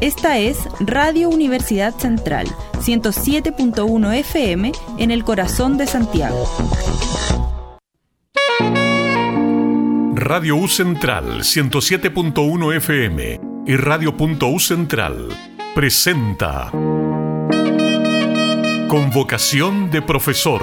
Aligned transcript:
Esta 0.00 0.38
es 0.38 0.60
Radio 0.78 1.28
Universidad 1.28 1.92
Central, 1.96 2.46
107.1 2.74 4.14
FM 4.14 4.70
en 4.96 5.10
el 5.10 5.24
corazón 5.24 5.76
de 5.76 5.88
Santiago. 5.88 6.46
Radio 10.14 10.54
U 10.54 10.68
Central, 10.68 11.40
107.1 11.40 12.76
FM 12.76 13.40
y 13.66 13.76
Radio.U 13.76 14.60
Central 14.60 15.30
presenta 15.74 16.70
Convocación 18.86 19.90
de 19.90 20.00
Profesor, 20.00 20.62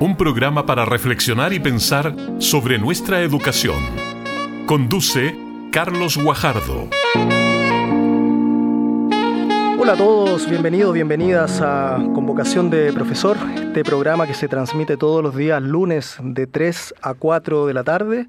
un 0.00 0.16
programa 0.16 0.66
para 0.66 0.84
reflexionar 0.84 1.52
y 1.52 1.60
pensar 1.60 2.16
sobre 2.38 2.78
nuestra 2.78 3.22
educación. 3.22 3.80
Conduce 4.66 5.36
Carlos 5.70 6.16
Guajardo. 6.16 6.88
Hola 9.86 9.94
a 9.94 9.98
todos, 9.98 10.50
bienvenidos, 10.50 10.92
bienvenidas 10.92 11.60
a 11.62 11.96
Convocación 12.12 12.70
de 12.70 12.92
Profesor, 12.92 13.36
este 13.54 13.84
programa 13.84 14.26
que 14.26 14.34
se 14.34 14.48
transmite 14.48 14.96
todos 14.96 15.22
los 15.22 15.36
días 15.36 15.62
lunes 15.62 16.16
de 16.20 16.48
3 16.48 16.94
a 17.00 17.14
4 17.14 17.66
de 17.66 17.72
la 17.72 17.84
tarde. 17.84 18.26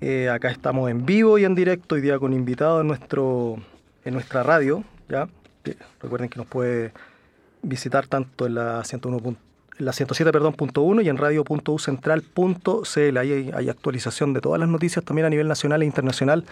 Eh, 0.00 0.28
acá 0.28 0.50
estamos 0.50 0.90
en 0.90 1.06
vivo 1.06 1.38
y 1.38 1.44
en 1.44 1.54
directo, 1.54 1.94
hoy 1.94 2.00
día 2.00 2.18
con 2.18 2.32
invitados 2.32 2.80
en, 2.80 2.88
nuestro, 2.88 3.58
en 4.04 4.14
nuestra 4.14 4.42
radio. 4.42 4.82
¿ya? 5.08 5.28
Recuerden 6.02 6.28
que 6.28 6.38
nos 6.38 6.48
puede 6.48 6.92
visitar 7.62 8.08
tanto 8.08 8.46
en 8.46 8.56
la 8.56 8.82
101 8.82 9.36
la 9.78 9.92
107 9.92 10.32
perdón, 10.32 10.54
punto 10.54 10.84
y 11.00 11.08
en 11.08 11.16
radio.ucentral.cl. 11.16 13.18
Ahí 13.18 13.32
hay, 13.32 13.52
hay, 13.54 13.68
actualización 13.68 14.32
de 14.32 14.40
todas 14.40 14.58
las 14.58 14.68
noticias 14.68 15.04
también 15.04 15.26
a 15.26 15.30
nivel 15.30 15.46
nacional 15.46 15.82
e 15.82 15.86
internacional 15.86 16.44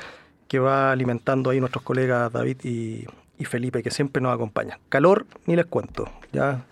que 0.46 0.60
va 0.60 0.92
alimentando 0.92 1.50
ahí 1.50 1.58
nuestros 1.58 1.82
colegas 1.82 2.32
David 2.32 2.58
y, 2.62 3.06
y 3.38 3.44
Felipe, 3.44 3.82
que 3.82 3.90
siempre 3.90 4.22
nos 4.22 4.34
acompañan. 4.34 4.78
Calor, 4.88 5.26
ni 5.46 5.56
les 5.56 5.66
cuento, 5.66 6.10
ya 6.32 6.64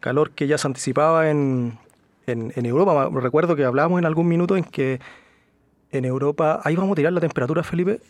calor 0.00 0.30
que 0.30 0.46
ya 0.46 0.56
se 0.56 0.66
anticipaba 0.66 1.30
en, 1.30 1.78
en, 2.26 2.66
Europa. 2.66 3.08
Recuerdo 3.12 3.56
que 3.56 3.64
hablábamos 3.64 3.98
en 3.98 4.06
algún 4.06 4.28
minuto 4.28 4.56
en 4.56 4.64
que 4.64 5.00
en 5.90 6.04
Europa, 6.04 6.60
ahí 6.64 6.76
vamos 6.76 6.92
a 6.92 6.96
tirar 6.96 7.12
la 7.12 7.20
temperatura, 7.20 7.62
Felipe. 7.62 8.00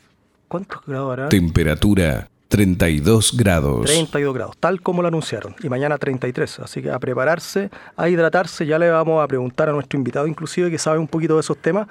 ¿Cuántos 0.49 0.85
grados 0.87 1.13
hará? 1.13 1.29
Temperatura 1.29 2.29
32 2.49 3.37
grados. 3.37 3.87
32 3.87 4.35
grados, 4.35 4.57
tal 4.59 4.81
como 4.81 5.03
lo 5.03 5.09
anunciaron. 5.09 5.55
Y 5.63 5.69
mañana 5.69 5.99
33. 5.99 6.61
Así 6.61 6.83
que 6.83 6.91
a 6.91 6.99
prepararse, 6.99 7.71
a 7.97 8.09
hidratarse. 8.09 8.67
Ya 8.67 8.79
le 8.79 8.91
vamos 8.91 9.23
a 9.23 9.27
preguntar 9.27 9.69
a 9.69 9.73
nuestro 9.73 9.99
invitado, 9.99 10.27
inclusive, 10.27 10.71
que 10.71 10.79
sabe 10.79 10.99
un 10.99 11.09
poquito 11.09 11.35
de 11.35 11.41
esos 11.41 11.59
temas. 11.59 11.89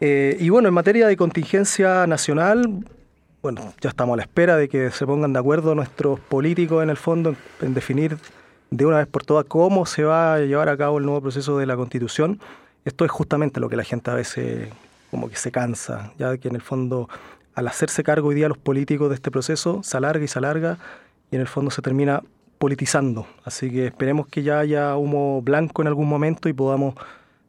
Eh, 0.00 0.36
y 0.40 0.48
bueno, 0.48 0.68
en 0.68 0.74
materia 0.74 1.06
de 1.06 1.16
contingencia 1.16 2.06
nacional, 2.06 2.84
bueno, 3.54 3.72
ya 3.80 3.88
estamos 3.88 4.12
a 4.12 4.16
la 4.18 4.22
espera 4.24 4.58
de 4.58 4.68
que 4.68 4.90
se 4.90 5.06
pongan 5.06 5.32
de 5.32 5.38
acuerdo 5.38 5.74
nuestros 5.74 6.20
políticos 6.20 6.82
en 6.82 6.90
el 6.90 6.98
fondo 6.98 7.34
en, 7.62 7.72
definir 7.72 8.18
de 8.70 8.84
una 8.84 8.98
vez 8.98 9.06
por 9.06 9.24
todas 9.24 9.46
cómo 9.46 9.86
se 9.86 10.04
va 10.04 10.34
a 10.34 10.40
llevar 10.40 10.68
a 10.68 10.76
cabo 10.76 10.98
el 10.98 11.06
nuevo 11.06 11.22
proceso 11.22 11.56
de 11.56 11.64
la 11.64 11.74
constitución. 11.74 12.40
Esto 12.84 13.06
es 13.06 13.10
justamente 13.10 13.58
lo 13.58 13.70
que 13.70 13.76
la 13.76 13.84
gente 13.84 14.10
a 14.10 14.14
veces 14.14 14.68
como 15.10 15.30
que 15.30 15.36
se 15.36 15.50
cansa, 15.50 16.12
ya 16.18 16.36
que 16.36 16.48
en 16.48 16.56
el 16.56 16.60
fondo 16.60 17.08
al 17.54 17.66
hacerse 17.68 18.02
cargo 18.02 18.28
hoy 18.28 18.34
día 18.34 18.50
los 18.50 18.58
políticos 18.58 19.08
de 19.08 19.14
este 19.14 19.30
proceso 19.30 19.82
se 19.82 19.96
alarga 19.96 20.22
y 20.22 20.28
se 20.28 20.38
alarga 20.38 20.76
y 21.30 21.36
en 21.36 21.40
el 21.40 21.48
fondo 21.48 21.70
se 21.70 21.80
termina 21.80 22.22
politizando. 22.58 23.26
Así 23.46 23.70
que 23.70 23.86
esperemos 23.86 24.26
que 24.26 24.42
ya 24.42 24.58
haya 24.58 24.94
humo 24.94 25.40
blanco 25.40 25.80
en 25.80 25.88
algún 25.88 26.06
momento 26.06 26.50
y 26.50 26.52
podamos 26.52 26.96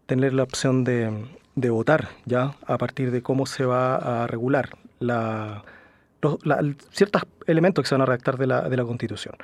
tener 0.06 0.32
la 0.32 0.44
opción 0.44 0.86
de, 0.86 1.12
de 1.56 1.70
votar 1.70 2.08
ya 2.24 2.56
a 2.66 2.78
partir 2.78 3.12
de 3.12 3.22
cómo 3.22 3.46
se 3.46 3.66
va 3.66 4.24
a 4.24 4.28
regular 4.28 4.70
la, 5.00 5.64
ciertos 6.92 7.24
elementos 7.48 7.84
que 7.84 7.90
se 7.90 7.96
van 7.96 8.02
a 8.02 8.06
redactar 8.06 8.38
de 8.38 8.48
la, 8.48 8.70
de 8.70 8.78
la 8.78 8.84
Constitución. 8.84 9.36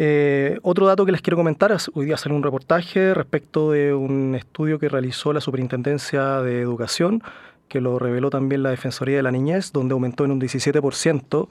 Eh, 0.00 0.58
otro 0.62 0.86
dato 0.86 1.04
que 1.04 1.10
les 1.10 1.22
quiero 1.22 1.36
comentar 1.36 1.72
es, 1.72 1.90
hoy 1.92 2.06
día 2.06 2.16
sale 2.16 2.34
un 2.34 2.44
reportaje 2.44 3.14
respecto 3.14 3.72
de 3.72 3.92
un 3.92 4.36
estudio 4.36 4.78
que 4.78 4.88
realizó 4.88 5.32
la 5.32 5.40
Superintendencia 5.40 6.40
de 6.40 6.60
Educación, 6.60 7.20
que 7.68 7.80
lo 7.80 7.98
reveló 7.98 8.30
también 8.30 8.62
la 8.62 8.70
Defensoría 8.70 9.16
de 9.16 9.24
la 9.24 9.32
Niñez, 9.32 9.72
donde 9.72 9.94
aumentó 9.94 10.24
en 10.24 10.30
un 10.30 10.40
17% 10.40 11.48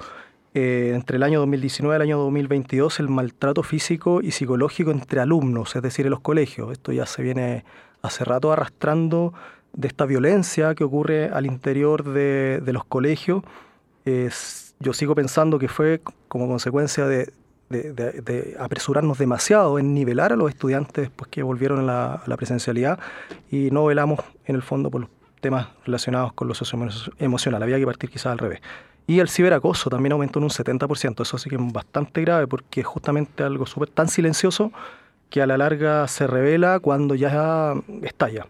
eh, 0.53 0.93
entre 0.95 1.17
el 1.17 1.23
año 1.23 1.39
2019 1.39 1.93
y 1.93 1.97
el 1.97 2.01
año 2.01 2.17
2022 2.19 3.01
el 3.01 3.09
maltrato 3.09 3.63
físico 3.63 4.21
y 4.21 4.31
psicológico 4.31 4.91
entre 4.91 5.19
alumnos, 5.19 5.75
es 5.75 5.81
decir, 5.81 6.05
en 6.05 6.11
los 6.11 6.21
colegios. 6.21 6.71
Esto 6.71 6.93
ya 6.93 7.05
se 7.05 7.21
viene 7.21 7.65
hace 8.01 8.23
rato 8.23 8.53
arrastrando 8.53 9.33
de 9.73 9.89
esta 9.89 10.05
violencia 10.05 10.73
que 10.73 10.85
ocurre 10.85 11.25
al 11.25 11.45
interior 11.45 12.05
de, 12.05 12.61
de 12.63 12.73
los 12.73 12.85
colegios 12.85 13.43
yo 14.79 14.93
sigo 14.93 15.15
pensando 15.15 15.59
que 15.59 15.67
fue 15.67 16.01
como 16.27 16.47
consecuencia 16.47 17.05
de, 17.07 17.31
apresurarnos 18.59 19.17
demasiado 19.17 19.77
en 19.77 19.93
nivelar 19.93 20.31
a 20.31 20.35
los 20.37 20.49
estudiantes 20.49 21.09
después 21.09 21.29
que 21.29 21.43
volvieron 21.43 21.89
a 21.89 22.21
la, 22.25 22.37
presencialidad 22.37 22.99
y 23.51 23.71
no 23.71 23.85
velamos 23.85 24.21
en 24.45 24.55
el 24.55 24.61
fondo 24.61 24.89
por 24.89 25.01
los 25.01 25.09
temas 25.41 25.67
relacionados 25.85 26.33
con 26.33 26.47
lo 26.47 26.53
socioemocional. 26.53 27.61
Había 27.63 27.77
que 27.77 27.85
partir 27.85 28.09
quizás 28.09 28.27
al 28.27 28.37
revés. 28.37 28.61
Y 29.05 29.19
el 29.19 29.29
ciberacoso 29.29 29.89
también 29.89 30.13
aumentó 30.13 30.39
en 30.39 30.43
un 30.43 30.49
70%. 30.49 31.21
Eso 31.21 31.37
sí 31.37 31.49
que 31.49 31.55
es 31.55 31.73
bastante 31.73 32.21
grave 32.21 32.47
porque 32.47 32.81
es 32.81 32.87
justamente 32.87 33.43
algo 33.43 33.65
súper 33.65 33.89
tan 33.89 34.07
silencioso 34.09 34.71
que 35.29 35.41
a 35.41 35.47
la 35.47 35.57
larga 35.57 36.07
se 36.07 36.27
revela 36.27 36.79
cuando 36.79 37.15
ya 37.15 37.73
estalla. 38.01 38.45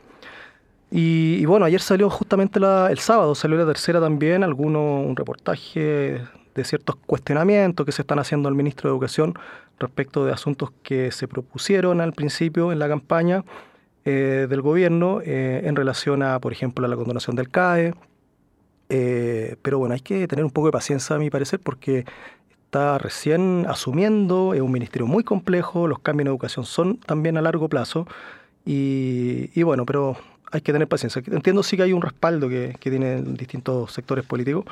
Y, 0.89 1.45
bueno, 1.45 1.65
ayer 1.65 1.81
salió 1.81 2.09
justamente 2.09 2.59
el 2.59 2.99
sábado, 2.99 3.35
salió 3.35 3.57
la 3.57 3.65
tercera 3.65 3.99
también, 3.99 4.43
alguno, 4.43 5.01
un 5.01 5.15
reportaje 5.15 6.21
de 6.55 6.63
ciertos 6.63 6.95
cuestionamientos 6.95 7.85
que 7.85 7.91
se 7.91 8.01
están 8.03 8.19
haciendo 8.19 8.47
al 8.47 8.55
ministro 8.55 8.89
de 8.89 8.93
Educación 8.93 9.37
respecto 9.79 10.25
de 10.25 10.31
asuntos 10.31 10.71
que 10.83 11.11
se 11.11 11.27
propusieron 11.27 12.01
al 12.01 12.13
principio 12.13 12.71
en 12.71 12.79
la 12.79 12.87
campaña 12.87 13.43
eh, 14.05 14.47
del 14.49 14.61
gobierno 14.61 15.19
eh, 15.23 15.61
en 15.65 15.75
relación 15.75 16.23
a, 16.23 16.39
por 16.39 16.53
ejemplo, 16.53 16.85
a 16.85 16.89
la 16.89 16.95
condonación 16.95 17.35
del 17.35 17.49
CAE. 17.49 17.93
Eh, 18.89 19.57
pero 19.61 19.79
bueno, 19.79 19.93
hay 19.93 19.99
que 19.99 20.27
tener 20.27 20.45
un 20.45 20.51
poco 20.51 20.67
de 20.67 20.71
paciencia, 20.71 21.17
a 21.17 21.19
mi 21.19 21.29
parecer, 21.29 21.59
porque 21.59 22.05
está 22.63 22.97
recién 22.97 23.65
asumiendo, 23.67 24.53
es 24.53 24.61
un 24.61 24.71
ministerio 24.71 25.05
muy 25.05 25.25
complejo, 25.25 25.87
los 25.87 25.99
cambios 25.99 26.25
en 26.25 26.27
educación 26.29 26.65
son 26.65 26.97
también 26.97 27.37
a 27.37 27.41
largo 27.41 27.67
plazo. 27.67 28.07
Y, 28.65 29.51
y 29.53 29.63
bueno, 29.63 29.85
pero 29.85 30.17
hay 30.51 30.61
que 30.61 30.71
tener 30.71 30.87
paciencia. 30.87 31.21
Entiendo 31.31 31.63
sí 31.63 31.77
que 31.77 31.83
hay 31.83 31.93
un 31.93 32.01
respaldo 32.01 32.49
que, 32.49 32.75
que 32.79 32.89
tienen 32.89 33.35
distintos 33.35 33.91
sectores 33.91 34.25
políticos, 34.25 34.65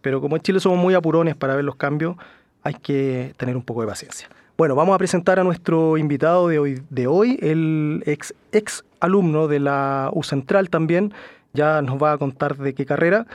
pero 0.00 0.20
como 0.20 0.36
en 0.36 0.42
Chile 0.42 0.60
somos 0.60 0.78
muy 0.78 0.94
apurones 0.94 1.36
para 1.36 1.54
ver 1.56 1.64
los 1.64 1.76
cambios, 1.76 2.16
hay 2.62 2.74
que 2.74 3.34
tener 3.36 3.56
un 3.56 3.62
poco 3.62 3.82
de 3.82 3.88
paciencia. 3.88 4.28
Bueno, 4.56 4.74
vamos 4.74 4.94
a 4.94 4.98
presentar 4.98 5.38
a 5.38 5.44
nuestro 5.44 5.96
invitado 5.98 6.48
de 6.48 6.58
hoy, 6.58 6.82
de 6.90 7.06
hoy 7.06 7.38
el 7.42 8.02
ex, 8.06 8.34
ex 8.50 8.84
alumno 9.00 9.46
de 9.46 9.60
la 9.60 10.10
U 10.12 10.24
Central 10.24 10.68
también, 10.68 11.12
ya 11.52 11.80
nos 11.82 12.02
va 12.02 12.12
a 12.12 12.18
contar 12.18 12.56
de 12.56 12.74
qué 12.74 12.84
carrera. 12.84 13.26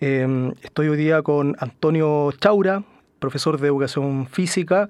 Em, 0.00 0.52
estoy 0.62 0.88
hoy 0.88 0.96
día 0.96 1.20
con 1.22 1.54
Antonio 1.58 2.32
Chaura, 2.40 2.82
profesor 3.18 3.60
de 3.60 3.68
educación 3.68 4.26
física. 4.26 4.88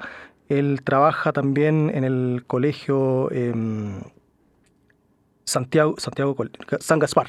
Él 0.49 0.83
trabaja 0.85 1.33
también 1.33 1.91
en 1.93 2.05
el 2.05 2.45
colegio 2.47 3.29
em, 3.33 4.01
Santiago, 5.51 5.97
Santiago 5.99 6.37
San 6.79 7.01
Gaspar, 7.01 7.27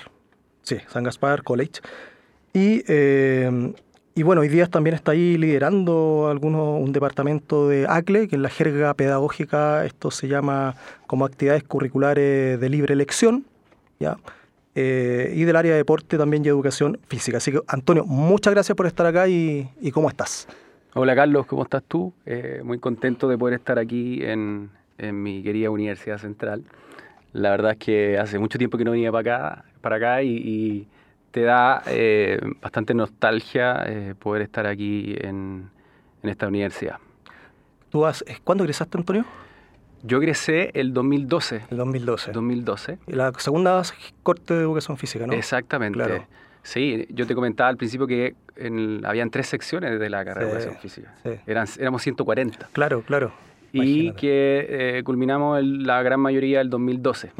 sí, 0.61 0.77
San 0.89 1.03
Gaspar 1.03 1.41
College. 1.41 1.81
Y, 2.53 2.83
eh, 2.87 3.73
y 4.13 4.21
bueno, 4.21 4.41
hoy 4.41 4.47
día 4.47 4.67
también 4.67 4.93
está 4.93 5.13
ahí 5.13 5.37
liderando 5.37 6.27
algunos, 6.29 6.79
un 6.79 6.91
departamento 6.91 7.67
de 7.67 7.87
ACLE, 7.89 8.27
que 8.27 8.35
en 8.35 8.43
la 8.43 8.49
jerga 8.49 8.93
pedagógica 8.93 9.85
esto 9.85 10.11
se 10.11 10.27
llama 10.27 10.75
como 11.07 11.25
actividades 11.25 11.63
curriculares 11.63 12.59
de 12.59 12.69
libre 12.69 12.93
elección, 12.93 13.43
¿ya? 13.99 14.17
Eh, 14.75 15.33
y 15.35 15.43
del 15.43 15.55
área 15.55 15.71
de 15.71 15.77
deporte 15.79 16.17
también 16.19 16.45
y 16.45 16.49
educación 16.49 16.99
física. 17.07 17.37
Así 17.37 17.51
que, 17.51 17.61
Antonio, 17.67 18.05
muchas 18.05 18.53
gracias 18.53 18.75
por 18.75 18.85
estar 18.85 19.07
acá 19.07 19.27
y, 19.27 19.67
y 19.81 19.89
¿cómo 19.89 20.09
estás? 20.09 20.47
Hola 20.93 21.15
Carlos, 21.15 21.47
¿cómo 21.47 21.63
estás 21.63 21.81
tú? 21.87 22.13
Eh, 22.27 22.61
muy 22.63 22.77
contento 22.77 23.27
de 23.27 23.37
poder 23.37 23.55
estar 23.55 23.79
aquí 23.79 24.23
en, 24.23 24.69
en 24.99 25.23
mi 25.23 25.41
querida 25.41 25.71
Universidad 25.71 26.19
Central. 26.19 26.63
La 27.33 27.51
verdad 27.51 27.71
es 27.71 27.77
que 27.77 28.17
hace 28.17 28.39
mucho 28.39 28.57
tiempo 28.57 28.77
que 28.77 28.83
no 28.83 28.91
venía 28.91 29.11
para 29.11 29.53
acá, 29.53 29.65
para 29.81 29.95
acá 29.95 30.23
y, 30.23 30.87
te 31.31 31.43
da 31.43 31.81
eh, 31.87 32.41
bastante 32.61 32.93
nostalgia 32.93 33.83
eh, 33.87 34.15
poder 34.19 34.41
estar 34.41 34.67
aquí 34.67 35.15
en, 35.17 35.69
esta 36.23 36.47
universidad. 36.47 36.97
¿Tú 37.89 38.05
has, 38.05 38.23
¿Cuándo 38.43 38.65
egresaste, 38.65 38.97
Antonio? 38.97 39.25
Yo 40.03 40.17
egresé 40.17 40.71
el 40.73 40.93
2012. 40.93 41.61
El 41.71 41.77
2012. 41.77 42.31
2012. 42.33 42.99
La 43.07 43.31
segunda 43.37 43.81
corte 44.23 44.55
de 44.55 44.61
educación 44.61 44.97
física, 44.97 45.25
¿no? 45.25 45.31
Exactamente. 45.33 46.27
Sí, 46.63 47.07
yo 47.09 47.25
te 47.25 47.33
comentaba 47.33 47.69
al 47.69 47.77
principio 47.77 48.07
que 48.07 48.35
habían 49.05 49.29
tres 49.29 49.47
secciones 49.47 49.99
de 49.99 50.09
la 50.09 50.25
carrera 50.25 50.47
de 50.47 50.51
educación 50.51 50.81
física. 50.81 51.15
Eran, 51.47 51.65
éramos 51.79 52.01
140. 52.01 52.69
Claro, 52.73 53.03
claro 53.03 53.31
y 53.73 54.11
que 54.13 54.65
eh, 54.69 55.03
culminamos 55.03 55.63
la 55.63 56.01
gran 56.03 56.19
mayoría 56.19 56.59
del 56.59 56.69
2012. 56.69 57.31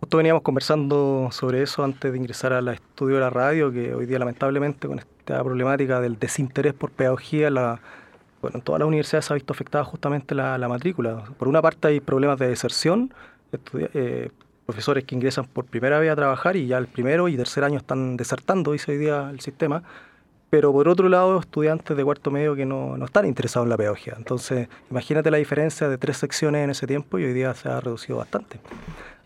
Justo 0.00 0.16
veníamos 0.16 0.42
conversando 0.42 1.28
sobre 1.30 1.62
eso 1.62 1.84
antes 1.84 2.10
de 2.10 2.18
ingresar 2.18 2.52
al 2.52 2.68
estudio 2.68 3.16
de 3.16 3.20
la 3.20 3.30
radio, 3.30 3.72
que 3.72 3.94
hoy 3.94 4.06
día 4.06 4.18
lamentablemente 4.18 4.88
con 4.88 4.98
esta 4.98 5.42
problemática 5.42 6.00
del 6.00 6.18
desinterés 6.18 6.74
por 6.74 6.90
pedagogía, 6.90 7.50
la, 7.50 7.80
bueno, 8.40 8.56
en 8.56 8.62
todas 8.62 8.80
las 8.80 8.88
universidades 8.88 9.26
se 9.26 9.32
ha 9.32 9.34
visto 9.34 9.52
afectada 9.52 9.84
justamente 9.84 10.34
la, 10.34 10.58
matrícula. 10.68 11.24
Por 11.38 11.46
una 11.46 11.62
parte 11.62 11.88
hay 11.88 12.00
problemas 12.00 12.38
de 12.38 12.48
deserción, 12.48 13.14
eh, 13.74 14.30
profesores 14.66 15.04
que 15.04 15.14
ingresan 15.14 15.46
por 15.46 15.66
primera 15.66 15.98
vez 16.00 16.10
a 16.10 16.16
trabajar 16.16 16.56
y 16.56 16.66
ya 16.66 16.78
el 16.78 16.88
primero 16.88 17.28
y 17.28 17.36
tercer 17.36 17.62
año 17.62 17.78
están 17.78 18.16
desertando, 18.16 18.72
dice 18.72 18.92
hoy 18.92 18.98
día 18.98 19.30
el 19.30 19.40
sistema, 19.40 19.84
pero 20.52 20.70
por 20.70 20.86
otro 20.86 21.08
lado 21.08 21.38
estudiantes 21.40 21.96
de 21.96 22.04
cuarto 22.04 22.30
medio 22.30 22.54
que 22.54 22.66
no, 22.66 22.98
no 22.98 23.06
están 23.06 23.24
interesados 23.24 23.64
en 23.64 23.70
la 23.70 23.78
pedagogía. 23.78 24.12
Entonces, 24.18 24.68
imagínate 24.90 25.30
la 25.30 25.38
diferencia 25.38 25.88
de 25.88 25.96
tres 25.96 26.18
secciones 26.18 26.62
en 26.62 26.68
ese 26.68 26.86
tiempo 26.86 27.18
y 27.18 27.24
hoy 27.24 27.32
día 27.32 27.54
se 27.54 27.70
ha 27.70 27.80
reducido 27.80 28.18
bastante. 28.18 28.60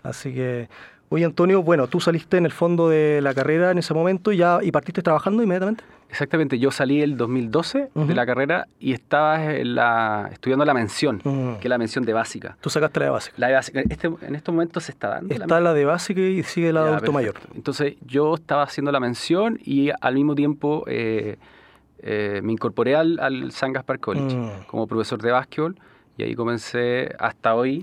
Así 0.04 0.32
que 0.32 0.68
Oye, 1.08 1.24
Antonio, 1.24 1.62
bueno, 1.62 1.86
tú 1.86 2.00
saliste 2.00 2.36
en 2.36 2.46
el 2.46 2.52
fondo 2.52 2.88
de 2.88 3.20
la 3.22 3.32
carrera 3.32 3.70
en 3.70 3.78
ese 3.78 3.94
momento 3.94 4.32
y 4.32 4.38
ya 4.38 4.58
y 4.62 4.72
partiste 4.72 5.02
trabajando 5.02 5.42
inmediatamente. 5.42 5.84
Exactamente, 6.08 6.58
yo 6.58 6.70
salí 6.70 7.02
el 7.02 7.16
2012 7.16 7.90
de 7.94 8.14
la 8.14 8.24
carrera 8.26 8.68
y 8.78 8.92
estaba 8.92 9.42
estudiando 10.30 10.64
la 10.64 10.72
mención, 10.72 11.20
que 11.20 11.62
es 11.62 11.68
la 11.68 11.78
mención 11.78 12.04
de 12.04 12.12
básica. 12.12 12.56
¿Tú 12.60 12.70
sacaste 12.70 13.00
la 13.00 13.06
de 13.06 13.10
básica? 13.10 13.34
La 13.38 13.48
de 13.48 13.54
básica. 13.54 13.80
Este, 13.88 14.06
en 14.22 14.34
estos 14.34 14.54
momentos 14.54 14.84
se 14.84 14.92
está 14.92 15.08
dando. 15.08 15.34
Está 15.34 15.60
la, 15.60 15.74
de 15.74 15.84
básica 15.84 16.20
y 16.20 16.42
sigue 16.44 16.72
la 16.72 16.84
de 16.84 16.88
adulto 16.90 17.12
mayor. 17.12 17.34
Entonces 17.54 17.96
yo 18.06 18.34
estaba 18.34 18.62
haciendo 18.62 18.92
la 18.92 19.00
mención 19.00 19.58
y 19.64 19.90
al 20.00 20.14
mismo 20.14 20.34
tiempo 20.34 20.84
eh, 20.86 21.38
eh, 21.98 22.40
me 22.42 22.52
incorporé 22.52 22.94
al, 22.94 23.18
al 23.18 23.52
San 23.52 23.72
Gaspar 23.72 23.98
College 23.98 24.36
mm. 24.36 24.66
como 24.68 24.86
profesor 24.86 25.20
de 25.20 25.32
básquetbol 25.32 25.76
y 26.16 26.22
ahí 26.22 26.34
comencé 26.34 27.14
hasta 27.18 27.54
hoy. 27.54 27.82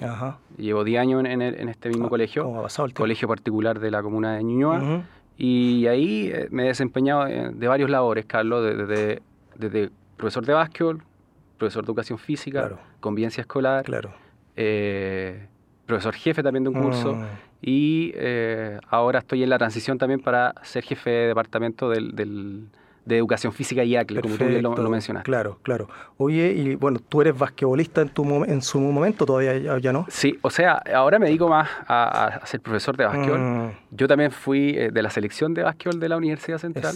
Llevo 0.57 0.83
10 0.83 1.01
años 1.01 1.25
en, 1.25 1.41
este 1.41 1.89
mismo 1.89 2.09
colegio. 2.09 2.43
¿Cómo 2.43 2.59
ha 2.59 2.63
pasado 2.63 2.85
el 2.87 2.93
Colegio 2.93 3.27
particular 3.27 3.79
de 3.79 3.91
la 3.91 4.01
comuna 4.01 4.35
de 4.35 4.43
Ñuñoa. 4.43 5.03
Y 5.37 5.87
ahí 5.87 6.31
eh, 6.33 6.47
me 6.51 6.63
he 6.63 6.67
desempeñado 6.67 7.27
eh, 7.27 7.51
de 7.53 7.67
varios 7.67 7.89
labores, 7.89 8.25
Carlos, 8.25 8.63
desde, 8.63 9.21
desde 9.55 9.89
profesor 10.15 10.45
de 10.45 10.53
básquetbol, 10.53 11.03
profesor 11.57 11.83
de 11.83 11.87
educación 11.87 12.19
física, 12.19 12.71
convivencia 12.99 13.41
escolar, 13.41 13.83
claro. 13.83 14.13
Eh, 14.55 15.47
profesor 15.87 16.13
jefe 16.13 16.43
también 16.43 16.63
de 16.63 16.69
un 16.69 16.81
curso. 16.81 17.15
Mm. 17.15 17.25
Y 17.61 18.13
ahora 18.89 19.19
estoy 19.19 19.41
en 19.41 19.49
la 19.49 19.57
transición 19.57 19.97
también 19.97 20.19
para 20.19 20.53
ser 20.63 20.83
jefe 20.83 21.09
de 21.09 21.27
departamento 21.27 21.89
del 21.89 22.67
de 23.05 23.17
educación 23.17 23.51
física 23.51 23.83
y 23.83 23.95
ACLE, 23.95 24.21
como 24.21 24.35
tú 24.35 24.45
bien 24.45 24.63
lo, 24.63 24.89
mencionaste. 24.89 25.25
Claro, 25.25 25.59
claro. 25.61 25.89
Oye, 26.17 26.53
y 26.53 26.75
bueno, 26.75 26.99
tú 26.99 27.21
eres 27.21 27.37
basquetbolista 27.37 28.01
en, 28.01 28.09
tu, 28.09 28.43
en 28.45 28.61
su 28.61 28.79
momento, 28.79 29.25
todavía 29.25 29.77
ya, 29.79 29.91
no. 29.91 30.05
Sí, 30.09 30.39
o 30.41 30.49
sea, 30.49 30.81
ahora 30.95 31.19
me 31.19 31.25
dedico 31.25 31.47
más 31.47 31.69
a, 31.87 32.39
ser 32.45 32.61
profesor 32.61 32.95
de 32.95 33.05
básquetbol. 33.05 33.39
Mm. 33.39 33.71
Yo 33.91 34.07
también 34.07 34.31
fui 34.31 34.75
eh, 34.77 34.89
de 34.91 35.01
la 35.01 35.09
selección 35.09 35.53
de 35.53 35.63
básquetbol 35.63 35.99
de 35.99 36.09
la 36.09 36.17
Universidad 36.17 36.57
Central. 36.57 36.95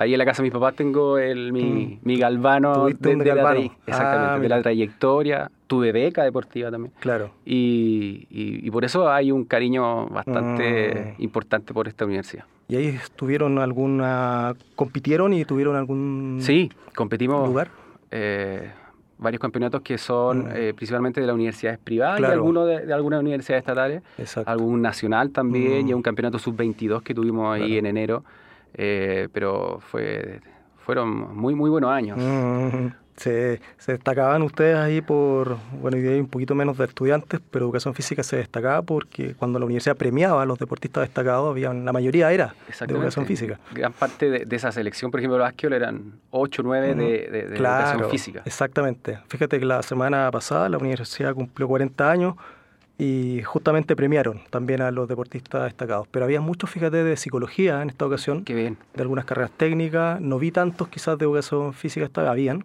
Ahí 0.00 0.14
en 0.14 0.18
la 0.18 0.24
casa 0.24 0.40
de 0.40 0.44
mis 0.44 0.52
papás 0.52 0.74
tengo 0.74 1.18
el, 1.18 1.52
mi, 1.52 1.62
mm. 1.62 1.98
mi 2.04 2.18
galvano, 2.18 2.86
de, 2.86 3.16
La, 3.16 3.54
exactamente, 3.86 4.40
de 4.40 4.48
la 4.48 4.56
ah, 4.56 4.62
trayectoria. 4.62 5.50
Tuve 5.66 5.92
beca 5.92 6.24
deportiva 6.24 6.70
también. 6.70 6.94
Claro. 7.00 7.32
Y, 7.44 8.26
y, 8.30 8.70
por 8.70 8.86
eso 8.86 9.10
hay 9.10 9.30
un 9.30 9.44
cariño 9.44 10.06
bastante 10.06 11.14
mm. 11.18 11.22
importante 11.22 11.74
por 11.74 11.86
esta 11.86 12.06
universidad. 12.06 12.46
¿Y 12.68 12.76
ahí 12.76 12.86
estuvieron 12.86 13.58
alguna, 13.58 14.54
compitieron 14.74 15.34
y 15.34 15.44
tuvieron 15.44 15.76
algún 15.76 16.38
sí, 16.40 16.72
competimos, 16.94 17.46
lugar? 17.46 17.68
Eh, 18.10 18.70
varios 19.18 19.38
campeonatos 19.38 19.82
que 19.82 19.98
son 19.98 20.46
mm. 20.46 20.52
eh, 20.54 20.72
principalmente 20.74 21.20
de 21.20 21.26
las 21.26 21.34
universidades 21.34 21.78
privadas 21.78 22.20
y 22.20 22.24
algunos 22.24 22.66
de, 22.66 22.90
algunas 22.90 23.20
universidades 23.20 23.60
estatales, 23.60 24.02
algún 24.46 24.80
nacional 24.80 25.30
también 25.30 25.86
y 25.90 25.92
mm. 25.92 25.96
un 25.96 26.02
campeonato 26.02 26.38
sub-22 26.38 27.02
que 27.02 27.12
tuvimos 27.12 27.54
ahí 27.54 27.76
en 27.76 27.84
enero, 27.84 28.24
eh, 28.74 29.28
pero 29.32 29.80
fue 29.80 30.40
fueron 30.78 31.36
muy 31.36 31.54
muy 31.54 31.70
buenos 31.70 31.90
años. 31.90 32.18
Mm 32.18 32.88
se, 33.20 33.60
destacaban 33.86 34.42
ustedes 34.42 34.76
ahí 34.76 35.02
por, 35.02 35.58
bueno, 35.80 35.98
y 35.98 36.06
hay 36.06 36.20
un 36.20 36.26
poquito 36.26 36.54
menos 36.54 36.78
de 36.78 36.86
estudiantes, 36.86 37.40
pero 37.50 37.66
educación 37.66 37.94
física 37.94 38.22
se 38.22 38.36
destacaba 38.36 38.82
porque 38.82 39.34
cuando 39.34 39.58
la 39.58 39.66
universidad 39.66 39.96
premiaba 39.96 40.42
a 40.42 40.46
los 40.46 40.58
deportistas 40.58 41.02
destacados, 41.02 41.50
había, 41.50 41.72
la 41.72 41.92
mayoría 41.92 42.32
era 42.32 42.54
de 42.66 42.94
educación 42.94 43.26
física. 43.26 43.60
Gran 43.72 43.92
parte 43.92 44.30
de, 44.30 44.56
esa 44.56 44.72
selección, 44.72 45.10
por 45.10 45.20
ejemplo, 45.20 45.36
de 45.36 45.42
básquetbol 45.42 45.74
eran 45.74 46.12
8 46.30 46.62
o 46.62 46.64
9 46.64 46.94
de, 46.94 47.38
educación 47.54 48.10
física. 48.10 48.42
Exactamente. 48.44 49.18
Fíjate 49.28 49.58
que 49.58 49.66
la 49.66 49.82
semana 49.82 50.30
pasada 50.30 50.68
la 50.68 50.78
universidad 50.78 51.34
cumplió 51.34 51.68
40 51.68 52.10
años 52.10 52.34
y 53.00 53.42
justamente 53.44 53.96
premiaron 53.96 54.42
también 54.50 54.82
a 54.82 54.90
los 54.90 55.08
deportistas 55.08 55.64
destacados. 55.64 56.06
Pero 56.10 56.26
había 56.26 56.42
muchos, 56.42 56.68
fíjate, 56.68 57.02
de 57.02 57.16
psicología 57.16 57.80
en 57.80 57.88
esta 57.88 58.04
ocasión. 58.04 58.44
Qué 58.44 58.54
bien. 58.54 58.76
De 58.94 59.00
algunas 59.00 59.24
carreras 59.24 59.52
técnicas. 59.56 60.20
No 60.20 60.38
vi 60.38 60.50
tantos 60.50 60.88
quizás 60.88 61.16
de 61.16 61.24
educación 61.24 61.72
física, 61.72 62.04
esta, 62.04 62.30
habían 62.30 62.64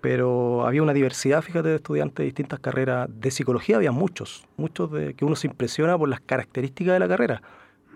pero 0.00 0.64
había 0.64 0.82
una 0.82 0.92
diversidad, 0.92 1.42
fíjate, 1.42 1.68
de 1.70 1.76
estudiantes 1.76 2.18
de 2.18 2.24
distintas 2.24 2.60
carreras. 2.60 3.08
De 3.20 3.30
psicología 3.30 3.76
había 3.76 3.90
muchos, 3.90 4.46
muchos 4.56 4.90
de 4.92 5.14
que 5.14 5.24
uno 5.24 5.34
se 5.34 5.48
impresiona 5.48 5.98
por 5.98 6.08
las 6.08 6.20
características 6.20 6.94
de 6.94 7.00
la 7.00 7.08
carrera, 7.08 7.42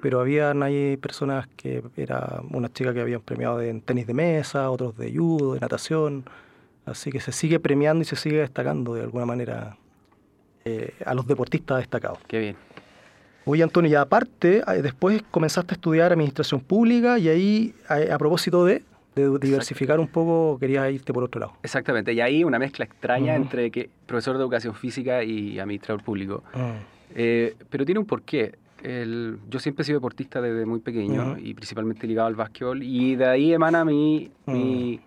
pero 0.00 0.20
habían 0.20 0.64
ahí 0.64 0.96
personas 0.96 1.46
que 1.56 1.82
era 1.96 2.42
una 2.50 2.72
chica 2.72 2.92
que 2.92 3.00
habían 3.00 3.20
premiado 3.20 3.60
en 3.60 3.80
tenis 3.80 4.08
de 4.08 4.14
mesa, 4.14 4.68
otros 4.70 4.96
de 4.96 5.16
judo, 5.16 5.54
de 5.54 5.60
natación, 5.60 6.24
así 6.86 7.12
que 7.12 7.20
se 7.20 7.30
sigue 7.30 7.60
premiando 7.60 8.02
y 8.02 8.04
se 8.04 8.16
sigue 8.16 8.38
destacando 8.38 8.94
de 8.94 9.02
alguna 9.02 9.26
manera 9.26 9.76
eh, 10.64 10.94
a 11.04 11.14
los 11.14 11.26
deportistas 11.26 11.78
destacados. 11.78 12.18
Qué 12.26 12.38
bien. 12.38 12.56
Oye, 13.44 13.62
Antonio, 13.62 13.90
y 13.90 13.94
aparte, 13.94 14.62
eh, 14.66 14.82
después 14.82 15.22
comenzaste 15.30 15.74
a 15.74 15.76
estudiar 15.76 16.12
administración 16.12 16.60
pública 16.60 17.18
y 17.18 17.28
ahí, 17.28 17.74
a 17.88 18.18
propósito 18.18 18.64
de 18.64 18.82
de 19.14 19.38
diversificar 19.38 20.00
un 20.00 20.08
poco, 20.08 20.58
quería 20.58 20.90
irte 20.90 21.12
por 21.12 21.24
otro 21.24 21.40
lado. 21.40 21.52
Exactamente, 21.62 22.12
y 22.12 22.20
ahí 22.20 22.44
una 22.44 22.58
mezcla 22.58 22.84
extraña 22.84 23.34
entre 23.34 23.70
que 23.70 23.90
profesor 24.06 24.36
de 24.36 24.42
educación 24.42 24.74
física 24.74 25.22
y 25.22 25.58
administrador 25.58 26.02
público. 26.02 26.42
Ah. 26.54 26.76
Eh, 27.14 27.54
pero 27.68 27.84
tiene 27.84 28.00
un 28.00 28.06
porqué. 28.06 28.54
El, 28.82 29.38
yo 29.48 29.60
siempre 29.60 29.82
he 29.82 29.86
sido 29.86 29.98
deportista 29.98 30.40
desde 30.40 30.66
muy 30.66 30.80
pequeño 30.80 31.36
y 31.38 31.54
principalmente 31.54 32.06
ligado 32.06 32.26
al 32.26 32.34
básquetbol, 32.34 32.82
y 32.82 33.14
de 33.14 33.26
ahí 33.26 33.52
emana 33.52 33.84
mi, 33.84 34.30
mi, 34.46 34.98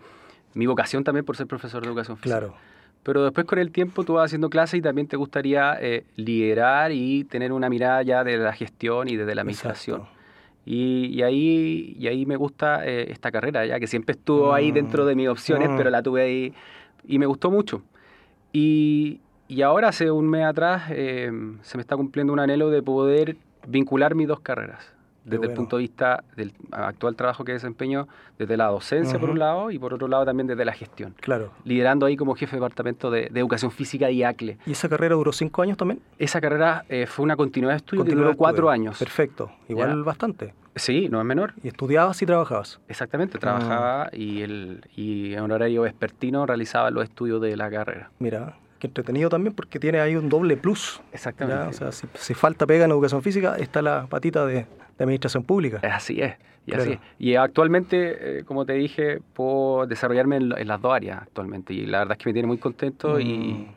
mi, 0.53 0.65
vocación 0.65 1.03
también 1.03 1.25
por 1.25 1.35
ser 1.35 1.47
profesor 1.47 1.81
de 1.81 1.89
educación 1.89 2.15
física. 2.15 2.39
Claro. 2.39 2.55
Pero 3.05 3.23
después 3.23 3.45
con 3.45 3.59
el 3.59 3.71
tiempo 3.71 4.03
tú 4.03 4.13
vas 4.13 4.25
haciendo 4.25 4.49
clases 4.49 4.79
y 4.79 4.81
también 4.81 5.07
te 5.07 5.15
gustaría 5.15 5.77
eh, 5.79 6.05
liderar 6.15 6.91
y 6.91 7.23
tener 7.25 7.53
una 7.53 7.69
mirada 7.69 8.01
ya 8.01 8.23
de 8.23 8.35
la 8.37 8.51
gestión 8.51 9.07
y 9.07 9.15
desde 9.15 9.35
la 9.35 9.43
administración. 9.43 10.05
Y, 10.65 11.21
ahí, 11.21 11.95
y 11.99 12.07
ahí 12.07 12.25
me 12.25 12.35
gusta 12.35 12.83
eh, 12.83 13.11
esta 13.11 13.31
carrera, 13.31 13.63
ya 13.63 13.79
que 13.79 13.85
siempre 13.85 14.13
estuvo 14.13 14.55
ahí 14.55 14.71
dentro 14.71 15.05
de 15.05 15.13
mis 15.13 15.27
opciones, 15.27 15.69
pero 15.77 15.91
la 15.91 16.01
tuve 16.01 16.23
ahí 16.23 16.53
y 17.07 17.19
me 17.19 17.27
gustó 17.27 17.51
mucho. 17.51 17.83
Y, 18.51 19.19
y 19.47 19.61
ahora, 19.61 19.89
hace 19.89 20.09
un 20.09 20.27
mes 20.27 20.43
atrás, 20.43 20.85
eh, 20.89 21.31
se 21.61 21.77
me 21.77 21.81
está 21.81 21.95
cumpliendo 21.95 22.33
un 22.33 22.39
anhelo 22.39 22.71
de 22.71 22.81
poder 22.81 23.37
vincular 23.67 24.15
mis 24.15 24.27
dos 24.27 24.39
carreras 24.39 24.94
desde 25.25 25.47
el 25.47 25.53
punto 25.53 25.77
de 25.77 25.81
vista 25.81 26.23
del 26.35 26.53
actual 26.71 27.15
trabajo 27.15 27.43
que 27.43 27.51
desempeño, 27.51 28.07
desde 28.37 28.55
la 28.57 28.67
docencia 28.67 29.19
por 29.19 29.29
un 29.29 29.39
lado 29.39 29.71
y 29.71 29.79
por 29.79 29.93
otro 29.93 30.07
lado 30.07 30.25
también 30.25 30.47
desde 30.47 30.63
la 30.63 30.73
gestión. 30.73 31.15
Claro. 31.19 31.51
Liderando 31.63 32.05
ahí 32.05 32.15
como 32.15 32.35
jefe 32.35 32.55
de 32.55 32.61
departamento 32.61 33.11
de, 33.11 33.31
Educación 33.35 33.71
Física 33.71 34.09
y 34.09 34.23
ACLE. 34.23 34.57
¿Y 34.65 34.71
esa 34.71 34.87
carrera 34.87 35.15
duró 35.15 35.31
cinco 35.33 35.61
años 35.61 35.77
también? 35.77 35.99
Esa 36.17 36.39
carrera 36.39 36.85
eh, 36.89 37.05
fue 37.05 37.23
una 37.23 37.35
continuidad 37.35 37.73
de 37.73 37.77
estudio 37.77 38.05
que 38.05 38.15
duró 38.15 38.35
cuatro 38.35 38.69
años. 38.69 38.97
Perfecto, 38.97 39.51
igual 39.67 40.03
bastante. 40.03 40.53
Sí, 40.75 41.07
no 41.09 41.19
es 41.19 41.25
menor. 41.25 41.53
¿Y 41.63 41.69
estudiabas 41.69 42.21
y 42.21 42.25
trabajabas? 42.25 42.79
Exactamente, 42.89 43.39
trabajaba 43.39 44.03
ah. 44.03 44.09
y, 44.11 44.41
el, 44.41 44.83
y 44.95 45.33
en 45.33 45.51
horario 45.51 45.83
vespertino 45.83 46.45
realizaba 46.45 46.91
los 46.91 47.03
estudios 47.03 47.41
de 47.41 47.55
la 47.55 47.69
carrera. 47.69 48.09
Mira, 48.19 48.57
qué 48.79 48.87
entretenido 48.87 49.29
también 49.29 49.55
porque 49.55 49.79
tiene 49.79 49.99
ahí 49.99 50.15
un 50.15 50.27
doble 50.27 50.57
plus. 50.57 51.01
Exactamente. 51.13 51.67
O 51.67 51.91
sea, 51.91 51.91
si, 51.91 52.33
falta 52.33 52.65
pega 52.65 52.85
en 52.85 52.91
educación 52.91 53.21
física, 53.21 53.55
está 53.57 53.81
la 53.81 54.07
patita 54.07 54.45
de, 54.45 54.65
administración 55.03 55.43
pública. 55.43 55.79
Así 55.83 56.21
es. 56.21 56.35
Y, 56.67 56.73
así 56.73 56.99
y 57.19 57.35
actualmente, 57.35 58.39
eh, 58.39 58.43
como 58.43 58.65
te 58.65 58.73
dije, 58.73 59.19
puedo 59.33 59.85
desarrollarme 59.85 60.37
en, 60.37 60.67
las 60.67 60.81
dos 60.81 60.93
áreas 60.93 61.21
actualmente. 61.21 61.73
Y 61.73 61.85
la 61.85 61.99
verdad 61.99 62.17
es 62.17 62.23
que 62.23 62.29
me 62.29 62.33
tiene 62.33 62.47
muy 62.47 62.57
contento 62.57 63.19
y, 63.19 63.67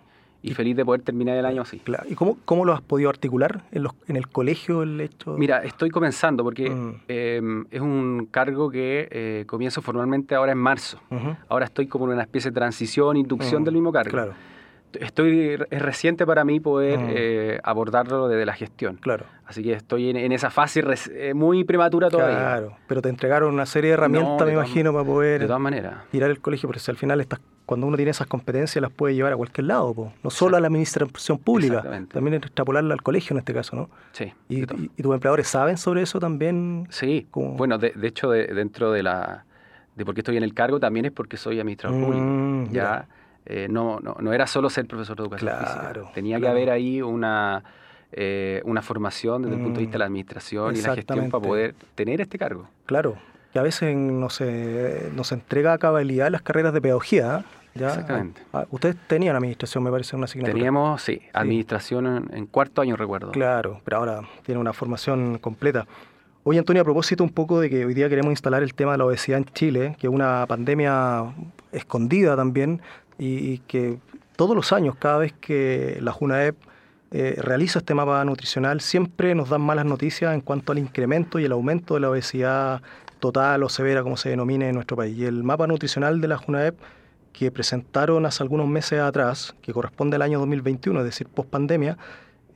mm. 0.42 0.52
feliz 0.52 0.74
de 0.74 0.84
poder 0.86 1.02
terminar 1.02 1.36
el 1.36 1.44
año 1.44 1.60
así. 1.62 1.80
Claro. 1.80 2.04
¿Y 2.08 2.14
cómo, 2.14 2.38
cómo 2.46 2.64
lo 2.64 2.72
has 2.72 2.80
podido 2.80 3.10
articular 3.10 3.62
en, 3.72 3.82
los, 3.82 3.92
en 4.06 4.16
el 4.16 4.28
colegio 4.28 4.82
el 4.82 4.98
hecho? 5.02 5.36
Mira, 5.36 5.62
estoy 5.64 5.90
comenzando 5.90 6.42
porque 6.42 6.70
mm. 6.70 6.94
em, 7.08 7.66
es 7.70 7.80
un 7.82 8.26
cargo 8.30 8.70
que 8.70 9.08
eh, 9.10 9.44
comienzo 9.46 9.82
formalmente 9.82 10.34
ahora 10.34 10.52
en 10.52 10.58
marzo. 10.58 10.98
Ahora 11.48 11.66
estoy 11.66 11.88
como 11.88 12.06
en 12.06 12.12
una 12.12 12.22
especie 12.22 12.50
de 12.50 12.54
transición, 12.54 13.18
inducción 13.18 13.62
mm. 13.62 13.64
del 13.66 13.74
mismo 13.74 13.92
cargo. 13.92 14.12
Claro 14.12 14.34
estoy 14.94 15.58
es 15.70 15.82
reciente 15.82 16.26
para 16.26 16.44
mí 16.44 16.60
poder 16.60 16.98
mm. 16.98 17.06
eh, 17.10 17.60
abordarlo 17.62 18.28
desde 18.28 18.46
la 18.46 18.54
gestión. 18.54 18.96
Claro. 18.96 19.26
Así 19.46 19.62
que 19.62 19.72
estoy 19.72 20.10
en, 20.10 20.32
esa 20.32 20.50
fase 20.50 20.84
eh, 21.12 21.32
muy 21.34 21.64
prematura 21.64 22.10
todavía. 22.10 22.36
Claro, 22.36 22.76
pero 22.86 23.00
te 23.00 23.08
entregaron 23.08 23.54
una 23.54 23.66
serie 23.66 23.90
de 23.90 23.94
herramientas, 23.94 24.46
me 24.46 24.52
imagino, 24.52 24.92
para 24.92 25.04
poder 25.04 25.40
de 25.40 25.46
todas 25.46 25.60
maneras. 25.60 26.04
tirar 26.10 26.30
el 26.30 26.40
colegio, 26.40 26.68
porque 26.68 26.80
si 26.80 26.90
al 26.90 26.98
final 26.98 27.20
estás, 27.20 27.40
cuando 27.64 27.86
uno 27.86 27.96
tiene 27.96 28.10
esas 28.10 28.26
competencias 28.26 28.82
las 28.82 28.92
puede 28.92 29.14
llevar 29.14 29.32
a 29.32 29.36
cualquier 29.36 29.66
lado, 29.66 30.12
no 30.22 30.30
solo 30.30 30.58
a 30.58 30.60
la 30.60 30.66
administración 30.66 31.38
pública, 31.38 31.82
también 32.12 32.34
extrapolarla 32.34 32.92
al 32.92 33.02
colegio 33.02 33.34
en 33.34 33.38
este 33.38 33.54
caso, 33.54 33.74
¿no? 33.74 33.90
Sí. 34.12 34.32
¿Y, 34.50 34.66
tus 34.66 35.14
empleadores 35.14 35.48
saben 35.48 35.78
sobre 35.78 36.02
eso 36.02 36.20
también? 36.20 36.86
Sí, 36.90 37.26
bueno, 37.32 37.78
de, 37.78 37.92
de 37.92 38.08
hecho, 38.08 38.30
dentro 38.30 38.92
de 38.92 39.02
la 39.02 39.44
de 39.98 40.04
por 40.04 40.14
qué 40.14 40.20
estoy 40.20 40.36
en 40.36 40.44
el 40.44 40.54
cargo 40.54 40.78
también 40.78 41.06
es 41.06 41.12
porque 41.12 41.36
soy 41.36 41.58
administrador 41.58 42.00
público. 42.00 42.24
Mm, 42.24 42.70
ya 42.70 43.08
eh, 43.50 43.66
no, 43.70 43.98
no, 44.00 44.14
no, 44.20 44.32
era 44.34 44.46
solo 44.46 44.68
ser 44.68 44.86
profesor 44.86 45.16
de 45.16 45.22
educación 45.22 45.50
claro, 45.50 46.02
física. 46.02 46.14
Tenía 46.14 46.38
que 46.38 46.48
haber 46.48 46.68
ahí 46.68 47.00
una, 47.00 47.64
eh, 48.12 48.60
una 48.66 48.82
formación 48.82 49.40
desde 49.40 49.56
el 49.56 49.62
punto 49.62 49.78
de 49.78 49.86
vista 49.86 49.94
de 49.94 49.98
la 50.00 50.04
mm, 50.04 50.12
administración 50.12 50.76
y 50.76 50.82
la 50.82 50.94
gestión 50.94 51.30
para 51.30 51.42
poder 51.42 51.74
tener 51.94 52.20
este 52.20 52.36
cargo. 52.36 52.68
Claro, 52.84 53.16
que 53.50 53.58
a 53.58 53.62
veces 53.62 53.96
no 53.96 54.28
se, 54.28 55.10
nos 55.14 55.32
entrega 55.32 55.72
a 55.72 55.78
cabalidad 55.78 56.30
las 56.30 56.42
carreras 56.42 56.74
de 56.74 56.82
pedagogía. 56.82 57.46
¿ya? 57.74 57.88
Exactamente. 57.88 58.42
Ah, 58.52 58.66
ustedes 58.70 58.96
tenían 59.06 59.34
administración, 59.34 59.82
me 59.82 59.90
parece, 59.90 60.14
una 60.14 60.26
asignatura. 60.26 60.52
Teníamos, 60.52 61.00
sí, 61.00 61.22
administración 61.32 62.28
En, 62.34 62.46
cuarto 62.46 62.82
año, 62.82 62.96
recuerdo. 62.96 63.30
Claro, 63.30 63.80
pero 63.82 63.96
ahora 63.96 64.20
tiene 64.42 64.60
una 64.60 64.74
formación 64.74 65.38
completa. 65.38 65.86
Oye, 66.44 66.58
Antonio, 66.58 66.82
a 66.82 66.84
propósito 66.84 67.24
un 67.24 67.30
poco 67.30 67.60
de 67.60 67.70
que 67.70 67.86
hoy 67.86 67.94
día 67.94 68.10
queremos 68.10 68.30
instalar 68.30 68.62
el 68.62 68.74
tema 68.74 68.92
de 68.92 68.98
la 68.98 69.06
obesidad 69.06 69.38
en 69.38 69.46
Chile, 69.46 69.96
que 69.98 70.06
es 70.06 70.12
una 70.12 70.44
pandemia 70.46 71.32
escondida 71.72 72.36
también, 72.36 72.82
y, 73.18 73.58
que 73.58 73.98
todos 74.36 74.54
los 74.54 74.72
años, 74.72 74.94
cada 74.96 75.18
vez 75.18 75.32
que 75.32 75.98
la 76.00 76.12
JUNAEP 76.12 76.56
eh, 77.10 77.36
realiza 77.38 77.80
este 77.80 77.94
mapa 77.94 78.24
nutricional, 78.24 78.80
siempre 78.80 79.34
nos 79.34 79.48
dan 79.48 79.62
malas 79.62 79.84
noticias 79.84 80.34
en 80.34 80.40
cuanto 80.40 80.72
al 80.72 80.78
incremento 80.78 81.38
y 81.38 81.44
el 81.44 81.52
aumento 81.52 81.94
de 81.94 82.00
la 82.00 82.10
obesidad 82.10 82.82
total 83.18 83.62
o 83.64 83.68
severa, 83.68 84.02
como 84.02 84.16
se 84.16 84.28
denomine 84.28 84.68
en 84.68 84.74
nuestro 84.74 84.96
país. 84.96 85.16
Y 85.16 85.24
el 85.24 85.42
mapa 85.42 85.66
nutricional 85.66 86.20
de 86.20 86.28
la 86.28 86.36
JUNAEP 86.36 86.76
que 87.32 87.50
presentaron 87.50 88.26
hace 88.26 88.42
algunos 88.42 88.68
meses 88.68 89.00
atrás, 89.00 89.54
que 89.62 89.72
corresponde 89.72 90.16
al 90.16 90.22
año 90.22 90.38
2021, 90.40 90.98
es 91.00 91.04
decir, 91.04 91.28
post 91.28 91.48
pandemia, 91.48 91.96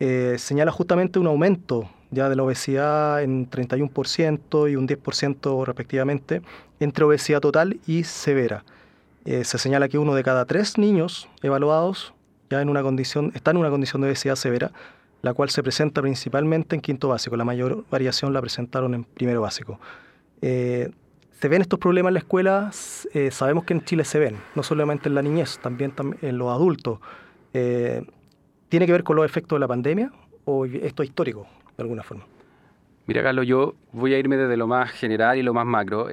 eh, 0.01 0.37
señala 0.39 0.73
justamente 0.73 1.19
un 1.19 1.29
aumento 1.29 1.89
ya 2.11 2.29
de 2.29 2.37
la 2.37 2.43
obesidad 2.43 3.23
en 3.23 3.49
31% 3.49 4.71
y 4.71 4.77
un 4.77 4.89
10% 4.89 5.65
respectivamente 5.65 6.43
entre 6.81 7.05
obesidad 7.05 7.41
total 7.41 7.79
y 7.87 8.05
severa. 8.05 8.65
Eh, 9.25 9.45
se 9.45 9.59
señala 9.59 9.89
que 9.89 9.99
uno 9.99 10.15
de 10.15 10.23
cada 10.23 10.45
tres 10.47 10.79
niños 10.79 11.29
evaluados 11.43 12.13
ya 12.51 12.61
en 12.61 12.69
una 12.69 12.83
condición, 12.83 13.33
está 13.35 13.53
en 13.53 13.57
una 13.59 13.71
condición 13.71 14.03
de 14.03 14.09
obesidad 14.09 14.37
severa, 14.37 14.73
la 15.23 15.33
cual 15.33 15.49
se 15.51 15.63
presenta 15.63 16.03
principalmente 16.03 16.75
en 16.75 16.83
quinto 16.83 17.09
básico. 17.09 17.37
La 17.37 17.45
mayor 17.45 17.85
variación 17.91 18.33
la 18.33 18.41
presentaron 18.41 18.95
en 18.95 19.05
primero 19.05 19.41
básico. 19.41 19.79
Eh, 20.43 20.91
¿Se 21.41 21.49
ven 21.49 21.63
estos 21.63 21.79
problemas 21.79 22.11
en 22.11 22.15
la 22.15 22.21
escuela? 22.21 22.71
Eh, 23.15 23.31
sabemos 23.31 23.65
que 23.65 23.75
en 23.75 23.85
Chile 23.85 24.05
se 24.05 24.19
ven, 24.19 24.37
no 24.55 24.63
solamente 24.63 25.09
en 25.09 25.15
la 25.15 25.23
niñez, 25.23 25.59
también, 25.61 25.95
en 26.21 26.39
los 26.39 26.51
adultos. 26.51 26.99
¿Tiene 27.53 28.87
que 28.87 28.93
ver 28.93 29.05
con 29.05 29.17
los 29.17 29.25
efectos 29.25 29.57
de 29.57 29.61
la 29.61 29.69
pandemia 29.69 30.11
o 30.45 30.67
esto 30.67 31.03
es 31.03 31.09
histórico 31.09 31.47
de 31.77 31.83
alguna 31.83 32.03
forma? 32.03 32.25
Mira, 33.07 33.23
Carlos, 33.23 33.47
yo 33.47 33.75
voy 33.93 34.15
a 34.15 34.19
irme 34.19 34.37
desde 34.37 34.57
lo 34.57 34.67
más 34.67 34.91
general 34.91 35.39
y 35.39 35.43
lo 35.43 35.53
más 35.53 35.67
macro 35.67 36.09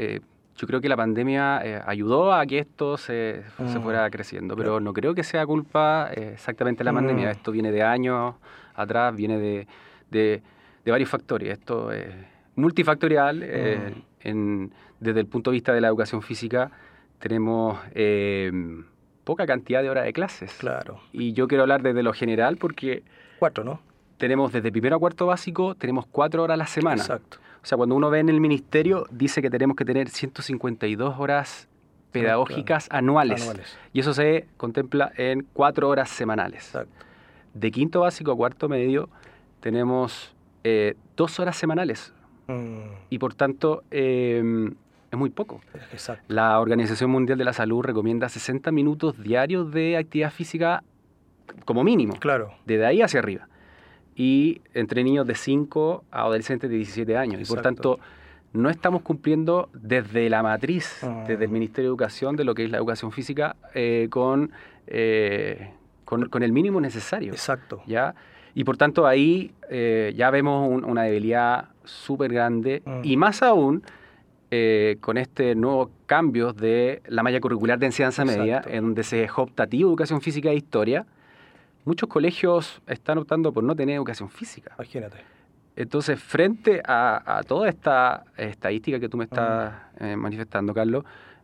yo 0.60 0.68
creo 0.68 0.82
que 0.82 0.90
la 0.90 0.98
pandemia 0.98 1.62
eh, 1.64 1.82
ayudó 1.86 2.34
a 2.34 2.46
que 2.46 2.60
esto 2.60 2.98
se, 2.98 3.44
se 3.56 3.80
mm. 3.80 3.82
fuera 3.82 4.10
creciendo, 4.10 4.58
pero 4.58 4.82
no 4.82 4.92
creo 4.92 5.16
que 5.16 5.24
sea 5.24 5.46
culpa 5.46 6.10
eh, 6.14 6.32
exactamente 6.34 6.80
de 6.80 6.84
la 6.84 6.92
pandemia. 6.92 7.28
Mm. 7.28 7.32
Esto 7.32 7.52
viene 7.54 7.72
de 7.72 7.82
años 7.82 8.36
atrás, 8.76 9.16
viene 9.16 9.38
de, 9.38 9.68
de, 10.12 10.42
varios 10.86 11.10
factores. 11.10 11.50
Esto 11.54 11.94
es 11.94 12.14
multifactorial. 12.56 13.42
Eh, 13.42 13.94
mm. 13.96 14.28
en, 14.28 14.74
desde 15.00 15.22
el 15.22 15.28
punto 15.28 15.52
de 15.52 15.54
vista 15.54 15.72
de 15.72 15.80
la 15.80 15.88
educación 15.88 16.22
física, 16.22 16.70
tenemos 17.20 17.80
poca 19.24 19.46
cantidad 19.46 19.82
de 19.82 19.90
horas 19.90 20.04
de 20.04 20.12
clases. 20.12 20.54
Claro. 20.60 21.00
Y 21.14 21.32
yo 21.32 21.48
quiero 21.48 21.62
hablar 21.62 21.84
desde 21.84 22.04
lo 22.04 22.12
general 22.12 22.58
porque... 22.58 23.04
Cuatro, 23.40 23.64
¿no? 23.64 23.80
Tenemos 24.18 24.52
desde 24.52 24.74
primero 24.74 24.98
a 24.98 25.00
cuarto 25.00 25.26
básico, 25.26 25.76
tenemos 25.76 26.06
cuatro 26.06 26.44
horas 26.44 26.56
a 26.56 26.58
la 26.58 26.68
semana. 26.68 27.02
Exacto. 27.02 27.38
O 27.62 27.66
sea, 27.66 27.78
cuando 27.78 27.96
uno 27.96 28.10
ve 28.10 28.20
en 28.20 28.30
el 28.30 28.40
ministerio, 28.40 29.06
dice 29.12 29.42
que 29.42 29.50
tenemos 29.50 29.76
que 29.76 29.86
tener 29.86 30.10
152 30.10 31.20
horas 31.20 31.68
pedagógicas 32.12 32.88
anuales, 32.92 33.52
Y 33.94 34.00
eso 34.00 34.14
se 34.14 34.48
contempla 34.58 35.12
en 35.16 35.46
cuatro 35.54 35.90
horas 35.90 36.10
semanales. 36.10 36.76
De 37.54 37.72
quinto 37.72 38.02
básico 38.02 38.32
a 38.32 38.36
cuarto 38.36 38.70
medio 38.70 39.10
tenemos 39.60 40.34
eh, 40.64 40.96
dos 41.16 41.40
horas 41.40 41.58
semanales. 41.58 42.14
Mm. 42.48 42.80
Y 43.10 43.20
por 43.20 43.36
tanto, 43.36 43.84
em, 43.92 44.74
es 45.12 45.18
muy 45.18 45.30
poco. 45.30 45.62
La 46.28 46.60
Organización 46.60 47.12
Mundial 47.12 47.38
de 47.38 47.46
la 47.46 47.54
Salud 47.54 47.84
recomienda 47.84 48.30
60 48.30 48.72
minutos 48.72 49.22
diarios 49.22 49.72
de 49.72 49.98
actividad 49.98 50.32
física 50.32 50.84
como 51.66 51.84
mínimo. 51.84 52.16
Claro. 52.16 52.54
Desde 52.66 52.86
ahí 52.86 53.02
hacia 53.02 53.20
arriba 53.20 53.48
y 54.20 54.62
entre 54.74 55.02
niños 55.02 55.26
de 55.26 55.34
5 55.34 56.04
a 56.12 56.24
adolescentes 56.24 56.70
de 56.70 56.76
17 56.76 57.16
años. 57.16 57.42
Y 57.42 57.46
por 57.46 57.62
tanto, 57.62 58.00
no 58.52 58.70
estamos 58.70 59.02
cumpliendo 59.02 59.70
desde 59.72 60.30
la 60.30 60.44
matriz, 60.44 61.06
ah. 61.06 61.24
desde 61.26 61.46
el 61.46 61.52
Ministerio 61.52 61.90
de 61.90 61.92
Educación, 61.92 62.36
de 62.36 62.44
lo 62.44 62.54
que 62.54 62.66
es 62.66 62.70
la 62.70 62.80
educación 62.80 63.14
física, 63.14 63.56
eh, 63.74 64.08
con, 64.10 64.52
eh, 64.88 65.72
con, 66.04 66.28
con, 66.28 66.44
el 66.44 66.52
mínimo 66.52 66.82
necesario. 66.82 67.32
Exacto. 67.32 67.82
¿ya? 67.88 68.14
Y 68.56 68.66
por 68.66 68.76
tanto, 68.76 69.08
ahí 69.08 69.54
eh, 69.70 70.14
ya 70.18 70.30
vemos 70.32 70.70
una 70.84 71.04
debilidad 71.04 71.70
súper 71.86 72.34
grande 72.34 72.84
ah. 72.86 73.00
y 73.02 73.16
más 73.16 73.42
aún. 73.42 73.84
con 75.00 75.18
este 75.18 75.54
nuevo 75.54 75.92
cambio 76.08 76.52
de 76.54 77.04
la 77.08 77.22
malla 77.22 77.40
curricular 77.40 77.78
de 77.78 77.86
enseñanza 77.86 78.26
media, 78.26 78.64
en 78.68 78.84
donde 78.84 79.04
se 79.04 79.24
es 79.24 79.32
optativo 79.38 79.90
educación 79.92 80.20
física 80.22 80.50
e 80.50 80.56
historia, 80.56 81.06
muchos 81.90 82.08
colegios 82.08 82.82
están 82.86 83.18
optando 83.18 83.52
por 83.52 83.64
no 83.64 83.76
tener 83.76 83.96
educación 83.96 84.30
física. 84.30 84.74
Imagínate. 84.78 85.18
Entonces, 85.76 86.22
frente 86.22 86.84
a, 86.86 87.42
toda 87.48 87.68
esta 87.68 88.26
estadística 88.38 89.00
que 89.00 89.10
tú 89.10 89.18
me 89.18 89.24
estás 89.24 89.74
mm. 90.00 90.04
eh, 90.06 90.16
manifestando, 90.16 90.72
Carlos, 90.72 91.04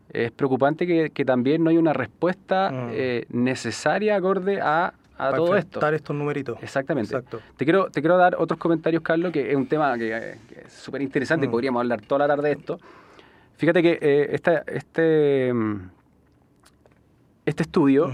es 0.09 0.31
preocupante 0.31 0.85
que, 1.11 1.25
también 1.25 1.63
no 1.63 1.71
hay 1.71 1.77
una 1.77 1.93
respuesta 1.93 2.69
mm. 2.69 2.89
eh, 2.91 3.25
necesaria 3.29 4.15
acorde 4.15 4.61
a, 4.61 4.93
a 5.17 5.31
todo 5.33 5.55
esto. 5.55 5.79
estos 5.89 6.15
numeritos. 6.15 6.61
Exactamente. 6.61 7.15
Te 7.57 7.65
quiero, 7.65 7.89
te 7.89 8.01
quiero 8.01 8.17
dar 8.17 8.35
otros 8.37 8.59
comentarios, 8.59 9.01
Carlos, 9.01 9.31
que 9.31 9.49
es 9.49 9.55
un 9.55 9.65
tema 9.65 9.97
que, 9.97 10.37
es 10.63 10.73
súper 10.73 11.01
interesante 11.01 11.45
y 11.45 11.49
mm. 11.49 11.51
podríamos 11.51 11.79
hablar 11.79 12.01
toda 12.01 12.19
la 12.19 12.27
tarde 12.27 12.49
de 12.49 12.53
esto. 12.53 12.79
Fíjate 13.57 13.81
que 13.81 13.97
eh, 13.99 14.27
este, 14.31 14.61
este 17.45 17.63
estudio 17.63 18.11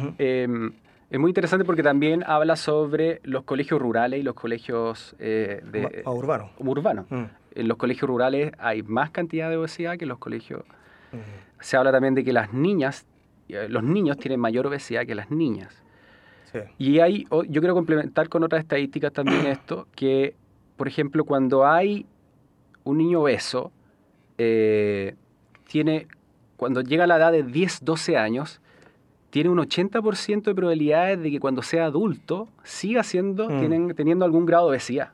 es 1.11 1.19
muy 1.19 1.29
interesante 1.29 1.65
porque 1.65 1.83
también 1.83 2.23
habla 2.25 2.55
sobre 2.55 3.19
los 3.23 3.43
colegios 3.43 3.81
rurales 3.81 4.21
y 4.21 4.23
los 4.23 4.33
colegios 4.33 5.13
eh, 5.19 5.61
de, 5.69 6.03
urbanos. 6.05 6.51
Urbano. 6.57 7.05
Mm. 7.09 7.23
En 7.53 7.67
los 7.67 7.75
colegios 7.75 8.07
rurales 8.07 8.53
hay 8.57 8.81
más 8.81 9.11
cantidad 9.11 9.49
de 9.49 9.57
obesidad 9.57 9.97
que 9.97 10.05
en 10.05 10.09
los 10.09 10.19
colegios. 10.19 10.63
Mm. 11.11 11.17
Se 11.59 11.75
habla 11.75 11.91
también 11.91 12.15
de 12.15 12.23
que 12.23 12.31
las 12.31 12.53
niñas, 12.53 13.05
eh, 13.49 13.67
los 13.67 13.83
niños 13.83 14.19
tienen 14.19 14.39
mayor 14.39 14.67
obesidad 14.67 15.05
que 15.05 15.13
las 15.13 15.29
niñas. 15.29 15.83
Sí. 16.53 16.59
Y 16.77 16.99
hay, 16.99 17.27
yo 17.29 17.61
quiero 17.61 17.73
complementar 17.73 18.29
con 18.29 18.45
otras 18.45 18.61
estadísticas 18.61 19.11
también 19.11 19.45
esto, 19.47 19.87
que, 19.93 20.35
por 20.77 20.87
ejemplo, 20.87 21.25
cuando 21.25 21.67
hay 21.67 22.05
un 22.85 22.99
niño 22.99 23.19
obeso, 23.19 23.73
eh, 24.37 25.15
tiene, 25.67 26.07
cuando 26.55 26.79
llega 26.79 27.03
a 27.03 27.07
la 27.07 27.17
edad 27.17 27.33
de 27.33 27.43
10, 27.43 27.83
12 27.83 28.15
años, 28.15 28.60
tiene 29.31 29.50
un 29.50 29.57
80% 29.57 30.43
de 30.43 30.53
probabilidades 30.53 31.19
de 31.21 31.31
que 31.31 31.39
cuando 31.39 31.63
sea 31.63 31.85
adulto 31.85 32.47
siga 32.63 33.01
siendo, 33.03 33.50
mm. 33.50 33.93
teniendo 33.95 34.25
algún 34.25 34.45
grado 34.45 34.65
de 34.65 34.71
obesidad. 34.71 35.13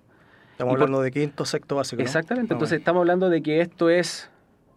Estamos 0.52 0.74
hablando 0.74 1.02
de 1.02 1.12
quinto, 1.12 1.46
sexto 1.46 1.76
básico. 1.76 2.02
Exactamente, 2.02 2.54
entonces 2.54 2.80
estamos 2.80 3.02
hablando 3.02 3.30
de 3.30 3.44
que 3.44 3.62
esto 3.62 3.90
es 3.90 4.30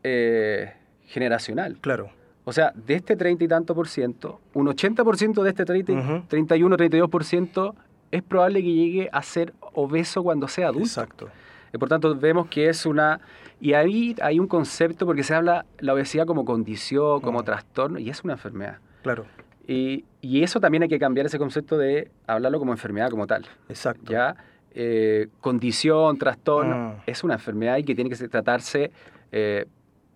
eh, 0.04 0.74
generacional. 1.06 1.78
Claro. 1.80 2.10
O 2.44 2.52
sea, 2.52 2.72
de 2.74 2.94
este 2.94 3.16
30 3.16 3.44
y 3.44 3.48
tanto 3.48 3.74
por 3.74 3.88
ciento, 3.88 4.40
un 4.52 4.66
80% 4.66 5.42
de 5.42 5.48
este 5.48 5.64
30, 5.64 6.24
31, 6.28 6.76
32% 6.76 7.74
es 8.10 8.22
probable 8.22 8.62
que 8.62 8.72
llegue 8.72 9.08
a 9.10 9.22
ser 9.22 9.54
obeso 9.72 10.22
cuando 10.22 10.48
sea 10.48 10.66
adulto. 10.66 10.86
Exacto. 10.86 11.28
Y 11.72 11.78
por 11.78 11.88
tanto, 11.88 12.14
vemos 12.14 12.48
que 12.48 12.68
es 12.68 12.84
una... 12.84 13.20
Y 13.60 13.74
ahí 13.74 14.16
hay 14.20 14.38
un 14.38 14.48
concepto, 14.48 15.06
porque 15.06 15.22
se 15.22 15.34
habla 15.34 15.64
la 15.78 15.94
obesidad 15.94 16.26
como 16.26 16.44
condición, 16.44 17.20
como 17.20 17.42
trastorno, 17.44 17.98
y 17.98 18.10
es 18.10 18.24
una 18.24 18.32
enfermedad. 18.34 18.78
Claro. 19.02 19.26
Y, 19.66 20.04
y, 20.20 20.42
eso 20.42 20.58
también 20.58 20.82
hay 20.82 20.88
que 20.88 20.98
cambiar 20.98 21.26
ese 21.26 21.38
concepto 21.38 21.78
de 21.78 22.10
hablarlo 22.26 22.58
como 22.58 22.72
enfermedad 22.72 23.10
como 23.10 23.26
tal. 23.26 23.46
Exacto. 23.68 24.10
Ya, 24.10 24.36
eh, 24.72 25.28
condición, 25.40 26.16
trastorno, 26.16 26.94
ah. 26.98 27.02
es 27.06 27.24
una 27.24 27.34
enfermedad 27.34 27.76
y 27.78 27.84
que 27.84 27.94
tiene 27.94 28.08
que 28.08 28.28
tratarse 28.28 28.92
eh, 29.32 29.66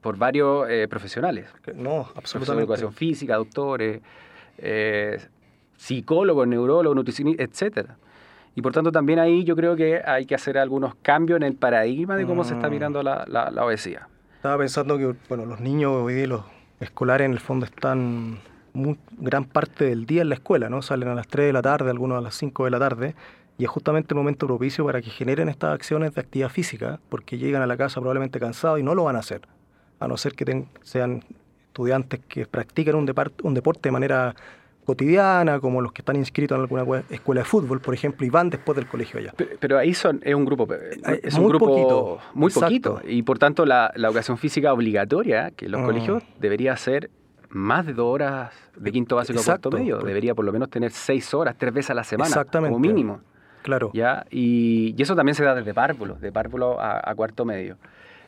por 0.01 0.17
varios 0.17 0.69
eh, 0.69 0.87
profesionales. 0.89 1.49
No, 1.75 2.09
absolutamente. 2.15 2.63
educación 2.63 2.93
física, 2.93 3.37
doctores, 3.37 4.01
psicólogos, 5.77 6.47
neurólogos, 6.47 6.95
nutricionistas, 6.95 7.49
etcétera. 7.49 7.97
Y 8.55 8.63
por 8.63 8.73
tanto 8.73 8.93
también 8.93 9.19
ahí 9.19 9.43
yo 9.43 9.57
creo 9.57 9.75
que 9.75 10.01
hay 10.05 10.27
que 10.27 10.37
hacer 10.37 10.57
algunos 10.59 10.95
cambios 10.97 11.39
en 11.39 11.43
el 11.43 11.55
paradigma 11.55 12.17
de 12.17 12.25
cómo 12.25 12.45
se 12.45 12.55
está 12.55 12.69
ah. 12.69 12.71
mirando 12.71 13.03
la, 13.03 13.25
la, 13.27 13.51
la, 13.51 13.65
obesidad. 13.65 14.07
Estaba 14.37 14.59
pensando 14.59 14.97
que 14.99 15.15
bueno, 15.29 15.47
los 15.47 15.59
niños 15.59 15.91
hoy 15.91 16.27
los 16.27 16.45
escolares 16.79 17.25
en 17.25 17.33
el 17.33 17.41
fondo 17.41 17.67
están 17.67 18.39
gran 19.19 19.45
parte 19.45 19.85
del 19.85 20.05
día 20.05 20.23
en 20.23 20.29
la 20.29 20.35
escuela, 20.35 20.69
¿no? 20.69 20.83
Salen 20.83 21.09
a 21.09 21.15
las 21.15 21.29
3 21.29 21.47
de 21.47 21.53
la 21.53 21.63
tarde, 21.63 21.91
algunos 21.91 22.19
a 22.19 22.21
las 22.21 22.35
5 22.35 22.65
de 22.65 22.71
la 22.71 22.79
tarde, 22.79 23.15
y 23.57 23.65
es 23.65 23.71
justamente 23.71 24.15
el 24.15 24.17
momento 24.17 24.47
propicio 24.47 24.85
para 24.85 25.01
que 25.01 25.11
generen 25.11 25.49
estas 25.49 25.73
acciones 25.73 26.15
de 26.15 26.21
actividad 26.21 26.49
física, 26.49 26.99
porque 27.09 27.39
llegan 27.39 27.63
a 27.63 27.67
la 27.67 27.77
casa 27.77 28.01
probablemente 28.01 28.41
cansados 28.41 28.81
y 28.81 28.83
no 28.83 28.95
lo 28.95 29.05
van 29.05 29.17
a 29.17 29.21
hacer, 29.21 29.43
a 30.01 30.09
no 30.09 30.17
ser 30.17 30.35
que 30.35 30.67
sean 30.83 31.23
estudiantes 31.69 32.21
que 32.29 32.47
practiquen 32.47 32.97
un, 32.97 33.13
un 33.43 33.55
deporte 33.55 33.89
de 33.89 33.93
manera 33.93 34.35
cotidiana, 34.85 35.61
como 35.61 35.81
los 35.81 35.93
que 35.93 36.03
están 36.03 36.17
inscritos 36.17 36.57
en 36.57 36.63
alguna 36.63 37.05
escuela 37.11 37.41
de 37.41 37.45
fútbol, 37.45 37.81
por 37.81 37.95
ejemplo, 37.95 38.27
y 38.27 38.31
van 38.31 38.51
después 38.51 38.77
del 38.77 38.87
colegio 38.87 39.19
allá. 39.19 39.33
Pero, 39.59 39.79
ahí 39.79 39.95
son, 39.95 40.21
es 40.23 40.35
un 40.35 40.45
grupo, 40.45 40.69
es 41.23 41.35
un 41.35 41.49
grupo 41.49 41.67
poquito, 41.67 42.19
muy 42.35 42.53
poquito, 42.53 43.01
y 43.07 43.23
por 43.23 43.39
tanto 43.39 43.65
la, 43.65 43.93
educación 43.95 44.37
física 44.37 44.73
obligatoria 44.73 45.51
que 45.53 45.69
los 45.69 45.81
mm. 45.81 45.85
colegios 45.85 46.23
debería 46.39 46.77
ser 46.77 47.11
más 47.55 47.87
de 47.87 47.95
dos 47.95 48.13
horas 48.13 48.53
de 48.77 48.91
quinto 48.91 49.17
básico 49.17 49.41
a 49.41 49.45
cuarto 49.45 49.71
medio, 49.71 49.99
debería 49.99 50.35
por 50.35 50.45
lo 50.45 50.53
menos 50.53 50.69
tener 50.71 50.91
seis 50.91 51.33
horas, 51.33 51.55
tres 51.57 51.73
veces 51.73 51.91
a 51.91 51.95
la 51.95 52.05
semana, 52.05 52.45
como 52.45 52.79
mínimo. 52.79 53.21
Claro. 53.63 53.91
¿ya? 53.95 54.27
Y, 54.31 55.01
eso 55.01 55.15
también 55.17 55.35
se 55.35 55.45
da 55.45 55.55
desde 55.55 55.73
párvulo, 55.73 56.17
de 56.17 56.33
párvulo 56.33 56.79
a, 56.81 57.15
cuarto 57.15 57.45
medio. 57.45 57.79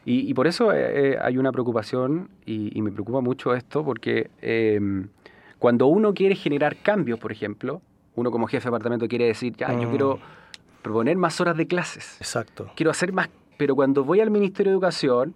Y, 0.05 0.33
por 0.35 0.47
eso 0.47 0.73
eh, 0.73 1.15
eh, 1.15 1.19
hay 1.21 1.37
una 1.37 1.51
preocupación, 1.51 2.31
y, 2.47 2.81
me 2.81 2.93
preocupa 2.93 3.21
mucho 3.21 3.53
esto, 3.55 3.85
porque 3.85 4.31
em, 4.41 5.09
cuando 5.59 5.89
uno 5.89 6.15
quiere 6.15 6.37
generar 6.37 6.77
cambios, 6.77 7.19
por 7.19 7.33
ejemplo, 7.33 7.83
uno 8.15 8.31
como 8.31 8.47
jefe 8.47 8.65
de 8.65 8.71
departamento 8.71 9.09
quiere 9.09 9.27
decir, 9.27 9.55
ya, 9.57 9.73
yo 9.79 9.91
quiero 9.91 10.17
mm. 10.17 10.83
proponer 10.83 11.17
más 11.17 11.41
horas 11.41 11.57
de 11.57 11.67
clases. 11.67 12.17
Exacto. 12.21 12.71
Quiero 12.77 12.93
hacer 12.93 13.13
más, 13.13 13.29
pero 13.57 13.75
cuando 13.75 14.05
voy 14.05 14.21
al 14.21 14.31
Ministerio 14.31 14.71
de 14.71 14.75
Educación, 14.75 15.35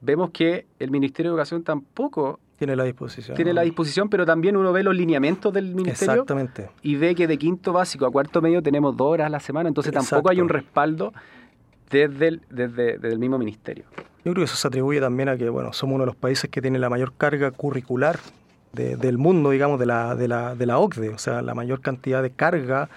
vemos 0.00 0.30
que 0.32 0.66
el 0.80 0.90
Ministerio 0.90 1.30
de 1.30 1.34
Educación 1.34 1.62
tampoco 1.62 2.40
tiene 2.58 2.74
la 2.74 2.84
disposición. 2.84 3.36
Tiene 3.36 3.52
la 3.52 3.62
disposición, 3.62 4.08
pero 4.08 4.26
también 4.26 4.56
uno 4.56 4.72
ve 4.72 4.82
los 4.82 4.94
lineamientos 4.94 5.52
del 5.52 5.74
ministerio. 5.74 6.14
Exactamente. 6.14 6.70
Y 6.82 6.96
ve 6.96 7.14
que 7.14 7.28
de 7.28 7.38
quinto 7.38 7.72
básico 7.72 8.04
a 8.04 8.10
cuarto 8.10 8.42
medio 8.42 8.62
tenemos 8.62 8.96
dos 8.96 9.12
horas 9.12 9.28
a 9.28 9.30
la 9.30 9.38
semana, 9.38 9.68
entonces 9.68 9.92
tampoco 9.92 10.28
hay 10.28 10.40
un 10.40 10.48
respaldo 10.48 11.12
desde 11.88 12.28
el, 12.28 12.42
desde, 12.50 12.94
el 12.94 13.18
mismo 13.20 13.38
ministerio. 13.38 13.84
Yo 14.24 14.32
creo 14.32 14.34
que 14.34 14.42
eso 14.44 14.56
se 14.56 14.66
atribuye 14.66 15.00
también 15.00 15.28
a 15.28 15.36
que, 15.36 15.48
bueno, 15.48 15.72
somos 15.72 15.94
uno 15.94 16.02
de 16.02 16.06
los 16.06 16.16
países 16.16 16.50
que 16.50 16.60
tiene 16.60 16.80
la 16.80 16.90
mayor 16.90 17.12
carga 17.16 17.52
curricular 17.52 18.18
del 18.72 19.18
mundo, 19.18 19.50
digamos, 19.50 19.78
de 19.78 19.86
la, 19.86 20.14
de, 20.14 20.28
la, 20.28 20.54
de 20.54 20.66
la 20.66 20.78
OCDE, 20.78 21.08
o 21.10 21.18
sea, 21.18 21.42
la 21.42 21.54
mayor 21.54 21.80
cantidad 21.80 22.22
de 22.22 22.30
carga 22.30 22.88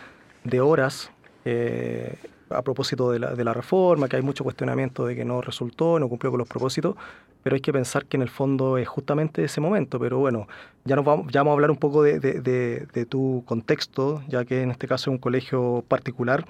de 0.44 0.60
horas 0.60 1.12
eh, 1.46 2.16
a 2.50 2.62
propósito 2.62 3.12
de 3.12 3.20
la, 3.20 3.34
de 3.34 3.44
la 3.44 3.54
reforma, 3.54 4.08
que 4.08 4.16
hay 4.16 4.22
mucho 4.22 4.44
cuestionamiento 4.44 5.06
de 5.06 5.16
que 5.16 5.24
no 5.24 5.42
resultó, 5.42 5.98
no 6.00 6.10
cumplió 6.10 6.32
con 6.32 6.40
los 6.40 6.48
propósitos, 6.48 6.96
pero 7.44 7.56
hay 7.56 7.62
que 7.62 7.74
pensar 7.74 8.06
que 8.06 8.18
en 8.18 8.24
el 8.24 8.30
fondo 8.30 8.78
es 8.78 8.88
justamente 8.88 9.44
ese 9.44 9.62
momento. 9.62 10.00
Pero 10.00 10.20
bueno, 10.20 10.48
ya, 10.86 10.96
nos 10.96 11.06
vamos, 11.06 11.32
ya 11.32 11.42
vamos 11.42 11.52
a 11.52 11.54
hablar 11.56 11.72
un 11.72 11.78
poco 11.78 12.04
de, 12.04 12.20
de, 12.20 13.06
tu 13.06 13.44
contexto, 13.46 14.22
ya 14.28 14.46
que 14.46 14.62
en 14.62 14.72
este 14.72 14.88
caso 14.88 15.10
es 15.10 15.16
un 15.16 15.18
colegio 15.18 15.84
particular. 15.88 16.46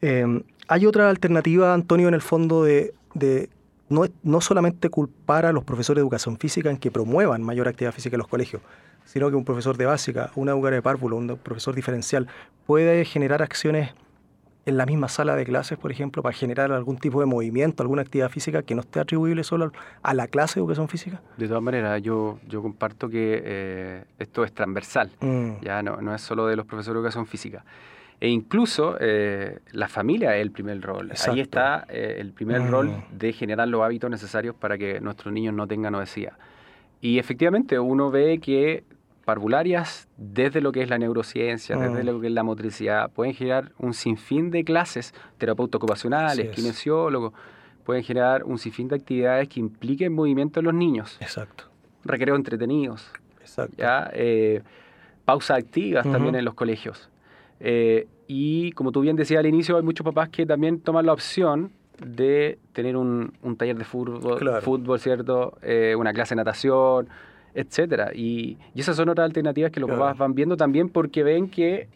Eh, 0.00 0.42
hay 0.68 0.86
otra 0.86 1.10
alternativa, 1.10 1.74
Antonio, 1.74 2.08
en 2.08 2.14
el 2.14 2.22
fondo 2.22 2.64
de, 2.64 2.94
no, 3.88 4.04
no 4.22 4.40
solamente 4.40 4.88
culpar 4.88 5.46
a 5.46 5.52
los 5.52 5.64
profesores 5.64 5.98
de 5.98 6.02
educación 6.02 6.38
física 6.38 6.70
en 6.70 6.76
que 6.76 6.90
promuevan 6.90 7.42
mayor 7.42 7.68
actividad 7.68 7.92
física 7.92 8.16
en 8.16 8.20
los 8.20 8.28
colegios, 8.28 8.62
sino 9.04 9.28
que 9.28 9.36
un 9.36 9.44
profesor 9.44 9.76
de 9.76 9.86
básica, 9.86 10.30
una 10.36 10.52
educadora 10.52 10.76
de 10.76 10.82
párvulo, 10.82 11.16
un 11.16 11.36
profesor 11.36 11.74
diferencial, 11.74 12.28
puede 12.66 13.04
generar 13.04 13.42
acciones 13.42 13.90
en 14.64 14.76
la 14.76 14.86
misma 14.86 15.08
sala 15.08 15.34
de 15.34 15.44
clases, 15.44 15.78
por 15.78 15.90
ejemplo, 15.90 16.22
para 16.22 16.34
generar 16.34 16.72
algún 16.72 16.96
tipo 16.96 17.20
de 17.20 17.26
movimiento, 17.26 17.82
alguna 17.82 18.02
actividad 18.02 18.30
física 18.30 18.62
que 18.62 18.74
no 18.74 18.82
esté 18.82 19.00
atribuible 19.00 19.42
solo 19.44 19.72
a 20.02 20.14
la 20.14 20.28
clase 20.28 20.54
de 20.54 20.60
educación 20.60 20.88
física? 20.88 21.20
De 21.36 21.48
todas 21.48 21.62
maneras, 21.62 22.00
yo, 22.02 22.38
yo 22.48 22.62
comparto 22.62 23.08
que 23.08 23.42
eh, 23.44 24.04
esto 24.18 24.44
es 24.44 24.52
transversal, 24.52 25.10
mm. 25.20 25.62
ya 25.62 25.82
no, 25.82 26.00
no 26.00 26.14
es 26.14 26.22
solo 26.22 26.46
de 26.46 26.56
los 26.56 26.66
profesores 26.66 26.94
de 26.94 27.00
educación 27.00 27.26
física. 27.26 27.64
E 28.20 28.28
incluso 28.28 28.96
eh, 29.00 29.58
la 29.72 29.88
familia 29.88 30.36
es 30.36 30.42
el 30.42 30.52
primer 30.52 30.80
rol. 30.80 31.10
Ahí 31.26 31.40
está 31.40 31.84
eh, 31.88 32.18
el 32.20 32.30
primer 32.30 32.60
mm. 32.60 32.70
rol 32.70 32.92
de 33.10 33.32
generar 33.32 33.66
los 33.66 33.82
hábitos 33.82 34.08
necesarios 34.08 34.54
para 34.54 34.78
que 34.78 35.00
nuestros 35.00 35.34
niños 35.34 35.54
no 35.54 35.66
tengan 35.66 35.96
obesidad. 35.96 36.34
Y 37.00 37.18
efectivamente 37.18 37.80
uno 37.80 38.12
ve 38.12 38.38
que 38.38 38.84
parvularias, 39.32 40.08
desde 40.18 40.60
lo 40.60 40.72
que 40.72 40.82
es 40.82 40.90
la 40.90 40.98
neurociencia, 40.98 41.74
desde 41.74 42.02
mm. 42.02 42.06
lo 42.06 42.20
que 42.20 42.26
es 42.26 42.32
la 42.34 42.42
motricidad, 42.42 43.10
pueden 43.10 43.32
generar 43.32 43.72
un 43.78 43.94
sinfín 43.94 44.50
de 44.50 44.62
clases, 44.62 45.14
terapeutas 45.38 45.76
ocupacionales, 45.78 46.50
kinesiólogos, 46.50 47.32
pueden 47.82 48.04
generar 48.04 48.44
un 48.44 48.58
sinfín 48.58 48.88
de 48.88 48.96
actividades 48.96 49.48
que 49.48 49.58
impliquen 49.58 50.12
movimiento 50.12 50.60
en 50.60 50.66
los 50.66 50.74
niños. 50.74 51.16
Exacto. 51.22 51.64
Recreos 52.04 52.36
entretenidos. 52.36 53.10
Exacto. 53.40 53.74
¿ya? 53.78 54.10
Eh, 54.12 54.60
pausas 55.24 55.56
activas 55.56 56.04
también 56.04 56.34
en 56.34 56.44
los 56.44 56.52
colegios. 56.52 57.08
Eh, 57.58 58.06
y 58.26 58.72
como 58.72 58.92
tú 58.92 59.00
bien 59.00 59.16
decías 59.16 59.40
al 59.40 59.46
inicio, 59.46 59.78
hay 59.78 59.82
muchos 59.82 60.04
papás 60.04 60.28
que 60.28 60.44
también 60.44 60.78
toman 60.78 61.06
la 61.06 61.14
opción 61.14 61.72
de 62.04 62.58
tener 62.74 62.98
un, 62.98 63.32
taller 63.56 63.78
de 63.78 63.84
fútbol, 63.84 64.60
fútbol 64.60 65.00
¿cierto? 65.00 65.56
Eh, 65.62 65.94
una 65.96 66.12
clase 66.12 66.34
de 66.34 66.36
natación, 66.36 67.08
etcétera. 67.54 68.10
Y, 68.14 68.58
esas 68.74 68.96
son 68.96 69.08
otras 69.08 69.26
alternativas 69.26 69.70
que 69.70 69.80
los 69.80 69.90
papás 69.90 70.16
van 70.16 70.34
viendo 70.34 70.56
también 70.56 70.88
porque 70.88 71.22
ven 71.22 71.48
que 71.48 71.88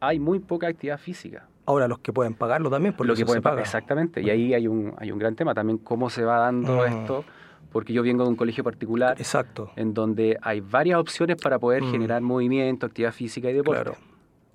hay 0.00 0.18
muy 0.18 0.38
poca 0.38 0.68
actividad 0.68 0.98
física. 0.98 1.46
Ahora 1.66 1.86
los 1.86 1.98
que 1.98 2.12
pueden 2.12 2.34
pagarlo 2.34 2.70
también, 2.70 2.94
porque 2.94 3.08
lo 3.08 3.14
que 3.14 3.26
pueden 3.26 3.42
pagar. 3.42 3.60
Exactamente. 3.60 4.22
Y 4.22 4.30
ahí 4.30 4.54
hay 4.54 4.66
un, 4.66 4.94
hay 4.98 5.12
un 5.12 5.18
gran 5.18 5.34
tema 5.34 5.54
también, 5.54 5.78
cómo 5.78 6.08
se 6.08 6.24
va 6.24 6.38
dando 6.38 6.78
mm. 6.78 6.84
esto, 6.86 7.24
porque 7.70 7.92
yo 7.92 8.02
vengo 8.02 8.24
de 8.24 8.30
un 8.30 8.36
colegio 8.36 8.64
particular, 8.64 9.16
Exacto. 9.18 9.70
en 9.76 9.92
donde 9.92 10.38
hay 10.40 10.60
varias 10.60 10.98
opciones 10.98 11.36
para 11.36 11.58
poder 11.58 11.82
mm. 11.82 11.90
generar 11.90 12.22
movimiento, 12.22 12.86
actividad 12.86 13.12
física 13.12 13.50
y 13.50 13.52
deporte. 13.52 13.82
Claro. 13.82 13.98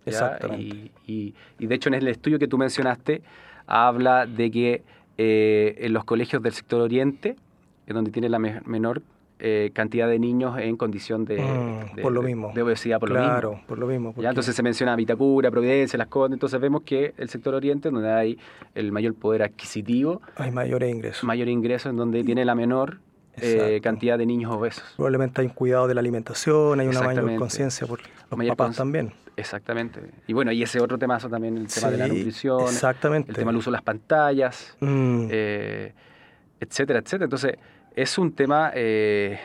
Exactamente. 0.06 0.92
Y, 1.06 1.34
y, 1.60 1.68
de 1.68 1.76
hecho 1.76 1.90
en 1.90 1.96
el 1.96 2.08
estudio 2.08 2.40
que 2.40 2.48
tú 2.48 2.58
mencionaste, 2.58 3.22
habla 3.68 4.26
de 4.26 4.52
que 4.52 4.84
eh, 5.18 5.76
en 5.78 5.94
los 5.94 6.04
colegios 6.06 6.42
del 6.42 6.54
sector 6.54 6.82
oriente, 6.82 7.36
en 7.86 7.94
donde 7.94 8.12
tiene 8.12 8.30
la 8.30 8.40
menor 8.40 9.02
eh, 9.46 9.72
cantidad 9.74 10.08
de 10.08 10.20
niños 10.20 10.58
en 10.58 10.78
condición 10.78 11.26
de, 11.26 11.38
mm, 11.38 12.02
por 12.02 12.14
lo 12.14 12.22
mismo. 12.22 12.54
de, 12.56 12.62
obesidad 12.62 12.98
por 12.98 13.10
lo 13.10 13.16
mismo. 13.16 13.30
Claro, 13.30 13.60
por 13.68 13.78
lo 13.78 13.88
mismo. 13.88 14.14
¿Ya? 14.16 14.30
Entonces 14.30 14.56
se 14.56 14.64
menciona 14.64 14.96
Vitacura, 14.96 15.52
Providencia, 15.52 15.98
Las 15.98 16.08
Condes, 16.08 16.38
entonces 16.38 16.62
vemos 16.62 16.84
que 16.84 17.14
el 17.18 17.28
sector 17.28 17.54
oriente, 17.54 17.92
donde 17.92 18.10
hay 18.10 18.40
el 18.74 18.94
mayor 18.94 19.16
poder 19.16 19.44
adquisitivo, 19.44 20.22
hay 20.38 20.52
mayores 20.52 20.90
ingresos. 20.90 21.26
Mayor 21.26 21.50
ingreso 21.50 21.90
en 21.90 21.98
donde 21.98 22.24
tiene 22.24 22.46
la 22.46 22.56
menor 22.56 23.00
eh, 23.36 23.82
cantidad 23.84 24.18
de 24.18 24.26
niños 24.26 24.50
obesos. 24.50 24.86
Probablemente 24.96 25.42
hay 25.42 25.48
un 25.48 25.54
cuidado 25.54 25.90
de 25.90 25.96
la 25.96 26.00
alimentación, 26.00 26.80
hay 26.80 26.88
una 26.88 27.02
mayor 27.02 27.36
conciencia 27.36 27.86
por 27.86 28.00
los 28.30 28.48
papás 28.48 28.78
también. 28.78 29.12
Exactamente. 29.36 30.00
Y 30.26 30.32
bueno, 30.32 30.54
y 30.54 30.64
ese 30.64 30.80
otro 30.80 30.98
temazo 30.98 31.28
también, 31.28 31.58
el 31.58 31.68
tema 31.68 31.90
de 31.90 31.98
la 31.98 32.08
nutrición, 32.08 32.62
exactamente. 32.62 33.32
el 33.32 33.36
tema 33.36 33.52
del 33.52 33.58
uso 33.58 33.72
de 33.72 33.74
las 33.74 33.82
pantallas, 33.82 34.78
mm. 34.80 35.28
eh, 35.30 35.94
etcétera, 36.62 37.00
etcétera. 37.00 37.26
Entonces, 37.26 37.58
es 37.96 38.18
un 38.18 38.32
tema 38.32 38.72
eh, 38.74 39.40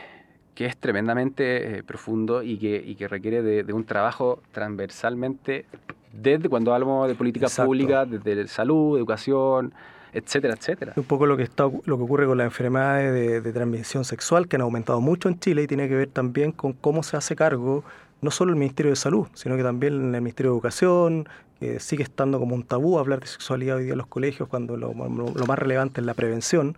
que 0.55 0.65
es 0.65 0.77
tremendamente 0.77 1.77
eh, 1.77 1.83
profundo 1.83 2.43
y 2.43 2.57
que, 2.57 2.95
que 2.97 3.07
requiere 3.07 3.41
de, 3.41 3.73
un 3.73 3.85
trabajo 3.85 4.41
transversalmente 4.51 5.65
desde 6.11 6.49
cuando 6.49 6.73
hablamos 6.73 7.07
de 7.07 7.15
políticas 7.15 7.55
públicas, 7.59 8.07
desde 8.09 8.47
salud, 8.47 8.97
educación, 8.97 9.73
etcétera, 10.11 10.55
etcétera. 10.55 10.93
Un 10.95 11.03
poco 11.03 11.27
lo 11.27 11.37
que, 11.37 11.43
está, 11.43 11.63
lo 11.63 11.97
que 11.97 12.03
ocurre 12.03 12.25
con 12.25 12.37
las 12.39 12.45
enfermedades 12.45 13.43
de, 13.43 13.53
transmisión 13.53 14.03
sexual, 14.03 14.47
que 14.47 14.55
han 14.55 14.63
aumentado 14.63 15.01
mucho 15.01 15.29
en 15.29 15.39
Chile 15.39 15.63
y 15.63 15.67
tiene 15.67 15.87
que 15.87 15.95
ver 15.95 16.09
también 16.09 16.51
con 16.51 16.73
cómo 16.73 17.03
se 17.03 17.15
hace 17.15 17.35
cargo 17.35 17.83
no 18.21 18.31
solo 18.31 18.51
el 18.51 18.57
Ministerio 18.57 18.91
de 18.91 18.95
Salud, 18.95 19.27
sino 19.33 19.55
que 19.55 19.63
también 19.63 19.93
el 19.93 20.21
Ministerio 20.21 20.51
de 20.51 20.55
Educación, 20.55 21.29
que 21.59 21.79
sigue 21.79 22.03
estando 22.03 22.39
como 22.39 22.55
un 22.55 22.63
tabú 22.63 22.99
hablar 22.99 23.21
de 23.21 23.27
sexualidad 23.27 23.77
hoy 23.77 23.83
día 23.83 23.93
en 23.93 23.97
los 23.97 24.07
colegios, 24.07 24.49
cuando 24.49 24.75
lo 24.75 24.93
más 24.93 25.59
relevante 25.59 26.01
es 26.01 26.05
la 26.05 26.15
prevención 26.15 26.75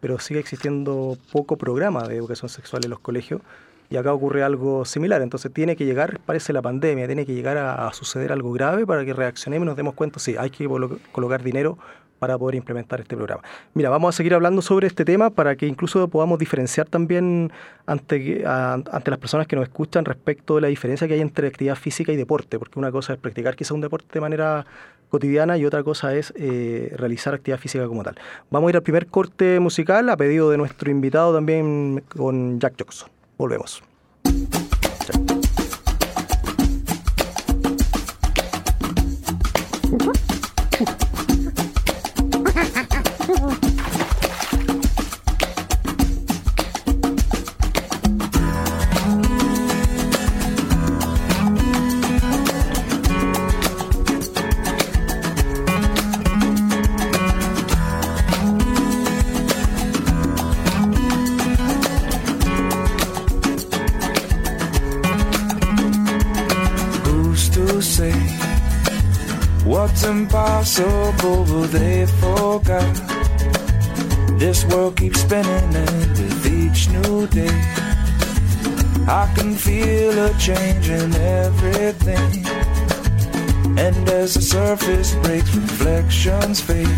pero 0.00 0.18
sigue 0.18 0.40
existiendo 0.40 1.16
poco 1.32 1.56
programa 1.56 2.06
de 2.06 2.16
educación 2.16 2.48
sexual 2.48 2.84
en 2.84 2.90
los 2.90 3.00
colegios. 3.00 3.40
Y 3.90 3.96
acá 3.96 4.12
ocurre 4.12 4.42
algo 4.42 4.84
similar, 4.84 5.20
entonces 5.22 5.52
tiene 5.52 5.76
que 5.76 5.84
llegar, 5.84 6.18
parece 6.24 6.52
la 6.52 6.62
pandemia, 6.62 7.06
tiene 7.06 7.26
que 7.26 7.34
llegar 7.34 7.58
a, 7.58 7.92
suceder 7.92 8.32
algo 8.32 8.50
grave 8.52 8.86
para 8.86 9.04
que 9.04 9.12
reaccionemos 9.12 9.66
y 9.66 9.68
nos 9.68 9.76
demos 9.76 9.94
cuenta, 9.94 10.18
sí, 10.18 10.36
hay 10.38 10.50
que 10.50 10.66
colocar 11.12 11.42
dinero 11.42 11.78
para 12.18 12.38
poder 12.38 12.54
implementar 12.54 13.02
este 13.02 13.16
programa. 13.16 13.42
Mira, 13.74 13.90
vamos 13.90 14.14
a 14.14 14.16
seguir 14.16 14.32
hablando 14.32 14.62
sobre 14.62 14.86
este 14.86 15.04
tema 15.04 15.28
para 15.28 15.56
que 15.56 15.66
incluso 15.66 16.08
podamos 16.08 16.38
diferenciar 16.38 16.88
también 16.88 17.52
ante, 17.84 18.44
ante 18.46 19.10
las 19.10 19.18
personas 19.18 19.46
que 19.46 19.56
nos 19.56 19.64
escuchan 19.64 20.06
respecto 20.06 20.54
de 20.54 20.62
la 20.62 20.68
diferencia 20.68 21.06
que 21.06 21.14
hay 21.14 21.20
entre 21.20 21.48
actividad 21.48 21.76
física 21.76 22.12
y 22.12 22.16
deporte, 22.16 22.58
porque 22.58 22.78
una 22.78 22.90
cosa 22.90 23.12
es 23.12 23.18
practicar 23.18 23.56
quizá 23.56 23.74
un 23.74 23.82
deporte 23.82 24.08
de 24.10 24.20
manera 24.20 24.64
cotidiana 25.14 25.56
y 25.56 25.64
otra 25.64 25.84
cosa 25.84 26.12
es 26.12 26.32
eh, 26.36 26.92
realizar 26.96 27.34
actividad 27.34 27.60
física 27.60 27.86
como 27.86 28.02
tal. 28.02 28.16
Vamos 28.50 28.66
a 28.66 28.70
ir 28.70 28.76
al 28.76 28.82
primer 28.82 29.06
corte 29.06 29.60
musical 29.60 30.10
a 30.10 30.16
pedido 30.16 30.50
de 30.50 30.58
nuestro 30.58 30.90
invitado 30.90 31.32
también 31.32 32.02
con 32.08 32.58
Jack 32.58 32.76
Jackson. 32.76 33.08
Volvemos. 33.38 33.80
But 70.76 71.66
they 71.68 72.06
forgot. 72.06 72.94
This 74.38 74.64
world 74.64 74.96
keeps 74.96 75.20
spinning, 75.20 75.74
and 75.74 76.08
with 76.10 76.46
each 76.46 76.88
new 76.88 77.26
day, 77.28 77.62
I 79.06 79.32
can 79.36 79.54
feel 79.54 80.18
a 80.26 80.34
change 80.38 80.88
in 80.88 81.14
everything. 81.14 82.46
And 83.78 84.08
as 84.08 84.34
the 84.34 84.42
surface 84.42 85.14
breaks, 85.22 85.54
reflections 85.54 86.60
fade. 86.60 86.88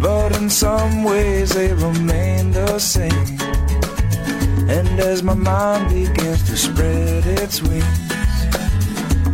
But 0.00 0.34
in 0.36 0.48
some 0.48 1.04
ways, 1.04 1.54
they 1.54 1.72
remain 1.72 2.52
the 2.52 2.78
same. 2.78 3.38
And 4.68 5.00
as 5.00 5.22
my 5.22 5.34
mind 5.34 5.88
begins 5.90 6.42
to 6.48 6.56
spread 6.56 7.26
its 7.26 7.62
wings, 7.62 8.11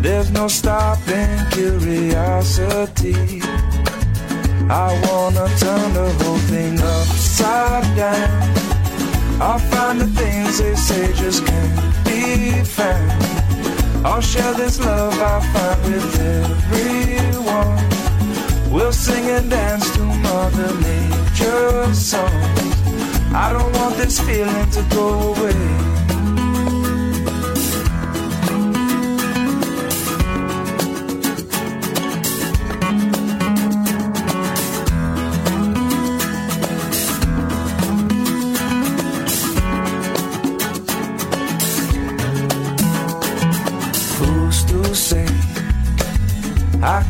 there's 0.01 0.31
no 0.31 0.49
stopping 0.49 1.39
curiosity. 1.51 3.43
I 4.71 4.89
wanna 5.07 5.47
turn 5.59 5.93
the 5.95 6.09
whole 6.21 6.39
thing 6.51 6.79
upside 6.81 7.97
down. 7.97 8.31
I'll 9.41 9.59
find 9.59 10.01
the 10.01 10.07
things 10.07 10.59
they 10.59 10.75
say 10.75 11.13
just 11.15 11.47
can't 11.47 12.05
be 12.05 12.63
found. 12.65 13.13
I'll 14.05 14.21
share 14.21 14.55
this 14.55 14.79
love 14.81 15.15
I 15.15 15.41
find 15.53 15.95
with 15.95 16.21
everyone. 16.21 17.79
We'll 18.73 18.93
sing 18.93 19.25
and 19.31 19.51
dance 19.51 19.91
to 19.97 20.03
Mother 20.03 20.73
Nature's 20.81 21.99
songs. 21.99 22.59
I 23.35 23.53
don't 23.53 23.73
want 23.79 23.97
this 23.97 24.19
feeling 24.21 24.71
to 24.71 24.83
go 24.95 25.35
away. 25.35 26.18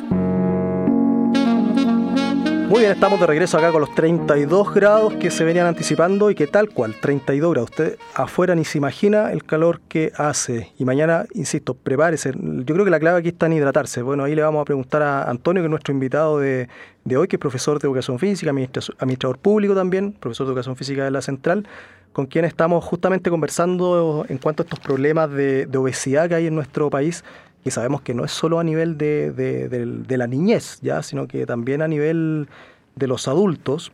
Muy 2.68 2.80
bien, 2.80 2.92
estamos 2.92 3.20
de 3.20 3.26
regreso 3.26 3.58
acá 3.58 3.70
con 3.70 3.82
los 3.82 3.94
32 3.94 4.72
grados 4.72 5.12
que 5.14 5.30
se 5.30 5.44
venían 5.44 5.66
anticipando 5.66 6.30
y 6.30 6.34
que 6.34 6.46
tal 6.46 6.70
cual, 6.70 6.94
32 6.98 7.52
grados. 7.52 7.70
Usted 7.70 7.98
afuera 8.14 8.54
ni 8.54 8.64
se 8.64 8.78
imagina 8.78 9.30
el 9.32 9.44
calor 9.44 9.82
que 9.86 10.12
hace. 10.16 10.72
Y 10.78 10.86
mañana, 10.86 11.26
insisto, 11.34 11.74
prepárese. 11.74 12.32
Yo 12.32 12.74
creo 12.74 12.84
que 12.86 12.90
la 12.90 12.98
clave 12.98 13.18
aquí 13.18 13.28
está 13.28 13.46
en 13.46 13.52
hidratarse. 13.52 14.00
Bueno, 14.00 14.24
ahí 14.24 14.34
le 14.34 14.42
vamos 14.42 14.62
a 14.62 14.64
preguntar 14.64 15.02
a 15.02 15.24
Antonio, 15.24 15.62
que 15.62 15.66
es 15.66 15.70
nuestro 15.70 15.92
invitado 15.92 16.38
de, 16.38 16.68
hoy, 17.14 17.28
que 17.28 17.36
es 17.36 17.40
profesor 17.40 17.78
de 17.78 17.86
educación 17.86 18.18
física, 18.18 18.50
administrador 18.50 19.38
público 19.38 19.74
también, 19.74 20.12
profesor 20.12 20.46
de 20.46 20.52
educación 20.52 20.74
física 20.74 21.04
de 21.04 21.10
la 21.10 21.20
Central, 21.20 21.68
con 22.14 22.24
quien 22.24 22.46
estamos 22.46 22.82
justamente 22.82 23.28
conversando 23.28 24.24
en 24.26 24.38
cuanto 24.38 24.62
a 24.62 24.64
estos 24.64 24.80
problemas 24.80 25.30
de, 25.30 25.66
de 25.66 25.78
obesidad 25.78 26.30
que 26.30 26.36
hay 26.36 26.46
en 26.46 26.54
nuestro 26.54 26.88
país 26.88 27.24
y 27.64 27.70
sabemos 27.70 28.02
que 28.02 28.14
no 28.14 28.24
es 28.24 28.30
solo 28.30 28.60
a 28.60 28.64
nivel 28.64 28.98
de, 28.98 30.06
la 30.08 30.26
niñez, 30.26 30.78
ya, 30.82 31.02
sino 31.02 31.26
que 31.26 31.46
también 31.46 31.80
a 31.80 31.88
nivel 31.88 32.48
de 32.94 33.06
los 33.06 33.26
adultos. 33.26 33.90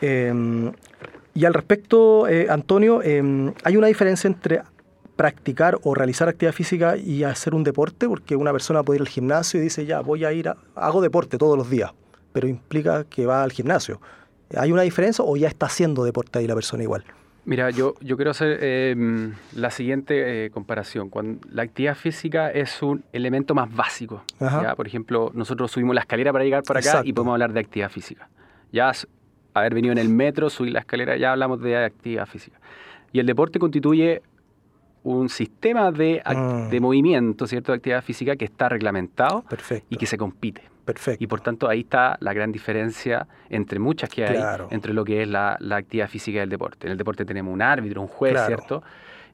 Em, 0.00 0.72
y 1.34 1.44
al 1.44 1.52
respecto, 1.52 2.28
eh, 2.28 2.46
Antonio, 2.48 3.02
em, 3.02 3.52
¿hay 3.64 3.76
una 3.76 3.88
diferencia 3.88 4.28
entre 4.28 4.62
practicar 5.16 5.78
o 5.82 5.94
realizar 5.94 6.28
actividad 6.28 6.52
física 6.52 6.96
y 6.96 7.24
hacer 7.24 7.54
un 7.54 7.64
deporte? 7.64 8.08
Porque 8.08 8.36
una 8.36 8.52
persona 8.52 8.84
puede 8.84 8.98
ir 8.98 9.02
al 9.02 9.08
gimnasio 9.08 9.58
y 9.58 9.64
dice, 9.64 9.84
ya, 9.84 10.00
voy 10.00 10.24
a 10.24 10.32
ir, 10.32 10.48
a, 10.48 10.56
hago 10.76 11.02
deporte 11.02 11.38
todos 11.38 11.58
los 11.58 11.68
días, 11.68 11.90
pero 12.32 12.46
implica 12.46 13.02
que 13.02 13.26
va 13.26 13.42
al 13.42 13.50
gimnasio. 13.50 14.00
¿Hay 14.56 14.70
una 14.70 14.82
diferencia 14.82 15.24
o 15.24 15.36
ya 15.36 15.48
está 15.48 15.66
haciendo 15.66 16.04
deporte 16.04 16.38
ahí 16.38 16.46
la 16.46 16.54
persona 16.54 16.84
igual? 16.84 17.04
Mira, 17.48 17.70
yo, 17.70 17.94
yo 18.02 18.16
quiero 18.16 18.32
hacer 18.32 18.62
em, 18.62 19.32
la 19.56 19.70
siguiente 19.70 20.44
eh, 20.44 20.50
comparación. 20.50 21.08
Cuando 21.08 21.40
la 21.50 21.62
actividad 21.62 21.94
física 21.94 22.50
es 22.50 22.82
un 22.82 23.02
elemento 23.10 23.54
más 23.54 23.74
básico. 23.74 24.22
Por 24.76 24.86
ejemplo, 24.86 25.30
nosotros 25.32 25.70
subimos 25.70 25.94
la 25.94 26.02
escalera 26.02 26.30
para 26.30 26.44
llegar 26.44 26.62
para 26.62 26.80
acá 26.80 27.00
y 27.04 27.14
podemos 27.14 27.32
hablar 27.32 27.54
de 27.54 27.60
actividad 27.60 27.88
física. 27.88 28.28
Ya 28.70 28.92
haber 29.54 29.72
venido 29.72 29.92
en 29.92 29.98
el 29.98 30.10
metro, 30.10 30.50
subir 30.50 30.74
la 30.74 30.80
escalera, 30.80 31.16
ya 31.16 31.32
hablamos 31.32 31.58
de 31.62 31.86
actividad 31.86 32.26
física. 32.26 32.60
Y 33.14 33.18
el 33.20 33.24
deporte 33.24 33.58
constituye 33.58 34.20
un 35.02 35.30
sistema 35.30 35.90
de, 35.90 36.22
mm. 36.22 36.68
de 36.68 36.80
movimiento, 36.80 37.46
¿cierto? 37.46 37.72
De 37.72 37.76
actividad 37.76 38.04
física 38.04 38.36
que 38.36 38.44
está 38.44 38.68
reglamentado 38.68 39.42
y 39.88 39.96
que 39.96 40.04
se 40.04 40.18
compite. 40.18 40.64
Perfecto. 40.88 41.22
Y 41.22 41.26
por 41.26 41.42
tanto 41.42 41.68
ahí 41.68 41.80
está 41.80 42.16
la 42.20 42.32
gran 42.32 42.50
diferencia 42.50 43.26
entre 43.50 43.78
muchas 43.78 44.08
que 44.08 44.24
hay 44.24 44.42
entre 44.70 44.94
lo 44.94 45.04
que 45.04 45.20
es 45.20 45.28
la, 45.28 45.58
actividad 45.70 46.08
física 46.08 46.38
y 46.38 46.40
el 46.40 46.48
deporte. 46.48 46.86
En 46.86 46.92
el 46.92 46.96
deporte 46.96 47.26
tenemos 47.26 47.52
un 47.52 47.60
árbitro, 47.60 48.00
un 48.00 48.08
juez, 48.08 48.40
¿cierto? 48.46 48.82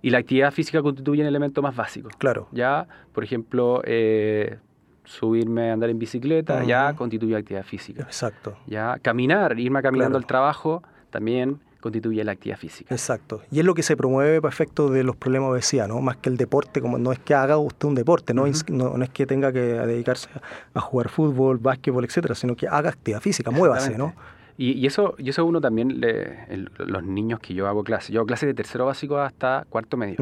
Y 0.03 0.11
la 0.11 0.19
actividad 0.19 0.51
física 0.51 0.83
constituye 0.83 1.23
un 1.23 1.29
elemento 1.29 1.63
más 1.63 1.77
básico. 1.77 2.09
Claro. 2.19 2.49
Ya, 2.51 2.89
por 3.13 3.23
ejemplo, 3.23 3.83
eh, 3.85 4.59
subirme 5.05 5.71
a 5.71 5.75
andar 5.75 5.91
en 5.91 5.99
bicicleta, 6.01 6.65
ya 6.65 6.93
constituye 6.95 7.37
actividad 7.37 7.63
física. 7.63 8.03
Exacto. 8.03 8.59
Ya, 8.67 8.99
caminar, 9.01 9.57
irme 9.57 9.81
caminando 9.81 10.19
al 10.19 10.27
trabajo, 10.27 10.83
también 11.11 11.61
constituye 11.85 12.25
la 12.25 12.33
actividad 12.33 12.57
física. 12.57 12.95
Exacto. 12.95 13.43
Y 13.51 13.59
es 13.59 13.65
lo 13.67 13.75
que 13.75 13.83
se 13.83 13.95
promueve 13.95 14.41
para 14.41 14.51
efecto 14.51 14.89
de 14.89 15.05
los 15.05 15.17
problemas 15.17 15.49
de 15.49 15.53
obesidad, 15.53 15.87
¿no? 15.87 16.01
Más 16.01 16.17
que 16.17 16.31
el 16.31 16.39
deporte, 16.39 16.81
como 16.81 16.97
no 16.97 17.13
es 17.13 17.19
que 17.19 17.35
haga 17.35 17.59
usted 17.59 17.87
un 17.87 17.95
deporte, 17.95 18.33
no, 18.33 18.47
no, 18.47 19.05
es 19.05 19.11
que 19.11 19.27
tenga 19.27 19.53
que 19.53 19.61
dedicarse 19.61 20.31
a 20.73 20.81
jugar 20.81 21.11
fútbol, 21.11 21.59
básquetbol, 21.59 22.07
etcétera, 22.07 22.35
sino 22.35 22.57
que 22.57 22.67
haga 22.67 22.89
actividad 22.89 23.21
física, 23.21 23.51
muévase, 23.51 23.99
¿no? 23.99 24.15
Y, 24.57 24.87
eso, 24.87 25.15
y 25.19 25.29
eso 25.29 25.45
uno 25.45 25.61
también, 25.61 26.01
le, 26.01 26.47
los 26.79 27.05
niños 27.05 27.41
que 27.41 27.53
yo 27.53 27.69
hago 27.69 27.85
clase, 27.85 28.15
yo 28.15 28.21
hago 28.21 28.27
clases 28.27 28.47
de 28.47 28.55
tercero 28.55 28.87
básico 28.87 29.19
hasta 29.19 29.67
cuarto 29.69 29.99
medio. 29.99 30.17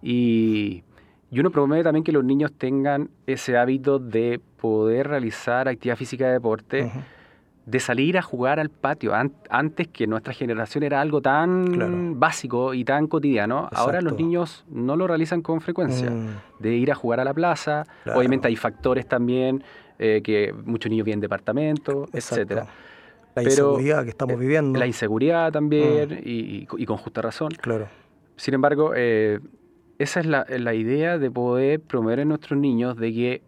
y, 0.00 0.84
y 1.32 1.40
uno 1.40 1.50
promueve 1.50 1.82
también 1.82 2.04
que 2.04 2.12
los 2.12 2.22
niños 2.22 2.52
tengan 2.56 3.10
ese 3.26 3.56
hábito 3.56 3.98
de 3.98 4.40
poder 4.60 5.08
realizar 5.08 5.66
actividad 5.66 5.96
física 5.96 6.26
de 6.26 6.34
deporte 6.34 6.92
de 7.66 7.80
salir 7.80 8.18
a 8.18 8.22
jugar 8.22 8.60
al 8.60 8.68
patio. 8.68 9.12
antes 9.48 9.88
que 9.88 10.06
nuestra 10.06 10.32
generación 10.34 10.84
era 10.84 11.00
algo 11.00 11.22
tan 11.22 12.18
básico 12.20 12.74
y 12.74 12.84
tan 12.84 13.06
cotidiano, 13.06 13.68
ahora 13.72 14.00
los 14.02 14.14
niños 14.16 14.64
no 14.68 14.96
lo 14.96 15.06
realizan 15.06 15.40
con 15.42 15.60
frecuencia. 15.60 16.10
Mm. 16.10 16.28
De 16.60 16.74
ir 16.74 16.92
a 16.92 16.94
jugar 16.94 17.20
a 17.20 17.24
la 17.24 17.32
plaza, 17.34 17.84
obviamente 18.14 18.48
hay 18.48 18.56
factores 18.56 19.06
también 19.08 19.62
eh, 19.98 20.20
que 20.22 20.52
muchos 20.64 20.90
niños 20.90 21.04
viven 21.06 21.18
en 21.18 21.20
departamentos, 21.22 22.08
etcétera. 22.12 22.62
La 23.36 23.42
Pero, 23.42 23.48
inseguridad 23.50 24.02
que 24.04 24.10
estamos 24.10 24.34
eh, 24.34 24.38
viviendo. 24.38 24.78
La 24.78 24.86
inseguridad 24.86 25.50
también, 25.52 26.20
y, 26.24 26.30
y- 26.30 26.68
y 26.78 26.86
con 26.86 26.96
justa 26.98 27.22
razón. 27.22 27.50
Claro. 27.60 27.88
Sin 28.36 28.54
embargo, 28.54 28.92
eh, 28.94 29.40
esa 29.98 30.20
es 30.20 30.26
la, 30.26 30.44
la 30.48 30.74
idea 30.74 31.18
de 31.18 31.30
poder 31.30 31.80
promover 31.80 32.18
en 32.20 32.28
nuestros 32.28 32.58
niños 32.58 32.96
de 32.96 33.12
que 33.12 33.42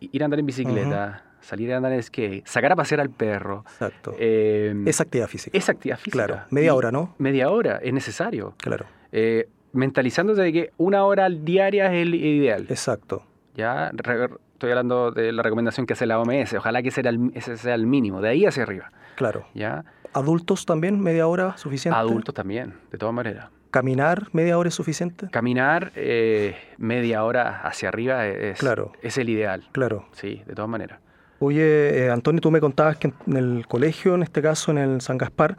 ir 0.00 0.22
a 0.22 0.24
andar 0.24 0.40
en 0.40 0.46
bicicleta, 0.46 1.24
salir 1.42 1.72
a 1.72 1.76
andar 1.76 1.92
en 1.92 2.02
skate, 2.02 2.46
sacar 2.46 2.72
a 2.72 2.76
pasear 2.76 3.00
al 3.00 3.10
perro, 3.10 3.64
Exacto. 3.66 4.14
eh, 4.18 4.74
Esa 4.86 5.02
actividad 5.02 5.28
física. 5.28 5.56
esa 5.58 5.72
actividad 5.72 5.98
física. 5.98 6.26
Claro. 6.26 6.42
Media 6.50 6.68
Y 6.68 6.70
hora, 6.70 6.90
¿no? 6.90 7.14
Media 7.18 7.50
hora, 7.50 7.78
es 7.82 7.92
necesario. 7.92 8.54
Claro. 8.58 8.86
Eh, 9.12 9.48
mentalizándose 9.72 10.42
de 10.42 10.52
que 10.52 10.70
una 10.78 11.04
hora 11.04 11.28
diaria 11.28 11.86
es 11.92 12.02
el 12.02 12.14
ideal. 12.14 12.66
Exacto. 12.68 13.24
Ya 13.54 13.90
Re- 13.92 14.28
estoy 14.52 14.70
hablando 14.70 15.10
de 15.10 15.32
la 15.32 15.42
recomendación 15.42 15.86
que 15.86 15.92
hace 15.94 16.06
la 16.06 16.18
OMS. 16.20 16.54
Ojalá 16.54 16.82
que 16.82 16.88
ese, 16.88 17.00
era 17.00 17.10
el- 17.10 17.32
ese 17.34 17.56
sea 17.56 17.74
el 17.74 17.86
mínimo, 17.86 18.20
de 18.20 18.28
ahí 18.28 18.46
hacia 18.46 18.62
arriba. 18.62 18.92
Claro. 19.16 19.46
¿ya? 19.54 19.84
Adultos 20.14 20.66
también, 20.66 21.00
media 21.00 21.26
hora 21.26 21.56
suficiente. 21.56 21.98
Adultos 21.98 22.34
también, 22.34 22.74
de 22.90 22.98
todas 22.98 23.14
maneras. 23.14 23.48
Caminar, 23.70 24.28
media 24.32 24.58
hora 24.58 24.68
es 24.68 24.74
suficiente. 24.74 25.28
Caminar 25.30 25.92
eh, 25.96 26.54
media 26.76 27.24
hora 27.24 27.62
hacia 27.62 27.88
arriba 27.88 28.26
es, 28.26 28.58
Claro. 28.58 28.92
es 29.00 29.16
el 29.16 29.30
ideal. 29.30 29.66
Claro. 29.72 30.04
Sí, 30.12 30.42
de 30.46 30.54
todas 30.54 30.68
maneras. 30.68 31.00
Oye, 31.44 32.04
eh, 32.04 32.08
Antonio, 32.08 32.40
tú 32.40 32.52
me 32.52 32.60
contabas 32.60 32.98
que 32.98 33.12
en 33.26 33.36
el 33.36 33.66
colegio, 33.66 34.14
en 34.14 34.22
este 34.22 34.40
caso 34.40 34.70
en 34.70 34.78
el 34.78 35.00
San 35.00 35.18
Gaspar, 35.18 35.56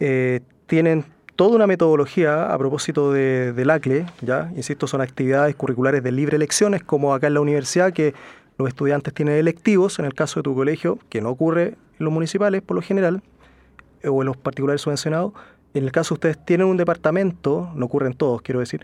eh, 0.00 0.40
tienen 0.66 1.04
toda 1.36 1.56
una 1.56 1.66
metodología 1.66 2.50
a 2.50 2.56
propósito 2.56 3.12
de, 3.12 3.52
del 3.52 3.68
ACLE, 3.68 4.06
¿ya? 4.22 4.50
Insisto, 4.56 4.86
son 4.86 5.02
actividades 5.02 5.54
curriculares 5.54 6.02
de 6.02 6.10
libre 6.10 6.36
elecciones, 6.36 6.82
como 6.82 7.12
acá 7.12 7.26
en 7.26 7.34
la 7.34 7.42
universidad, 7.42 7.92
que 7.92 8.14
los 8.56 8.66
estudiantes 8.68 9.12
tienen 9.12 9.34
electivos, 9.34 9.98
en 9.98 10.06
el 10.06 10.14
caso 10.14 10.40
de 10.40 10.44
tu 10.44 10.54
colegio, 10.54 10.98
que 11.10 11.20
no 11.20 11.28
ocurre 11.28 11.64
en 11.64 11.76
los 11.98 12.12
municipales 12.14 12.62
por 12.62 12.74
lo 12.74 12.80
general, 12.80 13.22
eh, 14.02 14.08
o 14.08 14.22
en 14.22 14.26
los 14.28 14.38
particulares 14.38 14.80
subvencionados. 14.80 15.34
En 15.74 15.84
el 15.84 15.92
caso 15.92 16.14
ustedes 16.14 16.42
tienen 16.46 16.66
un 16.66 16.78
departamento, 16.78 17.70
no 17.74 17.84
ocurre 17.84 18.06
en 18.06 18.14
todos, 18.14 18.40
quiero 18.40 18.60
decir, 18.60 18.80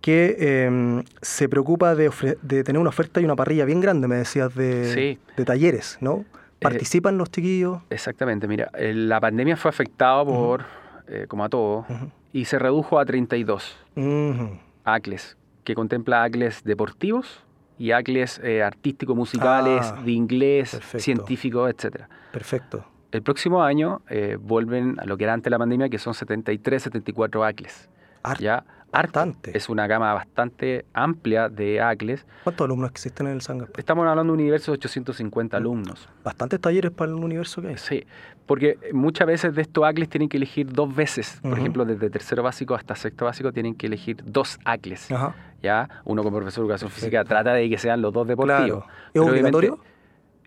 que 0.00 0.36
eh, 0.38 1.02
se 1.22 1.48
preocupa 1.48 1.94
de, 1.94 2.10
ofre- 2.10 2.38
de 2.42 2.62
tener 2.64 2.80
una 2.80 2.90
oferta 2.90 3.20
y 3.20 3.24
una 3.24 3.36
parrilla 3.36 3.64
bien 3.64 3.80
grande, 3.80 4.06
me 4.08 4.16
decías, 4.16 4.54
de, 4.54 4.84
Sí. 4.94 5.18
de 5.36 5.44
talleres, 5.44 5.98
¿no? 6.00 6.24
¿Participan 6.60 7.18
los 7.18 7.30
chiquillos? 7.30 7.78
Exactamente, 7.90 8.48
mira, 8.48 8.70
eh, 8.74 8.92
la 8.94 9.20
pandemia 9.20 9.56
fue 9.56 9.68
afectada 9.68 10.24
por, 10.24 10.64
eh, 11.08 11.26
como 11.28 11.44
a 11.44 11.48
todo, 11.48 11.86
y 12.32 12.44
se 12.46 12.58
redujo 12.58 12.98
a 12.98 13.04
32 13.04 13.76
Ujú. 13.96 14.58
ACLES, 14.84 15.36
que 15.64 15.74
contempla 15.74 16.24
ACLES 16.24 16.64
deportivos 16.64 17.42
y 17.78 17.92
ACLES 17.92 18.40
eh, 18.42 18.62
artístico-musicales, 18.62 19.92
Ah, 19.96 20.02
de 20.04 20.10
inglés, 20.12 20.70
perfecto. 20.72 20.98
científicos, 21.04 21.70
etcétera. 21.70 22.08
Perfecto. 22.32 22.84
El 23.12 23.22
próximo 23.22 23.62
año 23.62 24.02
eh, 24.10 24.36
vuelven 24.40 24.98
a 25.00 25.04
lo 25.06 25.16
que 25.16 25.24
era 25.24 25.32
antes 25.32 25.44
de 25.44 25.50
la 25.50 25.58
pandemia, 25.58 25.88
que 25.88 25.98
son 25.98 26.12
73, 26.14 26.82
74 26.82 27.44
ACLES. 27.44 27.88
Har- 28.24 28.38
ya. 28.40 28.64
Bastante. 28.90 29.56
Es 29.56 29.68
una 29.68 29.86
gama 29.86 30.12
bastante 30.14 30.84
amplia 30.92 31.48
de 31.48 31.80
ACLES. 31.80 32.26
¿Cuántos 32.44 32.64
alumnos 32.64 32.90
existen 32.90 33.26
en 33.26 33.34
el 33.34 33.40
San 33.42 33.58
Gaspar? 33.58 33.78
Estamos 33.78 34.06
hablando 34.06 34.32
de 34.32 34.36
un 34.36 34.40
universo 34.40 34.72
de 34.72 34.78
850 34.78 35.56
alumnos. 35.56 36.08
Bastantes 36.24 36.60
talleres 36.60 36.90
para 36.90 37.10
el 37.10 37.16
universo 37.16 37.62
que 37.62 37.68
hay. 37.68 37.78
Sí, 37.78 38.06
porque 38.46 38.78
muchas 38.92 39.26
veces 39.26 39.54
de 39.54 39.62
estos 39.62 39.84
ACLES 39.84 40.08
tienen 40.08 40.28
que 40.28 40.36
elegir 40.36 40.72
dos 40.72 40.94
veces. 40.94 41.38
Por 41.42 41.58
ejemplo, 41.58 41.84
desde 41.84 42.10
tercero 42.10 42.42
básico 42.42 42.74
hasta 42.74 42.94
sexto 42.96 43.24
básico 43.26 43.52
tienen 43.52 43.74
que 43.74 43.86
elegir 43.86 44.22
dos 44.24 44.58
ACLES. 44.64 45.12
Ajá. 45.12 45.34
¿ya? 45.62 45.88
Uno 46.04 46.22
como 46.22 46.38
profesor 46.38 46.62
de 46.62 46.66
educación 46.66 46.90
física 46.90 47.24
trata 47.24 47.52
de 47.52 47.68
que 47.68 47.78
sean 47.78 48.00
los 48.02 48.12
dos 48.12 48.26
deportivos. 48.26 48.84
Claro. 48.84 48.86
¿Es 49.12 49.20
obviamente 49.20 49.56
obligatorio? 49.56 49.97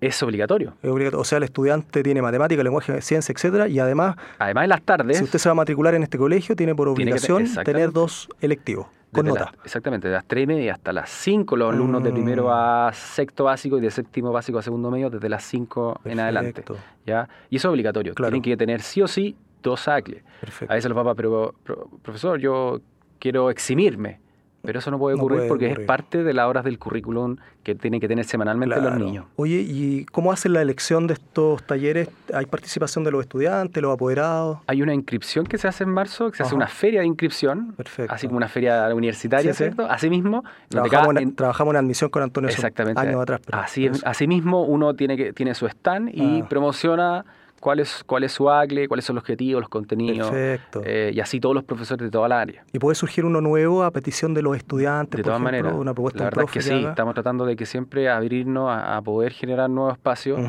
Es 0.01 0.21
obligatorio. 0.23 0.73
Es 0.81 0.89
obligatorio. 0.89 1.21
O 1.21 1.23
sea, 1.23 1.37
el 1.37 1.43
estudiante 1.43 2.01
tiene 2.03 2.21
matemática, 2.21 2.61
lenguaje, 2.63 3.01
ciencia, 3.01 3.31
etcétera, 3.33 3.67
y 3.67 3.79
además, 3.79 4.15
Además, 4.39 4.63
en 4.63 4.69
las 4.69 4.81
tardes... 4.81 5.17
si 5.19 5.23
usted 5.23 5.39
se 5.39 5.47
va 5.47 5.51
a 5.51 5.55
matricular 5.55 5.93
en 5.95 6.03
este 6.03 6.17
colegio, 6.17 6.55
tiene 6.55 6.73
por 6.75 6.93
Tiene 6.95 7.11
que 7.13 7.19
te- 7.19 7.31
obligación 7.31 7.63
tener 7.63 7.91
dos 7.91 8.27
electivos 8.41 8.87
con 9.13 9.25
nota. 9.27 9.51
exactamente, 9.65 10.07
de 10.07 10.13
las 10.15 10.25
3 10.25 10.45
y 10.45 10.47
media 10.47 10.73
hasta 10.73 10.91
las 10.93 11.09
5, 11.09 11.55
los 11.57 11.73
alumnos 11.73 12.01
de 12.01 12.11
primero 12.11 12.49
a 12.51 12.91
sexto 12.93 13.43
básico 13.43 13.77
y 13.77 13.81
de 13.81 13.91
séptimo 13.91 14.31
básico 14.31 14.57
a 14.57 14.61
segundo 14.61 14.89
medio, 14.89 15.09
desde 15.09 15.27
las 15.29 15.43
5 15.43 15.99
en 16.05 16.19
adelante. 16.19 16.63
¿ya? 17.05 17.27
Y 17.49 17.57
eso 17.57 17.67
es 17.67 17.71
obligatorio. 17.71 18.13
Claro. 18.15 18.31
Tienen 18.31 18.41
que 18.41 18.55
tener 18.57 18.81
sí 18.81 19.01
o 19.01 19.07
sí 19.07 19.35
dos 19.61 19.87
ACLES. 19.87 20.23
Perfecto. 20.39 20.71
A 20.71 20.75
veces 20.75 20.89
los 20.89 20.95
papás, 20.95 21.13
pero 21.15 21.53
pro- 21.63 21.89
profesor, 22.01 22.39
yo 22.39 22.79
quiero 23.19 23.49
eximirme. 23.51 24.19
Pero 24.63 24.77
eso 24.79 24.91
no 24.91 24.99
puede 24.99 25.15
No 25.15 25.23
ocurrir 25.23 25.37
puede 25.39 25.49
porque 25.49 25.65
ocurrir. 25.67 25.81
es 25.81 25.87
parte 25.87 26.23
de 26.23 26.33
las 26.33 26.45
horas 26.47 26.63
del 26.63 26.77
currículum 26.77 27.37
que 27.63 27.73
tienen 27.75 27.99
que 27.99 28.07
tener 28.07 28.25
semanalmente 28.25 28.79
los 28.79 28.95
niños. 28.95 29.25
Oye, 29.35 29.63
¿y 29.67 30.05
cómo 30.11 30.31
hacen 30.31 30.53
la 30.53 30.61
elección 30.61 31.07
de 31.07 31.13
estos 31.15 31.63
talleres? 31.63 32.09
¿Hay 32.33 32.45
participación 32.45 33.03
de 33.03 33.11
los 33.11 33.21
estudiantes, 33.21 33.81
los 33.81 33.93
apoderados? 33.93 34.59
Hay 34.67 34.81
una 34.83 34.93
inscripción 34.93 35.45
que 35.45 35.57
se 35.57 35.67
hace 35.67 35.83
en 35.83 35.89
marzo, 35.89 36.29
que 36.31 36.37
se 36.37 36.43
hace 36.43 36.53
una 36.55 36.67
feria 36.67 37.01
de 37.01 37.07
inscripción, 37.07 37.73
Perfecto. 37.75 38.13
así 38.13 38.27
como 38.27 38.37
una 38.37 38.47
feria 38.49 38.93
universitaria, 38.93 39.51
Sí, 39.53 39.57
sí. 39.57 39.63
¿cierto? 39.63 39.85
Asimismo, 39.89 40.43
Trabajamos, 40.69 41.15
en, 41.15 41.17
en- 41.23 41.35
trabajamos 41.35 41.73
en 41.73 41.77
admisión 41.77 42.09
con 42.11 42.21
Antonio 42.23 42.49
Exactamente. 42.49 43.01
años 43.01 43.21
atrás. 43.21 43.41
pero- 43.45 43.57
Así, 43.59 43.89
pero 43.89 43.99
asimismo, 44.05 44.63
uno 44.63 44.93
tiene, 44.95 45.17
que, 45.17 45.33
tiene 45.33 45.53
su 45.55 45.65
stand 45.67 46.09
y 46.13 46.41
Ah. 46.41 46.45
promociona 46.47 47.25
cuál 47.61 47.79
es, 47.79 48.03
cuál 48.05 48.25
es 48.25 48.33
su 48.33 48.49
ACLE, 48.49 48.89
cuáles 48.89 49.05
son 49.05 49.15
los 49.15 49.21
objetivos, 49.23 49.61
los 49.61 49.69
contenidos, 49.69 50.29
Perfecto. 50.29 50.81
eh, 50.83 51.11
y 51.13 51.21
así 51.21 51.39
todos 51.39 51.55
los 51.55 51.63
profesores 51.63 52.03
de 52.03 52.11
toda 52.11 52.27
la 52.27 52.41
área. 52.41 52.65
Y 52.73 52.79
puede 52.79 52.95
surgir 52.95 53.23
uno 53.23 53.39
nuevo 53.39 53.83
a 53.83 53.91
petición 53.91 54.33
de 54.33 54.41
los 54.41 54.57
estudiantes, 54.57 55.15
De 55.17 55.23
todas 55.23 55.37
ejemplo, 55.39 55.57
maneras, 55.61 55.73
una 55.79 55.93
propuesta 55.93 56.19
la 56.19 56.25
verdad 56.25 56.45
es 56.45 56.51
que 56.51 56.61
sí, 56.61 56.73
haga. 56.73 56.89
estamos 56.89 57.13
tratando 57.13 57.45
de 57.45 57.55
que 57.55 57.65
siempre 57.65 58.09
abrirnos 58.09 58.69
a, 58.69 58.97
a 58.97 59.01
poder 59.01 59.31
generar 59.31 59.69
nuevos 59.69 59.93
espacios, 59.93 60.39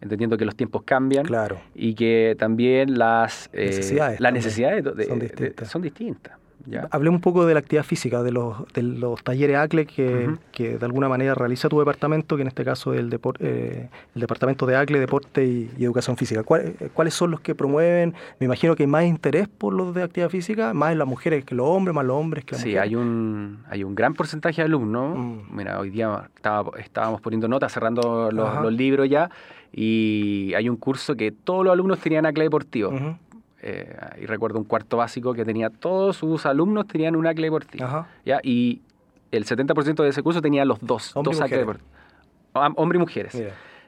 entendiendo 0.00 0.38
que 0.38 0.46
los 0.46 0.56
tiempos 0.56 0.82
cambian 0.84 1.26
Claro. 1.26 1.60
y 1.74 1.94
que 1.94 2.34
también 2.38 2.98
las 2.98 3.50
eh, 3.52 3.66
Necesidades 3.66 4.18
las 4.20 4.28
también 4.28 4.34
necesidades 4.44 4.84
de- 4.96 5.04
son 5.04 5.18
de- 5.18 5.26
distintas. 5.26 5.68
son 5.68 5.82
distintas. 5.82 6.32
¿Ya? 6.66 6.88
Hablemos 6.90 7.18
un 7.18 7.22
poco 7.22 7.46
de 7.46 7.54
la 7.54 7.60
actividad 7.60 7.84
física, 7.84 8.22
de 8.22 8.32
los, 8.32 8.56
de 8.72 8.82
los 8.82 9.22
talleres 9.22 9.56
ACLE 9.56 9.86
que, 9.86 10.30
que 10.52 10.78
de 10.78 10.84
alguna 10.84 11.08
manera 11.08 11.34
realiza 11.34 11.68
tu 11.68 11.78
departamento, 11.78 12.36
que 12.36 12.42
en 12.42 12.48
este 12.48 12.64
caso 12.64 12.92
es 12.94 13.00
el, 13.00 13.10
depor- 13.10 13.36
eh, 13.40 13.88
el 14.14 14.20
Departamento 14.20 14.66
de 14.66 14.76
ACLE, 14.76 15.00
Deporte 15.00 15.44
y, 15.44 15.70
y 15.78 15.84
Educación 15.84 16.16
Física. 16.16 16.42
¿Cuál- 16.42 16.74
eh, 16.80 16.88
¿Cuáles 16.92 17.14
son 17.14 17.30
los 17.30 17.40
que 17.40 17.54
promueven? 17.54 18.14
Me 18.38 18.46
imagino 18.46 18.76
que 18.76 18.82
hay 18.84 18.86
más 18.88 19.04
interés 19.04 19.48
por 19.48 19.72
los 19.72 19.94
de 19.94 20.02
actividad 20.02 20.30
física, 20.30 20.74
más 20.74 20.92
en 20.92 20.98
las 20.98 21.08
mujeres 21.08 21.44
que 21.44 21.54
los 21.54 21.66
hombres, 21.66 21.94
más 21.94 22.04
los 22.04 22.16
hombres 22.16 22.44
que 22.44 22.52
las 22.56 22.62
Sí, 22.62 22.68
mujeres. 22.70 22.88
hay 22.88 22.96
un, 22.96 23.58
hay 23.68 23.84
un 23.84 23.94
gran 23.94 24.14
porcentaje 24.14 24.62
de 24.62 24.66
alumnos. 24.66 25.16
Mm. 25.18 25.56
Mira, 25.56 25.78
hoy 25.80 25.90
día 25.90 26.28
estaba- 26.36 26.78
estábamos 26.78 27.20
poniendo 27.20 27.48
notas, 27.48 27.72
cerrando 27.72 28.30
los, 28.32 28.72
libros 28.72 29.08
ya, 29.08 29.30
y 29.72 30.52
hay 30.54 30.68
un 30.68 30.76
curso 30.76 31.14
que 31.16 31.32
todos 31.32 31.64
los 31.64 31.72
alumnos 31.72 31.98
tenían 32.00 32.26
ACLE 32.26 32.44
deportivo. 32.44 32.90
Eh, 33.62 33.94
y 34.20 34.26
recuerdo 34.26 34.58
un 34.58 34.64
cuarto 34.64 34.96
básico 34.96 35.34
que 35.34 35.44
tenía, 35.44 35.68
todos 35.70 36.16
sus 36.16 36.46
alumnos 36.46 36.86
tenían 36.86 37.14
un 37.16 37.26
ACLE 37.26 37.46
deportivo. 37.48 37.84
Ajá. 37.84 38.06
¿ya? 38.24 38.40
Y 38.42 38.80
el 39.32 39.44
70% 39.44 40.02
de 40.02 40.08
ese 40.08 40.22
curso 40.22 40.40
tenía 40.40 40.64
los 40.64 40.78
dos, 40.80 41.14
Hombre 41.16 41.34
dos 41.34 41.42
ACLE 41.42 41.58
deportivos. 41.58 41.90
Y 42.94 42.98
mujeres. 42.98 43.42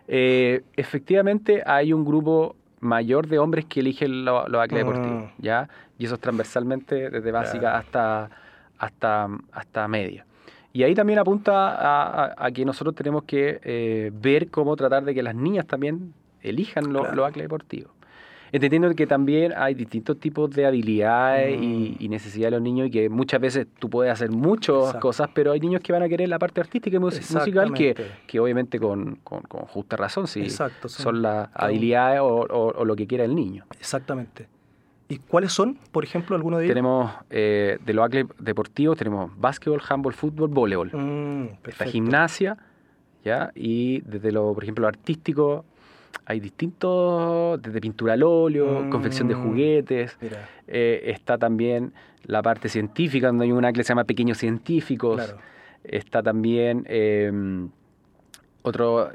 Eh, 0.09 0.63
efectivamente 0.77 1.63
hay 1.65 1.93
un 1.93 2.05
grupo 2.05 2.55
mayor 2.81 3.27
de 3.29 3.39
hombres 3.39 3.65
que 3.65 3.81
eligen 3.81 4.25
lo- 4.25 4.47
los 4.49 4.61
ACLE 4.61 4.85
Mm. 4.85 4.87
deportivos, 4.89 5.31
¿ya? 5.39 5.69
Y 5.99 6.05
eso 6.07 6.15
es 6.17 6.21
transversalmente 6.21 7.11
desde 7.11 7.31
básica 7.33 7.77
hasta, 7.79 8.29
hasta, 8.79 9.29
hasta 9.53 9.89
media. 9.89 10.27
Y 10.73 10.83
ahí 10.83 10.95
también 10.95 11.19
apunta 11.19 11.71
a, 11.71 12.25
a- 12.27 12.35
a 12.47 12.51
que 12.51 12.65
nosotros 12.65 12.95
tenemos 12.95 13.25
que 13.25 13.61
eh, 13.63 14.11
ver 14.13 14.49
cómo 14.49 14.75
tratar 14.77 15.05
de 15.05 15.15
que 15.15 15.23
las 15.23 15.35
niñas 15.35 15.67
también 15.67 16.13
elijan 16.43 16.93
lo- 16.93 17.01
Claro. 17.01 17.17
los 17.17 17.27
ACLE 17.29 17.43
deportivos. 17.45 17.93
Entendiendo 18.53 18.95
que 18.95 19.07
también 19.07 19.55
hay 19.57 19.73
distintos 19.75 20.21
tipos 20.21 20.51
de 20.51 20.67
habilidades 20.67 21.59
y, 21.61 21.97
Mm. 21.99 22.03
y 22.05 22.09
necesidades 22.09 22.51
de 22.53 22.57
los 22.59 22.63
niños 22.63 22.89
y 22.89 22.91
que 22.91 23.09
muchas 23.09 23.41
veces 23.41 23.67
tú 23.79 23.89
puedes 23.89 24.13
hacer 24.13 24.31
muchas 24.31 24.77
Exacto. 24.77 25.01
cosas, 25.01 25.31
pero 25.33 25.53
hay 25.53 25.61
niños 25.61 25.81
que 25.81 25.91
van 25.93 26.03
a 26.03 26.09
querer 26.09 26.29
la 26.29 26.39
parte 26.39 26.61
artística 26.61 26.95
y 26.97 27.01
mus- 27.01 27.31
musical 27.35 27.73
que, 27.73 27.95
que 28.27 28.39
obviamente 28.41 28.79
con, 28.79 29.17
con- 29.25 29.41
con 29.43 29.63
justa 29.63 29.97
razón, 29.97 30.27
sí, 30.27 30.43
Exacto, 30.43 30.89
son- 30.91 31.03
son 31.03 31.23
las 31.23 31.49
habilidades 31.55 32.21
o, 32.21 32.27
o- 32.27 32.73
o 32.79 32.85
lo 32.85 32.95
que 32.95 33.07
quiera 33.07 33.25
el 33.25 33.35
niño. 33.35 33.65
Exactamente. 33.81 34.47
¿Y 35.09 35.17
cuáles 35.19 35.53
son, 35.53 35.79
por 35.91 36.05
ejemplo, 36.05 36.37
alguno 36.37 36.59
de 36.59 36.65
ellos? 36.65 36.71
Tenemos 36.75 37.11
eh, 37.31 37.79
de 37.85 37.93
los 37.95 38.05
ACLE 38.05 38.27
deportivos, 38.39 38.97
tenemos 38.99 39.31
básquetbol, 39.39 39.81
handball, 39.89 40.13
fútbol, 40.13 40.49
voleibol. 40.49 40.91
Mm, 40.93 41.49
Está 41.69 41.85
gimnasia, 41.87 42.57
¿ya? 43.25 43.51
Y 43.55 44.01
desde 44.03 44.31
lo, 44.33 44.53
por 44.55 44.63
ejemplo, 44.63 44.83
lo 44.83 44.89
artístico, 44.89 45.65
hay 46.27 46.41
distintos, 46.41 47.61
desde 47.63 47.81
pintura 47.81 48.13
al 48.15 48.23
óleo, 48.23 48.89
confección 48.91 49.29
de 49.29 49.35
Mm. 49.35 49.43
juguetes, 49.43 50.17
eh, 50.67 51.03
está 51.07 51.39
también 51.39 51.93
la 52.25 52.43
parte 52.43 52.69
científica, 52.69 53.27
donde 53.29 53.45
hay 53.47 53.53
una 53.53 53.73
que 53.73 53.83
se 53.83 53.89
llama 53.89 54.05
Pequeños 54.05 54.39
Científicos, 54.39 55.17
claro. 55.17 55.39
está 55.85 56.23
también 56.23 56.85
eh, 56.89 57.33
otro, 58.63 59.11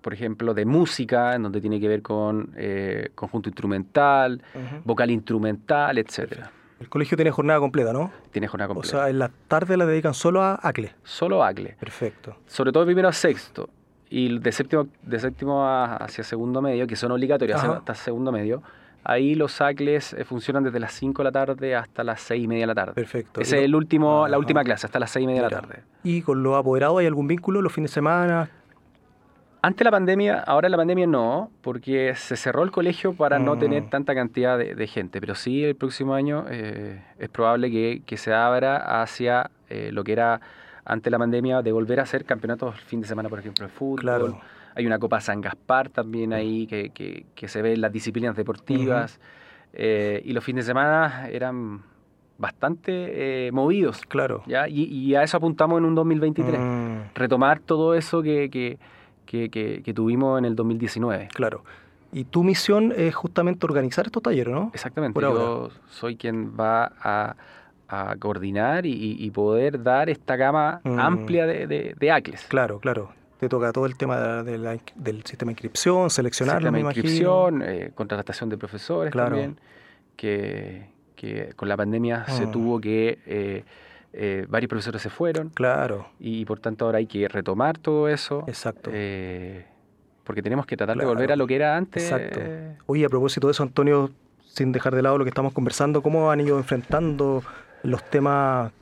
por 0.00 0.12
ejemplo, 0.12 0.52
de 0.54 0.64
música, 0.64 1.34
en 1.34 1.42
donde 1.44 1.60
tiene 1.60 1.80
que 1.80 1.88
ver 1.88 2.02
con 2.02 2.52
eh, 2.56 3.10
conjunto 3.14 3.48
instrumental, 3.48 4.42
vocal 4.84 5.10
instrumental, 5.10 5.98
etcétera. 5.98 6.50
El 6.80 6.88
colegio 6.88 7.16
tiene 7.16 7.30
jornada 7.30 7.60
completa, 7.60 7.92
¿no? 7.92 8.10
Tiene 8.32 8.48
jornada 8.48 8.70
O 8.72 8.74
completa. 8.74 8.98
sea, 8.98 9.08
en 9.08 9.18
la 9.20 9.30
tarde 9.48 9.76
la 9.76 9.86
dedican 9.86 10.12
solo 10.12 10.42
a 10.42 10.58
ACLE. 10.60 10.92
Solo 11.04 11.42
ACLE. 11.44 11.76
Perfecto. 11.78 12.36
sobre 12.46 12.72
todo 12.72 12.84
primero 12.84 13.08
a 13.08 13.12
sexto. 13.12 13.70
Y 14.16 14.38
de 14.38 14.52
séptimo, 14.52 14.86
de 15.02 15.18
séptimo 15.18 15.64
a- 15.64 15.96
hacia 15.96 16.22
segundo 16.22 16.62
medio, 16.62 16.86
que 16.86 16.94
son 16.94 17.10
obligatorios 17.10 17.58
Ajá. 17.62 17.78
hasta 17.78 17.94
segundo 17.94 18.30
medio, 18.30 18.62
ahí 19.02 19.34
los 19.34 19.52
SACLES 19.52 20.12
eh, 20.12 20.24
funcionan 20.24 20.62
desde 20.62 20.78
las 20.78 20.92
5 20.92 21.22
de 21.22 21.24
la 21.24 21.32
tarde 21.32 21.74
hasta 21.74 22.04
las 22.04 22.20
6 22.20 22.44
y 22.44 22.46
media 22.46 22.62
de 22.62 22.66
la 22.68 22.74
tarde. 22.76 22.92
Perfecto. 22.94 23.40
Ese 23.40 23.56
Y 23.56 23.58
es 23.60 23.64
el 23.64 23.74
último, 23.74 24.28
la 24.28 24.38
última 24.38 24.62
clase, 24.62 24.86
hasta 24.86 25.00
las 25.00 25.10
6 25.10 25.24
y 25.24 25.26
media 25.26 25.42
de 25.42 25.50
la 25.50 25.60
tarde. 25.60 25.80
¿Y 26.04 26.22
con 26.22 26.42
los 26.44 26.56
apoderados 26.56 27.00
hay 27.00 27.06
algún 27.06 27.26
vínculo 27.26 27.60
los 27.60 27.72
fines 27.72 27.90
de 27.90 27.94
semana? 27.94 28.48
Antes 29.62 29.78
de 29.78 29.84
la 29.84 29.90
pandemia, 29.90 30.40
ahora 30.46 30.66
en 30.68 30.72
la 30.72 30.76
pandemia 30.76 31.06
no, 31.06 31.50
porque 31.62 32.14
se 32.14 32.36
cerró 32.36 32.62
el 32.64 32.70
colegio 32.70 33.14
para 33.14 33.38
no 33.38 33.56
Mm. 33.56 33.58
tener 33.58 33.90
tanta 33.90 34.14
cantidad 34.14 34.58
de, 34.58 34.74
de 34.74 34.86
gente. 34.86 35.20
Pero 35.20 35.34
sí, 35.34 35.64
el 35.64 35.74
próximo 35.74 36.12
año 36.14 36.44
eh, 36.50 37.02
es 37.18 37.28
probable 37.30 37.70
que, 37.70 38.02
que 38.04 38.16
se 38.18 38.32
abra 38.34 39.00
hacia 39.02 39.50
eh, 39.70 39.88
lo 39.90 40.04
que 40.04 40.12
era 40.12 40.40
antes 40.84 41.04
de 41.04 41.10
la 41.10 41.18
pandemia, 41.18 41.62
de 41.62 41.72
volver 41.72 42.00
a 42.00 42.02
hacer 42.04 42.24
campeonatos 42.24 42.74
el 42.74 42.80
fin 42.82 43.00
de 43.00 43.06
semana, 43.06 43.28
por 43.28 43.38
ejemplo, 43.38 43.64
de 43.66 43.72
fútbol. 43.72 44.00
Claro. 44.00 44.40
Hay 44.74 44.86
una 44.86 44.98
Copa 44.98 45.20
San 45.20 45.40
Gaspar 45.40 45.88
también 45.88 46.32
ahí 46.32 46.66
que, 46.66 46.90
que- 46.90 47.26
que 47.34 47.48
se 47.48 47.62
ve 47.62 47.74
en 47.74 47.80
las 47.80 47.92
disciplinas 47.92 48.36
deportivas. 48.36 49.20
Eh, 49.72 50.20
y 50.24 50.32
los 50.32 50.42
fines 50.44 50.66
de 50.66 50.70
semana 50.70 51.28
eran 51.30 51.82
bastante 52.38 53.46
eh, 53.46 53.52
movidos. 53.52 54.02
Claro. 54.08 54.42
¿ya? 54.46 54.68
Y, 54.68 54.82
y 54.84 55.14
a 55.14 55.22
eso 55.22 55.36
apuntamos 55.36 55.78
en 55.78 55.84
un 55.84 55.94
2023 55.94 56.58
Mm, 56.60 56.96
retomar 57.14 57.60
todo 57.60 57.94
eso 57.94 58.22
que, 58.22 58.50
que, 58.50 58.78
que- 59.50 59.94
tuvimos 59.94 60.38
en 60.38 60.44
el 60.44 60.54
2019. 60.56 61.28
claro. 61.32 61.64
Y 62.12 62.22
tu 62.26 62.44
misión 62.44 62.92
es 62.96 63.12
justamente 63.12 63.66
organizar 63.66 64.06
estos 64.06 64.22
talleres, 64.22 64.54
¿no? 64.54 64.70
Exactamente, 64.72 65.14
Por 65.14 65.24
yo 65.24 65.70
soy 65.88 66.14
quien 66.16 66.52
va 66.56 66.92
a, 67.02 67.34
a 68.00 68.16
coordinar 68.16 68.86
y, 68.86 69.16
y 69.18 69.30
poder 69.30 69.82
dar 69.82 70.08
esta 70.10 70.36
gama 70.36 70.80
Mm. 70.84 70.98
amplia 70.98 71.46
de, 71.46 71.66
de, 71.66 71.94
de 71.98 72.10
ACLES. 72.10 72.46
Claro, 72.48 72.78
claro. 72.80 73.12
Te 73.40 73.48
toca 73.48 73.72
todo 73.72 73.86
el 73.86 73.96
tema 73.96 74.42
de 74.42 74.58
la- 74.58 74.78
del 74.94 75.24
sistema 75.24 75.50
de 75.50 75.52
inscripción, 75.54 76.08
seleccionarlo, 76.10 76.60
Sistema 76.68 76.78
de 76.78 76.84
inscripción, 76.84 77.62
eh, 77.62 77.90
contratación 77.94 78.48
de 78.48 78.56
profesores 78.56 79.12
Claro. 79.12 79.30
también, 79.30 79.56
que, 80.16 80.86
que 81.16 81.52
con 81.56 81.68
la 81.68 81.76
pandemia 81.76 82.24
se 82.26 82.46
Mm. 82.46 82.50
tuvo 82.50 82.80
que... 82.80 83.18
eh, 83.26 83.64
eh, 84.16 84.46
varios 84.48 84.68
profesores 84.68 85.02
se 85.02 85.10
fueron 85.10 85.48
Claro, 85.50 86.06
y, 86.20 86.44
por 86.44 86.60
tanto 86.60 86.84
ahora 86.84 86.98
hay 86.98 87.06
que 87.06 87.26
retomar 87.26 87.78
todo 87.78 88.08
eso. 88.08 88.44
exacto. 88.46 88.90
eh, 88.92 89.66
porque 90.22 90.40
tenemos 90.40 90.64
que 90.66 90.76
tratar 90.76 90.94
Claro. 90.94 91.08
de 91.10 91.14
volver 91.16 91.32
a 91.32 91.36
lo 91.36 91.46
que 91.48 91.56
era 91.56 91.76
antes. 91.76 92.04
Exacto. 92.04 92.40
Oye, 92.86 93.04
a 93.04 93.08
propósito 93.08 93.48
de 93.48 93.50
eso, 93.50 93.62
Antonio, 93.64 94.10
sin 94.46 94.70
dejar 94.72 94.94
de 94.94 95.02
lado 95.02 95.18
lo 95.18 95.24
que 95.24 95.30
estamos 95.30 95.52
conversando, 95.52 96.00
¿cómo 96.00 96.30
han 96.30 96.40
ido 96.40 96.56
enfrentando 96.58 97.42
los 97.84 98.02
temas, 98.10 98.72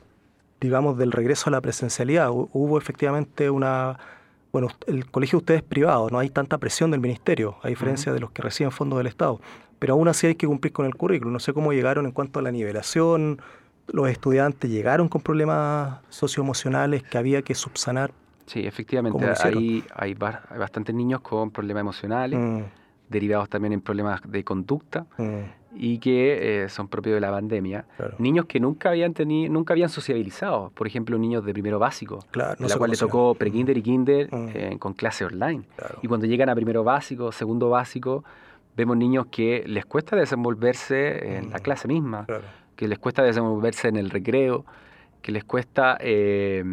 digamos, 0.59 0.97
del 0.97 1.11
regreso 1.11 1.49
a 1.49 1.51
la 1.51 1.61
presencialidad? 1.61 2.29
Hu- 2.29 2.49
Hubo 2.53 2.77
efectivamente 2.77 3.49
una... 3.49 3.97
Bueno, 4.51 4.67
el 4.87 5.09
colegio 5.09 5.39
de 5.39 5.41
ustedes 5.43 5.61
es 5.63 5.67
privado, 5.67 6.09
no 6.11 6.19
hay 6.19 6.29
tanta 6.29 6.59
presión 6.59 6.91
del 6.91 6.99
ministerio, 6.99 7.55
a 7.63 7.69
diferencia 7.69 8.13
de 8.13 8.19
los 8.19 8.29
que 8.31 8.43
reciben 8.43 8.71
fondos 8.71 8.97
del 8.99 9.07
Estado. 9.07 9.41
Pero 9.79 9.93
aún 9.95 10.07
así 10.07 10.27
hay 10.27 10.35
que 10.35 10.45
cumplir 10.45 10.71
con 10.71 10.85
el 10.85 10.95
currículum. 10.95 11.33
No 11.33 11.39
sé 11.39 11.53
cómo 11.53 11.73
llegaron 11.73 12.05
en 12.05 12.11
cuanto 12.11 12.37
a 12.37 12.41
la 12.43 12.51
nivelación. 12.51 13.41
Los 13.87 14.09
estudiantes 14.09 14.69
llegaron 14.69 15.09
con 15.09 15.21
problemas 15.21 15.99
socioemocionales 16.09 17.01
que 17.03 17.17
había 17.17 17.41
que 17.41 17.55
subsanar. 17.55 18.11
Sí, 18.45 18.65
efectivamente. 18.65 19.25
Hay, 19.43 19.83
hay 19.95 20.13
bastantes 20.13 20.93
niños 20.93 21.21
con 21.21 21.49
problemas 21.51 21.81
emocionales, 21.81 22.39
Mm, 22.39 22.61
derivados 23.09 23.49
también 23.49 23.73
en 23.73 23.81
problemas 23.81 24.21
de 24.25 24.43
conducta 24.43 25.05
mm, 25.17 25.39
y 25.75 25.97
que 25.99 26.63
eh, 26.65 26.69
son 26.69 26.87
propios 26.87 27.15
de 27.15 27.21
la 27.21 27.31
pandemia. 27.31 27.85
claro. 27.97 28.15
Niños 28.19 28.45
que 28.45 28.59
nunca 28.59 28.89
habían 28.89 29.13
tenido, 29.13 29.51
nunca 29.51 29.73
habían 29.73 29.89
sociabilizado. 29.89 30.71
Por 30.75 30.85
ejemplo, 30.87 31.17
niños 31.17 31.43
de 31.45 31.51
primero 31.53 31.79
básico, 31.79 32.19
Claro, 32.31 32.55
no 32.59 32.65
a 32.65 32.69
la 32.69 32.77
cual 32.77 32.91
le 32.91 32.97
tocó 32.97 33.33
pre-kinder 33.35 33.77
y 33.77 33.81
kinder 33.81 34.27
Mm. 34.31 34.47
eh, 34.53 34.75
con 34.79 34.93
clase 34.93 35.25
online. 35.25 35.63
Claro. 35.75 35.99
Y 36.01 36.07
cuando 36.07 36.25
llegan 36.27 36.49
a 36.49 36.55
primero 36.55 36.83
básico, 36.83 37.31
segundo 37.31 37.69
básico, 37.69 38.23
vemos 38.77 38.97
niños 38.97 39.27
que 39.31 39.63
les 39.67 39.85
cuesta 39.85 40.15
desenvolverse 40.15 41.37
en 41.37 41.49
la 41.51 41.57
Mm. 41.57 41.61
clase 41.61 41.87
misma, 41.87 42.25
Claro. 42.25 42.43
que 42.75 42.87
les 42.87 42.99
cuesta 42.99 43.23
desenvolverse 43.23 43.87
en 43.87 43.95
el 43.97 44.09
recreo, 44.09 44.65
que 45.21 45.31
les 45.31 45.43
cuesta 45.43 45.97
eh, 46.01 46.63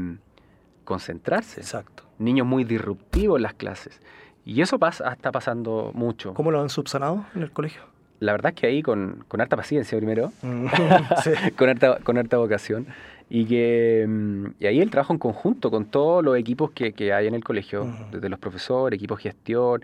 concentrarse. 0.84 1.60
Exacto. 1.60 2.04
Niños 2.18 2.46
muy 2.46 2.64
disruptivos 2.64 3.36
en 3.38 3.42
las 3.44 3.54
clases. 3.54 4.00
Y 4.44 4.60
eso 4.62 4.78
pasa, 4.78 5.12
está 5.12 5.30
pasando 5.30 5.90
mucho. 5.94 6.34
¿Cómo 6.34 6.50
lo 6.50 6.60
han 6.60 6.68
subsanado 6.70 7.24
en 7.34 7.42
el 7.42 7.50
colegio? 7.52 7.82
La 8.20 8.32
verdad 8.32 8.52
es 8.54 8.60
que 8.60 8.66
ahí 8.66 8.82
con, 8.82 9.24
con 9.28 9.40
harta 9.40 9.56
paciencia 9.56 9.96
primero, 9.98 10.32
con 11.56 11.68
harta, 11.68 11.98
con 12.04 12.18
harta 12.18 12.36
vocación, 12.38 12.86
y 13.28 13.44
que 13.46 14.04
mm, 14.08 14.44
y 14.60 14.66
ahí 14.66 14.80
el 14.80 14.90
trabajo 14.90 15.12
en 15.12 15.18
conjunto 15.18 15.70
con 15.70 15.86
todos 15.86 16.22
los 16.24 16.36
equipos 16.36 16.70
que, 16.72 16.92
que 16.92 17.12
hay 17.12 17.26
en 17.26 17.34
el 17.34 17.42
colegio, 17.44 17.82
Ujú. 17.84 18.04
desde 18.12 18.28
los 18.28 18.38
profesores, 18.38 18.96
equipo 18.98 19.16
de 19.16 19.22
gestión. 19.22 19.82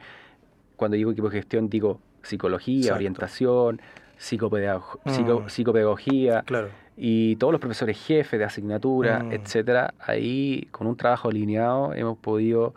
Cuando 0.76 0.96
digo 0.96 1.10
equipo 1.12 1.30
de 1.30 1.38
gestión, 1.38 1.68
digo 1.70 2.00
psicología, 2.22 2.78
Exacto. 2.78 2.96
orientación, 2.96 3.80
psicopedago- 4.18 4.98
Mm. 5.04 5.10
psico- 5.10 5.48
psicopedagogía, 5.48 6.42
Claro. 6.42 6.68
y 6.96 7.36
todos 7.36 7.52
los 7.52 7.60
profesores 7.60 7.96
jefes 8.04 8.38
de 8.38 8.44
asignatura, 8.44 9.20
Mm. 9.22 9.32
etcétera, 9.32 9.94
ahí 10.00 10.68
con 10.72 10.86
un 10.86 10.96
trabajo 10.96 11.28
alineado 11.28 11.94
hemos 11.94 12.18
podido 12.18 12.74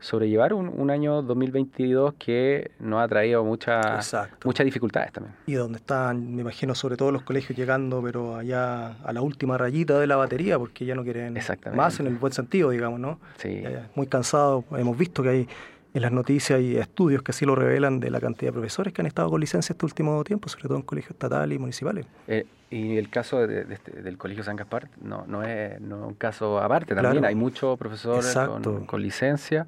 sobrellevar 0.00 0.54
un, 0.54 0.68
un 0.68 0.90
año 0.90 1.22
2022 1.22 2.14
que 2.18 2.70
nos 2.80 3.02
ha 3.02 3.08
traído 3.08 3.44
mucha, 3.44 3.96
Exacto. 3.96 4.48
muchas 4.48 4.64
dificultades 4.64 5.12
también. 5.12 5.34
Y 5.46 5.52
donde 5.54 5.76
están, 5.78 6.34
me 6.34 6.40
imagino, 6.42 6.74
sobre 6.74 6.96
todo 6.96 7.12
los 7.12 7.22
colegios 7.22 7.56
llegando, 7.58 8.02
pero 8.02 8.36
allá 8.36 8.94
a 9.04 9.12
la 9.12 9.20
última 9.22 9.58
rayita 9.58 9.98
de 9.98 10.06
la 10.06 10.16
batería, 10.16 10.58
porque 10.58 10.84
ya 10.84 10.94
no 10.94 11.04
quieren 11.04 11.38
más 11.74 12.00
en 12.00 12.06
el 12.06 12.16
buen 12.16 12.32
sentido, 12.32 12.70
digamos, 12.70 12.98
¿no? 12.98 13.18
Sí, 13.36 13.62
Muy 13.94 14.06
cansados. 14.06 14.64
Hemos 14.76 14.96
visto 14.96 15.22
que 15.22 15.28
hay 15.28 15.48
en 15.92 16.02
las 16.02 16.12
noticias 16.12 16.60
y 16.60 16.76
estudios 16.76 17.22
que 17.22 17.32
así 17.32 17.44
lo 17.44 17.54
revelan 17.56 17.98
de 18.00 18.10
la 18.10 18.20
cantidad 18.20 18.50
de 18.50 18.52
profesores 18.52 18.92
que 18.92 19.02
han 19.02 19.06
estado 19.06 19.28
con 19.28 19.40
licencia 19.40 19.72
este 19.72 19.84
último 19.84 20.22
tiempo, 20.24 20.48
sobre 20.48 20.68
todo 20.68 20.76
en 20.76 20.82
colegios 20.82 21.10
estatales 21.12 21.56
y 21.56 21.58
municipales. 21.58 22.06
Eh, 22.28 22.46
y 22.70 22.96
el 22.96 23.10
caso 23.10 23.44
de- 23.44 23.64
de 23.64 23.74
este- 23.74 24.00
del 24.00 24.16
Colegio 24.16 24.44
San 24.44 24.54
Gaspar 24.54 24.88
no, 25.02 25.24
no, 25.26 25.42
es, 25.42 25.80
no 25.80 26.06
un 26.06 26.14
caso 26.14 26.60
aparte 26.60 26.94
también. 26.94 27.14
Claro. 27.14 27.26
Hay 27.26 27.34
muchos 27.34 27.76
profesores 27.76 28.32
con, 28.36 28.86
con 28.86 29.02
licencia 29.02 29.66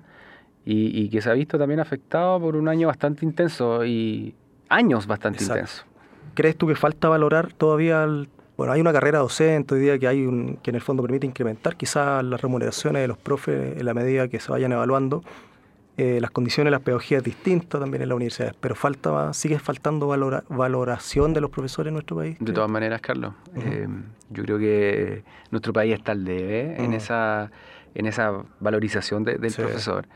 y, 0.65 1.01
y 1.03 1.09
que 1.09 1.21
se 1.21 1.31
ha 1.31 1.33
visto 1.33 1.59
también 1.59 1.81
afectado 1.81 2.41
por 2.41 2.57
un 2.57 2.69
año 2.69 2.87
bastante 2.89 3.25
intenso 3.25 3.85
y 3.85 4.35
años 4.69 5.07
bastante 5.07 5.39
Exacto. 5.39 5.61
intensos. 5.61 5.87
¿Crees 6.35 6.57
tú 6.57 6.67
que 6.67 6.75
falta 6.77 7.09
valorar 7.09 7.53
todavía 7.53 8.05
el- 8.05 8.29
Bueno, 8.57 8.73
hay 8.75 8.81
una 8.81 8.93
carrera 8.93 9.19
docente 9.19 9.75
hoy 9.75 9.81
día 9.81 9.99
que 9.99 10.07
hay 10.07 10.25
un, 10.27 10.59
que 10.63 10.71
en 10.71 10.77
el 10.77 10.83
fondo 10.83 11.03
permite 11.03 11.27
incrementar 11.27 11.75
quizás 11.77 12.23
las 12.23 12.41
remuneraciones 12.41 13.03
de 13.03 13.09
los 13.09 13.19
profes 13.19 13.77
en 13.79 13.85
la 13.85 13.93
medida 13.95 14.29
que 14.29 14.39
se 14.41 14.53
vayan 14.53 14.73
evaluando. 14.73 15.23
Eh, 15.99 16.21
las 16.21 16.31
condiciones 16.31 16.67
de 16.69 16.71
las 16.73 16.81
pedagogías 16.81 17.23
distintas 17.23 17.81
también 17.81 18.03
en 18.03 18.09
las 18.09 18.17
universidades, 18.17 18.55
pero 18.61 18.75
falta 18.75 19.33
sigue 19.35 19.59
faltando 19.59 20.07
valora- 20.07 20.45
valoración 20.49 21.35
de 21.35 21.41
los 21.43 21.51
profesores 21.51 21.89
en 21.89 21.95
nuestro 21.95 22.17
país. 22.17 22.37
De 22.41 22.53
todas 22.53 22.71
maneras, 22.71 23.01
Carlos, 23.03 23.35
Ujú. 23.55 23.61
eh, 23.67 23.89
yo 24.31 24.43
creo 24.43 24.59
que 24.59 25.25
nuestro 25.51 25.73
país 25.75 25.95
está 25.95 26.13
al 26.13 26.25
debe 26.25 26.77
en, 26.83 26.91
Mm. 26.93 26.95
esa, 26.95 27.51
en 27.95 28.07
esa 28.07 28.33
valorización 28.61 29.23
de- 29.25 29.37
del 29.37 29.51
Sí. 29.51 29.61
profesor. 29.61 30.07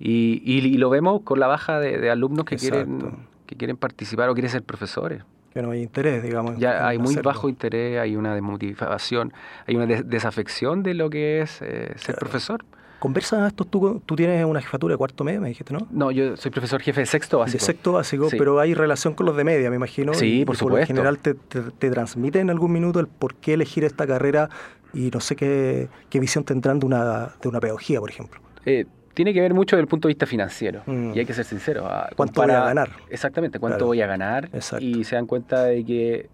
Y, 0.00 0.42
y- 0.44 0.66
y 0.66 0.78
lo 0.78 0.88
vemos 0.90 1.20
con 1.22 1.38
la 1.38 1.46
baja 1.46 1.78
de, 1.78 1.98
de 1.98 2.10
alumnos 2.10 2.44
que 2.46 2.56
quieren, 2.56 3.02
que 3.46 3.54
quieren 3.56 3.76
participar 3.76 4.28
o 4.30 4.34
quieren 4.34 4.50
ser 4.50 4.62
profesores. 4.62 5.22
que 5.52 5.60
no 5.62 5.72
hay 5.72 5.82
interés, 5.82 6.22
digamos. 6.22 6.56
Ya 6.58 6.86
hay 6.88 6.96
muy 6.98 7.08
hacerlo. 7.12 7.28
bajo 7.30 7.48
interés, 7.48 7.98
hay 8.00 8.16
una 8.16 8.34
desmotivación, 8.34 9.32
hay 9.66 9.76
una 9.76 9.84
des- 9.86 10.08
desafección 10.08 10.82
de 10.82 10.94
lo 10.94 11.10
que 11.10 11.40
es 11.42 11.60
eh, 11.60 11.92
ser 11.96 12.14
Claro. 12.14 12.18
profesor. 12.20 12.64
¿Conversas 13.00 13.48
esto? 13.48 13.64
Tú, 13.64 14.00
tú 14.06 14.14
tienes 14.14 14.44
una 14.44 14.60
jefatura 14.60 14.92
de 14.94 14.98
cuarto 14.98 15.24
medio, 15.24 15.40
me 15.40 15.48
dijiste, 15.48 15.72
¿no? 15.72 15.86
No, 15.90 16.10
yo 16.10 16.36
soy 16.36 16.50
profesor 16.50 16.80
jefe 16.82 17.00
de 17.00 17.06
sexto 17.06 17.38
básico. 17.38 17.58
De 17.60 17.64
sexto 17.64 17.92
básico, 17.92 18.28
Sí. 18.30 18.36
pero 18.38 18.60
hay 18.60 18.74
relación 18.74 19.14
con 19.14 19.24
los 19.26 19.36
de 19.36 19.42
media, 19.44 19.70
me 19.70 19.76
imagino. 19.76 20.12
Sí, 20.14 20.40
y- 20.40 20.44
por 20.44 20.54
y 20.54 20.58
Por 20.58 20.68
lo 20.70 20.76
supuesto. 20.76 20.86
general 20.86 21.18
te, 21.18 21.34
te, 21.34 21.62
te 21.62 21.90
transmiten 21.90 22.42
en 22.42 22.50
algún 22.50 22.72
minuto 22.72 23.00
el 23.00 23.06
por 23.08 23.34
qué 23.34 23.54
elegir 23.54 23.84
esta 23.84 24.06
carrera 24.06 24.50
y 24.94 25.10
no 25.12 25.18
sé 25.20 25.34
qué, 25.34 25.88
qué 26.10 26.20
visión 26.20 26.44
tendrán 26.44 26.78
de 26.78 26.86
una, 26.86 27.30
de 27.42 27.48
una 27.48 27.58
pedagogía, 27.58 28.00
por 28.00 28.10
ejemplo. 28.10 28.40
Eh, 28.66 28.84
tiene 29.14 29.32
que 29.34 29.40
ver 29.40 29.52
mucho 29.54 29.76
desde 29.76 29.82
el 29.82 29.88
punto 29.88 30.08
de 30.08 30.10
vista 30.14 30.26
financiero. 30.26 30.82
Mm. 30.86 31.12
Y 31.14 31.18
hay 31.20 31.26
que 31.26 31.34
ser 31.34 31.44
sincero. 31.44 31.84
ah, 31.86 32.08
¿Cuánto 32.16 32.42
voy 32.42 32.50
a 32.52 32.64
ganar? 32.64 32.90
Exactamente, 33.10 33.58
cuánto 33.58 33.76
Claro. 33.78 33.86
voy 33.86 34.00
a 34.02 34.06
ganar. 34.06 34.48
Exacto. 34.52 34.84
Y 34.84 35.04
se 35.04 35.16
dan 35.16 35.26
cuenta 35.26 35.64
de 35.64 35.84
que 35.84 36.28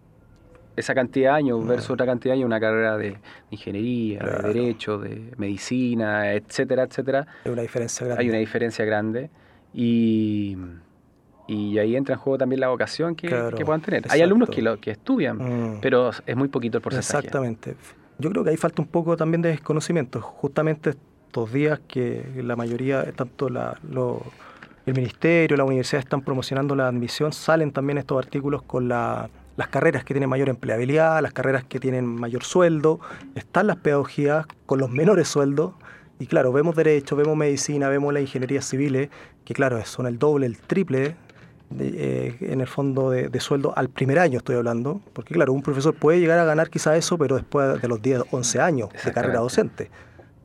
esa 0.77 0.95
cantidad 0.95 1.33
de 1.33 1.37
años 1.39 1.65
Mm. 1.65 1.69
versus 1.69 1.91
otra 1.91 2.05
cantidad 2.05 2.35
de 2.35 2.39
años, 2.41 2.47
una 2.47 2.61
carrera 2.61 2.99
de 2.99 3.17
ingeniería, 3.51 4.19
Claro. 4.19 4.43
de 4.49 4.55
derecho, 4.55 4.99
de 4.99 5.33
medicina, 5.39 6.33
etcétera, 6.35 6.83
etcétera, 6.83 7.27
Hay 7.47 7.53
una 7.53 7.63
diferencia 7.63 8.05
grande. 8.07 8.23
hay 8.23 8.29
una 8.29 8.39
diferencia 8.39 8.85
grande. 8.85 9.31
Y, 9.73 10.57
y 11.47 11.79
ahí 11.79 11.97
entra 11.97 12.15
en 12.15 12.21
juego 12.21 12.39
también 12.39 12.61
la 12.61 12.69
vocación 12.69 13.15
que, 13.15 13.29
Claro, 13.29 13.57
que 13.57 13.65
puedan 13.65 13.81
tener. 13.81 14.05
Hay 14.11 14.21
alumnos 14.21 14.51
que, 14.51 14.61
lo, 14.63 14.79
que 14.79 14.91
estudian, 14.91 15.37
Mm. 15.77 15.81
pero 15.81 16.11
es 16.27 16.37
muy 16.37 16.49
poquito 16.49 16.79
el 16.79 16.83
porcentaje. 16.83 17.19
Exactamente. 17.27 17.75
Yo 18.19 18.31
creo 18.31 18.45
que 18.45 18.51
ahí 18.51 18.57
falta 18.57 18.83
un 18.83 18.89
poco 18.89 19.17
también 19.17 19.43
de 19.43 19.51
desconocimiento. 19.51 20.21
Justamente 20.21 20.95
estos 21.37 21.53
días 21.53 21.79
que 21.87 22.25
la 22.43 22.57
mayoría, 22.57 23.13
tanto 23.13 23.51
la, 23.51 23.79
lo- 23.91 24.23
el 24.87 24.95
ministerio, 24.95 25.55
la 25.59 25.65
universidad 25.65 26.01
están 26.01 26.23
promocionando 26.23 26.75
la 26.75 26.89
admisión, 26.89 27.33
salen 27.35 27.73
también 27.73 27.99
estos 27.99 28.17
artículos 28.17 28.63
con 28.63 28.89
la- 28.89 29.29
las 29.59 29.69
carreras 29.69 30.03
que 30.05 30.15
tienen 30.15 30.31
mayor 30.31 30.49
empleabilidad, 30.49 31.21
las 31.23 31.35
carreras 31.35 31.63
que 31.65 31.79
tienen 31.79 32.07
mayor 32.07 32.43
sueldo, 32.43 33.01
están 33.35 33.67
las 33.67 33.77
pedagogías 33.77 34.47
con 34.65 34.79
los 34.81 34.91
menores 34.91 35.29
sueldos 35.29 35.73
Y 36.19 36.27
claro, 36.27 36.51
vemos 36.51 36.75
derecho, 36.75 37.15
vemos 37.17 37.37
medicina, 37.37 37.91
vemos 37.91 38.11
la 38.15 38.23
ingeniería 38.23 38.63
civiles, 38.63 39.11
que 39.45 39.53
claro, 39.53 39.79
son 39.85 40.07
el 40.07 40.19
doble, 40.19 40.47
el 40.47 40.57
triple 40.57 41.15
eh, 41.79 42.35
en 42.41 42.63
el 42.63 42.67
fondo 42.67 43.11
de, 43.11 43.41
sueldo 43.41 43.75
al 43.77 43.91
primer 43.91 44.19
año 44.21 44.39
estoy 44.39 44.57
hablando, 44.57 45.03
porque 45.13 45.35
claro, 45.35 45.53
un 45.53 45.61
profesor 45.61 45.93
puede 45.95 46.19
llegar 46.19 46.39
a 46.39 46.47
ganar 46.47 46.71
quizá 46.71 46.97
eso, 46.97 47.19
pero 47.19 47.37
después 47.37 47.83
de 47.83 47.89
los 47.89 48.01
10, 48.01 48.23
11 48.31 48.61
años 48.63 48.89
de 49.05 49.13
carrera 49.13 49.41
docente. 49.41 49.91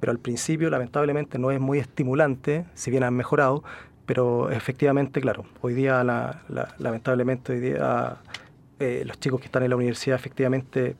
Pero 0.02 0.12
al 0.12 0.20
principio, 0.20 0.70
lamentablemente, 0.70 1.40
no 1.40 1.52
es 1.52 1.62
muy 1.62 1.80
estimulante, 1.80 2.66
si 2.74 2.92
bien 2.92 3.04
han 3.04 3.14
mejorado, 3.14 3.64
pero 4.06 4.52
efectivamente, 4.52 5.22
claro, 5.22 5.46
hoy 5.62 5.74
día, 5.74 6.04
lamentablemente, 6.80 7.54
hoy 7.54 7.60
día 7.62 8.18
eh, 8.80 9.04
los 9.06 9.18
chicos 9.20 9.40
que 9.40 9.46
están 9.46 9.64
en 9.64 9.70
la 9.70 9.78
universidad 9.78 10.18
efectivamente 10.18 10.98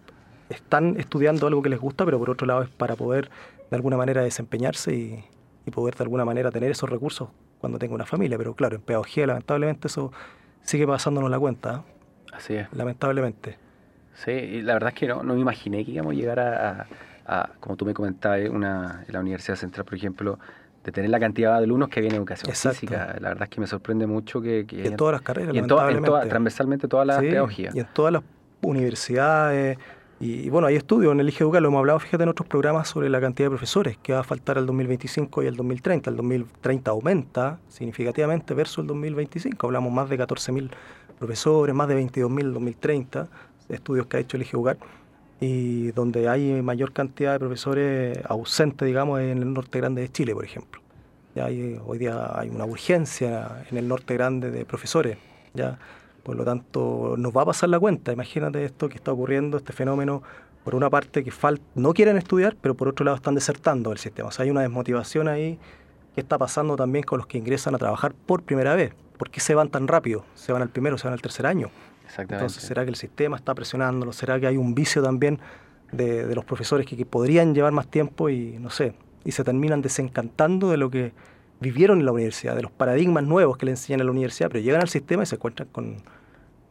están 0.50 0.98
estudiando 0.98 1.48
algo 1.48 1.62
que 1.62 1.70
les 1.70 1.80
gusta, 1.80 2.06
pero 2.06 2.20
por 2.20 2.30
otro 2.30 2.48
lado 2.48 2.62
es 2.62 2.70
para 2.70 2.96
poder 2.96 3.30
de 3.70 3.76
alguna 3.76 3.98
manera 3.98 4.22
desempeñarse 4.22 4.94
y, 4.94 5.26
y 5.66 5.72
poder 5.72 5.96
de 5.96 6.04
alguna 6.04 6.24
manera 6.24 6.52
tener 6.52 6.72
esos 6.72 6.90
recursos 6.90 7.30
cuando 7.60 7.80
tenga 7.80 7.96
una 7.96 8.06
familia. 8.06 8.38
Pero 8.38 8.54
claro, 8.54 8.76
en 8.76 8.82
pedagogía 8.82 9.26
lamentablemente 9.26 9.88
eso 9.88 10.12
sigue 10.62 10.86
pasándonos 10.86 11.30
la 11.32 11.40
cuenta. 11.40 11.76
¿eh? 11.76 11.92
Así 12.34 12.54
es. 12.54 12.72
Lamentablemente. 12.74 13.58
Sí, 14.14 14.32
y 14.32 14.62
la 14.62 14.74
verdad 14.74 14.90
es 14.90 14.96
que 15.00 15.08
no, 15.08 15.24
no 15.24 15.34
me 15.34 15.42
imaginé 15.42 15.84
que 15.84 15.92
íbamos 15.92 16.14
a 16.14 16.16
llegar 16.16 16.40
a, 16.40 16.82
a, 16.82 16.88
como 17.60 17.78
tú 17.78 17.86
me 17.86 17.94
comentabas, 17.94 18.50
una, 18.50 19.04
en 19.08 19.14
la 19.14 19.20
Universidad 19.20 19.56
Central, 19.56 19.86
por 19.86 19.96
ejemplo, 19.96 20.40
de 20.84 20.92
tener 20.92 21.10
la 21.10 21.20
cantidad 21.20 21.58
de 21.58 21.64
alumnos 21.64 21.90
que 21.90 22.02
viene 22.02 22.16
educación 22.16 22.54
física. 22.54 23.16
La 23.20 23.30
verdad 23.30 23.44
es 23.44 23.50
que 23.50 23.62
me 23.62 23.68
sorprende 23.68 24.08
mucho 24.08 24.42
que... 24.42 24.66
que 24.66 24.88
en 24.88 24.96
todas 24.96 25.14
las 25.14 25.22
carreras, 25.22 25.54
y 25.54 25.60
en, 25.60 25.66
en 25.66 26.30
transversalmente 26.30 26.88
todas 26.88 27.06
las 27.06 27.20
pedagogías. 27.20 27.76
Y 27.76 27.80
en 27.80 27.88
todas 27.94 28.14
las 28.14 28.24
universidades 28.62 29.78
y, 30.22 30.52
bueno, 30.52 30.68
hay 30.68 30.76
estudios 30.76 31.12
en 31.14 31.20
el 31.20 31.28
IGE 31.30 31.44
Educar, 31.44 31.64
lo 31.64 31.70
hemos 31.70 31.80
hablado, 31.80 31.98
fíjate, 31.98 32.22
en 32.22 32.30
otros 32.30 32.48
programas 32.48 32.88
sobre 32.88 33.10
la 33.10 33.20
cantidad 33.20 33.48
de 33.48 33.50
profesores 33.50 33.98
que 33.98 34.14
va 34.14 34.20
a 34.20 34.24
faltar 34.24 34.60
al 34.60 34.68
2025 34.68 35.42
y 35.42 35.48
al 35.48 35.56
2030. 35.56 36.12
El 36.12 36.16
2030 36.16 36.92
aumenta 36.92 37.58
significativamente 37.70 38.54
versus 38.54 38.84
el 38.84 38.88
2025. 38.88 39.66
Hablamos 39.66 39.92
más 39.92 40.10
de 40.10 40.20
14.000 40.20 40.70
profesores, 41.18 41.74
más 41.74 41.88
de 41.88 42.00
22.000 42.00 42.40
en 42.40 42.46
el 42.46 42.54
2030, 42.54 43.28
estudios 43.70 44.06
que 44.06 44.18
ha 44.18 44.20
hecho 44.20 44.38
el 44.38 44.44
IGE 44.44 44.58
Educar, 44.58 44.78
y 45.42 45.92
donde 45.92 46.30
hay 46.30 46.62
mayor 46.62 46.94
cantidad 46.94 47.34
de 47.34 47.40
profesores 47.40 48.20
ausentes, 48.26 48.86
digamos, 48.86 49.20
en 49.20 49.40
el 49.40 49.54
norte 49.54 49.80
grande 49.80 50.04
de 50.04 50.10
Chile, 50.10 50.34
por 50.34 50.46
ejemplo. 50.46 50.82
Ya 51.36 51.46
hay, 51.46 51.78
hoy 51.86 51.98
día 51.98 52.32
hay 52.34 52.50
una 52.50 52.66
urgencia 52.66 53.66
en 53.70 53.78
el 53.78 53.88
norte 53.88 54.14
grande 54.14 54.52
de 54.52 54.64
profesores. 54.64 55.18
Ya 55.54 55.78
por 56.24 56.36
lo 56.36 56.46
tanto, 56.46 57.16
nos 57.18 57.36
va 57.36 57.42
a 57.42 57.46
pasar 57.46 57.70
la 57.70 57.80
cuenta. 57.80 58.12
Imagínate 58.12 58.64
esto 58.64 58.90
que 58.90 58.96
está 58.96 59.12
ocurriendo, 59.12 59.58
este 59.58 59.74
fenómeno, 59.74 60.22
por 60.64 60.76
una 60.76 60.90
parte 60.90 61.24
que 61.24 61.32
no 61.76 61.94
quieren 61.94 62.18
estudiar, 62.18 62.56
pero 62.62 62.76
por 62.76 62.88
otro 62.88 63.04
lado 63.04 63.18
están 63.18 63.34
desertando 63.34 63.92
el 63.92 63.98
sistema. 63.98 64.30
O 64.30 64.32
sea, 64.32 64.44
hay 64.44 64.52
una 64.52 64.62
desmotivación 64.62 65.28
ahí 65.28 65.58
que 66.14 66.22
está 66.22 66.38
pasando 66.38 66.76
también 66.76 67.04
con 67.04 67.18
los 67.18 67.28
que 67.28 67.38
ingresan 67.38 67.74
a 67.74 67.80
trabajar 67.80 68.14
por 68.14 68.44
primera 68.44 68.76
vez. 68.76 68.94
¿Por 69.18 69.32
qué 69.32 69.40
se 69.40 69.56
van 69.56 69.70
tan 69.70 69.88
rápido? 69.88 70.24
Se 70.36 70.52
van 70.52 70.62
al 70.62 70.70
primero, 70.70 70.98
se 70.98 71.06
van 71.06 71.14
al 71.14 71.22
tercer 71.22 71.48
año. 71.48 71.70
Exactamente. 72.12 72.36
Entonces, 72.36 72.64
¿será 72.64 72.84
que 72.84 72.90
el 72.90 72.98
sistema 72.98 73.38
está 73.38 73.56
presionándolo? 73.56 74.12
¿Será 74.12 74.38
que 74.38 74.48
hay 74.48 74.58
un 74.58 74.76
vicio 74.76 75.02
también 75.02 75.40
de, 75.94 76.36
los 76.36 76.44
profesores 76.44 76.86
que, 76.86 76.98
que, 76.98 77.06
podrían 77.06 77.56
llevar 77.56 77.72
más 77.72 77.88
tiempo 77.88 78.30
y, 78.30 78.58
no 78.60 78.70
sé, 78.70 78.94
y 79.24 79.32
se 79.32 79.46
terminan 79.46 79.82
desencantando 79.82 80.70
de 80.70 80.78
lo 80.78 80.90
que 80.90 81.14
vivieron 81.62 82.00
en 82.00 82.06
la 82.06 82.12
universidad, 82.12 82.56
de 82.56 82.64
los 82.64 82.72
paradigmas 82.72 83.24
nuevos 83.24 83.58
que 83.58 83.66
le 83.66 83.72
enseñan 83.72 84.02
en 84.02 84.08
la 84.08 84.12
universidad, 84.12 84.50
pero 84.50 84.62
llegan 84.62 84.82
al 84.82 84.90
sistema 84.90 85.24
y 85.24 85.26
se 85.26 85.36
encuentran 85.36 85.70
con, 85.72 85.98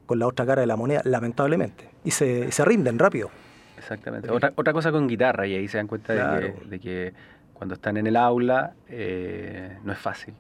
con 0.05 0.19
la 0.19 0.27
otra 0.27 0.45
cara 0.45 0.61
de 0.61 0.67
la 0.67 0.77
moneda, 0.77 1.01
lamentablemente, 1.05 1.89
y 2.05 2.11
se, 2.11 2.53
se 2.53 2.65
rinden 2.65 2.99
rápido. 2.99 3.31
Exactamente. 3.79 4.31
Otra, 4.31 4.53
otra 4.57 4.75
cosa 4.75 4.93
con 4.93 5.09
guitarra, 5.09 5.47
y 5.47 5.55
ahí 5.55 5.69
se 5.69 5.79
dan 5.79 5.87
cuenta 5.87 6.39
de, 6.39 6.81
que, 6.81 7.15
cuando 7.55 7.75
están 7.75 7.97
en 7.97 8.07
el 8.07 8.17
aula 8.17 8.75
eh, 8.89 9.79
no 9.85 9.93
es 9.93 9.99
fácil. 9.99 10.35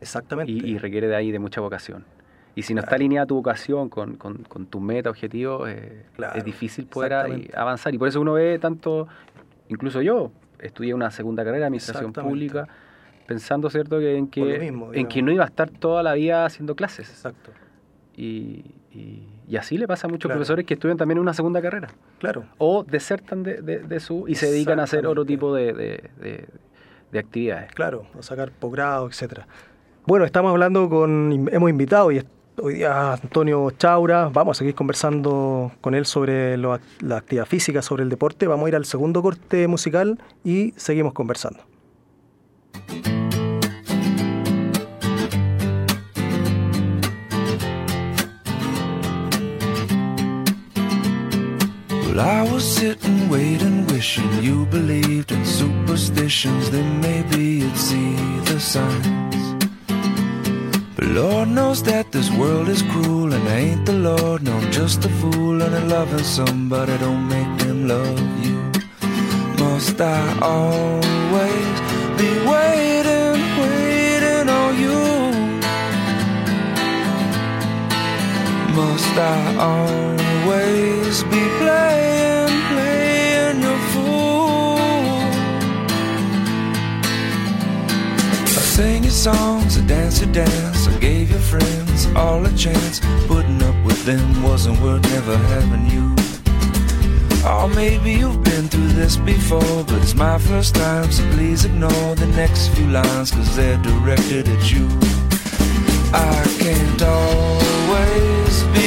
Exactamente. 0.00 0.50
Y, 0.52 0.78
requiere 0.78 1.08
de 1.08 1.16
ahí 1.16 1.30
de 1.30 1.38
mucha 1.38 1.60
vocación. 1.60 2.04
Y 2.56 2.62
si 2.62 2.72
no 2.72 2.80
está 2.80 2.94
alineada 2.94 3.26
tu 3.26 3.34
vocación 3.34 3.90
con, 3.90 4.16
con, 4.16 4.66
tu 4.66 4.80
meta, 4.80 5.10
objetivo, 5.10 5.68
eh, 5.68 6.06
es 6.34 6.42
difícil 6.42 6.86
poder 6.86 7.12
avanzar. 7.54 7.94
Y 7.94 7.98
por 7.98 8.08
eso 8.08 8.18
uno 8.20 8.32
ve 8.32 8.58
tanto, 8.58 9.06
incluso 9.68 10.00
yo, 10.00 10.32
estudié 10.58 10.94
una 10.94 11.10
segunda 11.10 11.44
carrera, 11.44 11.66
administración 11.66 12.14
pública, 12.14 12.66
pensando, 13.26 13.68
¿cierto?, 13.68 13.98
que 13.98 14.16
en 14.16 14.28
que, 14.28 14.72
en 14.92 15.06
que 15.06 15.20
no 15.20 15.30
iba 15.32 15.44
a 15.44 15.48
estar 15.48 15.68
toda 15.68 16.02
la 16.02 16.14
vida 16.14 16.46
haciendo 16.46 16.74
clases. 16.74 17.10
Exacto. 17.10 17.50
Y, 18.16 18.64
y, 18.90 19.56
así 19.58 19.76
le 19.76 19.86
pasa 19.86 20.06
a 20.06 20.10
muchos 20.10 20.30
profesores 20.30 20.64
que 20.64 20.74
estudian 20.74 20.96
también 20.96 21.18
una 21.18 21.34
segunda 21.34 21.60
carrera. 21.60 21.88
Claro. 22.18 22.46
O 22.56 22.84
desertan 22.84 23.42
de, 23.42 23.60
de, 23.60 24.00
su 24.00 24.26
y 24.28 24.34
se 24.34 24.50
dedican 24.50 24.80
a 24.80 24.84
hacer 24.84 25.06
otro 25.06 25.26
tipo 25.26 25.54
de, 25.54 25.74
de 27.12 27.18
actividades. 27.18 27.70
Claro, 27.72 28.06
a 28.18 28.22
sacar 28.22 28.50
posgrado, 28.50 29.06
etcétera. 29.06 29.46
Bueno, 30.06 30.24
estamos 30.24 30.50
hablando 30.50 30.88
con, 30.88 31.48
hemos 31.50 31.68
invitado 31.68 32.12
y 32.12 32.18
hoy 32.62 32.74
día 32.74 33.12
Antonio 33.12 33.70
Chaura, 33.70 34.28
vamos 34.32 34.56
a 34.56 34.58
seguir 34.58 34.74
conversando 34.74 35.72
con 35.80 35.94
él 35.94 36.06
sobre 36.06 36.56
la 36.56 36.80
actividad 37.10 37.46
física, 37.46 37.82
sobre 37.82 38.02
el 38.02 38.08
deporte, 38.08 38.46
vamos 38.46 38.66
a 38.66 38.68
ir 38.68 38.76
al 38.76 38.84
segundo 38.84 39.22
corte 39.22 39.66
musical 39.68 40.18
y 40.44 40.72
seguimos 40.76 41.12
conversando. 41.12 41.60
I 52.18 52.42
was 52.50 52.64
sitting, 52.64 53.28
waiting, 53.28 53.86
wishing 53.86 54.42
you 54.42 54.66
believed 54.66 55.30
in 55.30 55.44
superstitions. 55.44 56.70
Then 56.70 57.00
maybe 57.00 57.60
you'd 57.60 57.76
see 57.76 58.16
the 58.46 58.58
signs. 58.58 59.45
Lord 61.08 61.48
knows 61.48 61.82
that 61.84 62.12
this 62.12 62.30
world 62.30 62.68
is 62.68 62.82
cruel, 62.82 63.32
and 63.32 63.48
I 63.48 63.58
ain't 63.68 63.86
the 63.86 63.92
Lord. 63.92 64.42
No, 64.42 64.52
I'm 64.56 64.70
just 64.70 65.04
a 65.04 65.08
fool, 65.20 65.62
and 65.62 65.74
I'm 65.74 65.88
loving 65.88 66.24
somebody 66.24 66.96
don't 66.98 67.28
make 67.28 67.52
them 67.58 67.88
love 67.88 68.44
you. 68.44 68.56
Must 69.62 70.00
I 70.00 70.22
always 70.40 71.76
be 72.20 72.30
waiting, 72.52 73.38
waiting 73.62 74.48
on 74.60 74.70
you? 74.84 75.00
Must 78.78 79.16
I 79.34 79.38
always 79.70 81.22
be 81.24 81.42
playing? 81.60 82.16
sang 83.56 83.62
your 83.62 83.78
fool? 83.92 84.78
I 88.58 88.62
sing 88.74 89.02
your 89.04 89.12
songs, 89.12 89.78
I 89.78 89.82
dance 89.86 90.20
your 90.20 90.32
dance, 90.32 90.75
gave 91.00 91.30
your 91.30 91.40
friends 91.40 92.06
all 92.14 92.44
a 92.44 92.52
chance. 92.56 93.00
Putting 93.26 93.62
up 93.62 93.76
with 93.84 94.04
them 94.04 94.42
wasn't 94.42 94.80
worth 94.80 95.02
never 95.10 95.36
having 95.36 95.86
you. 95.90 96.14
Oh, 97.48 97.68
maybe 97.74 98.12
you've 98.12 98.42
been 98.42 98.68
through 98.68 98.88
this 98.88 99.16
before, 99.16 99.84
but 99.84 100.02
it's 100.02 100.14
my 100.14 100.38
first 100.38 100.74
time, 100.74 101.12
so 101.12 101.22
please 101.32 101.64
ignore 101.64 102.14
the 102.16 102.26
next 102.34 102.68
few 102.74 102.88
lines, 102.88 103.30
cause 103.30 103.54
they're 103.54 103.80
directed 103.82 104.48
at 104.48 104.72
you. 104.72 104.88
I 106.12 106.42
can't 106.58 107.02
always 107.02 108.62
be 108.74 108.85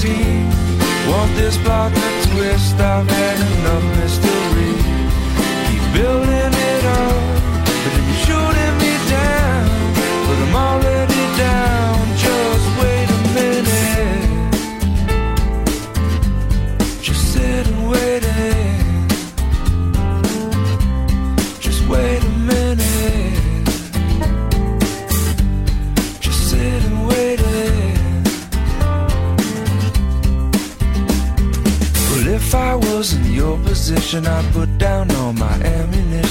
see. 0.00 0.44
Want 1.08 1.30
this 1.36 1.56
plot 1.58 1.92
to 1.92 2.08
twist? 2.30 2.76
I've 2.80 3.08
had 3.08 3.38
enough 3.52 3.84
mystery. 3.98 4.72
Keep 5.66 5.84
building 5.94 6.39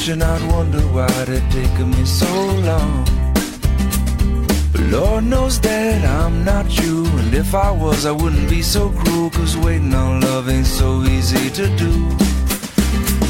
ammunition. 0.09 0.21
I'd 0.21 0.51
wonder 0.51 0.81
why 0.93 1.07
it 1.27 1.51
taken 1.51 1.91
me 1.91 2.05
so 2.05 2.27
long. 2.61 3.05
But 4.71 4.81
Lord 4.91 5.23
knows 5.25 5.59
that 5.61 6.05
I'm 6.05 6.43
not 6.43 6.65
you. 6.81 7.05
And 7.05 7.33
if 7.33 7.53
I 7.53 7.71
was, 7.71 8.05
I 8.05 8.11
wouldn't 8.11 8.49
be 8.49 8.61
so 8.61 8.89
cruel. 8.89 9.29
Cause 9.29 9.57
waiting 9.57 9.93
on 9.93 10.21
love 10.21 10.49
ain't 10.49 10.67
so 10.67 11.03
easy 11.03 11.49
to 11.51 11.67
do. 11.77 11.91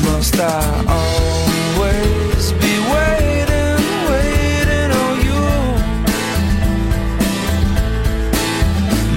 Must 0.05 0.39
I 0.39 0.61
always 0.87 2.51
be 2.53 2.73
waiting, 2.93 3.79
waiting 4.09 4.91
on 5.03 5.15
you? 5.27 5.41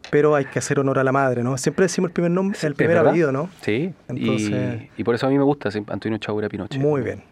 Pero 0.10 0.36
hay 0.36 0.46
que 0.46 0.60
hacer 0.60 0.80
honor 0.80 1.00
a 1.00 1.04
la 1.04 1.12
madre, 1.12 1.44
¿no? 1.44 1.58
Siempre 1.58 1.86
decimos 1.86 2.10
el 2.10 2.14
primer 2.14 2.32
nombre, 2.32 2.58
el 2.62 2.72
¿Es 2.74 2.78
primer 2.78 2.98
apellido, 2.98 3.32
¿no? 3.32 3.50
Sí, 3.62 3.94
Entonces- 4.08 4.82
y, 4.98 5.02
y 5.02 5.04
por 5.04 5.16
eso 5.16 5.26
a 5.26 5.30
mí 5.30 5.38
me 5.38 5.44
gusta 5.44 5.72
sí, 5.72 5.84
Antonio 5.88 6.18
Chaura 6.20 6.48
Pinochet. 6.50 6.80
Muy 6.80 7.02
bien. 7.02 7.24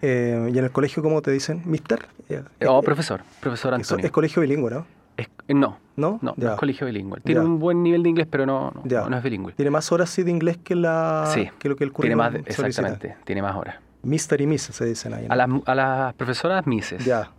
Eh, 0.00 0.50
¿Y 0.52 0.58
en 0.58 0.64
el 0.64 0.70
colegio 0.70 1.02
cómo 1.02 1.20
te 1.22 1.30
dicen? 1.30 1.62
¿Mister? 1.64 2.00
Eh, 2.28 2.42
Eh, 2.60 2.66
Oh, 2.66 2.80
eh, 2.80 2.82
profesor, 2.84 3.20
profesor 3.40 3.74
eso- 3.74 3.94
Antonio. 3.94 4.06
es 4.06 4.10
colegio 4.12 4.40
bilingüe, 4.42 4.70
¿no? 4.70 4.86
Es- 5.16 5.28
eh, 5.46 5.54
no, 5.96 6.18
¿No? 6.22 6.34
es 6.38 6.50
colegio 6.58 6.86
bilingüe. 6.86 7.20
Tiene 7.20 7.40
un 7.40 7.58
buen 7.58 7.82
nivel 7.82 8.02
de 8.02 8.08
inglés, 8.08 8.26
pero 8.30 8.46
no, 8.46 8.72
no, 8.84 9.16
es 9.16 9.22
bilingüe. 9.22 9.52
Tiene 9.52 9.70
más 9.70 9.90
horas 9.92 10.08
sí 10.10 10.22
de 10.22 10.30
inglés 10.30 10.58
que, 10.62 10.74
la, 10.74 11.24
Sí, 11.32 11.48
que 11.58 11.68
lo 11.68 11.76
que 11.76 11.84
el 11.84 11.92
tiene 11.92 12.16
más, 12.16 12.32
solicita. 12.32 12.66
exactamente, 12.66 13.16
tiene 13.24 13.42
más 13.42 13.56
horas. 13.56 13.76
Mister 14.02 14.40
y 14.40 14.46
Miss 14.46 14.62
se 14.62 14.84
dicen 14.84 15.14
ahí. 15.14 15.26
¿no? 15.28 15.32
A 15.32 15.36
las, 15.36 15.48
a 15.66 15.74
las 15.74 16.14
profesoras 16.14 16.66
Mises. 16.66 17.04
Ya. 17.04 17.30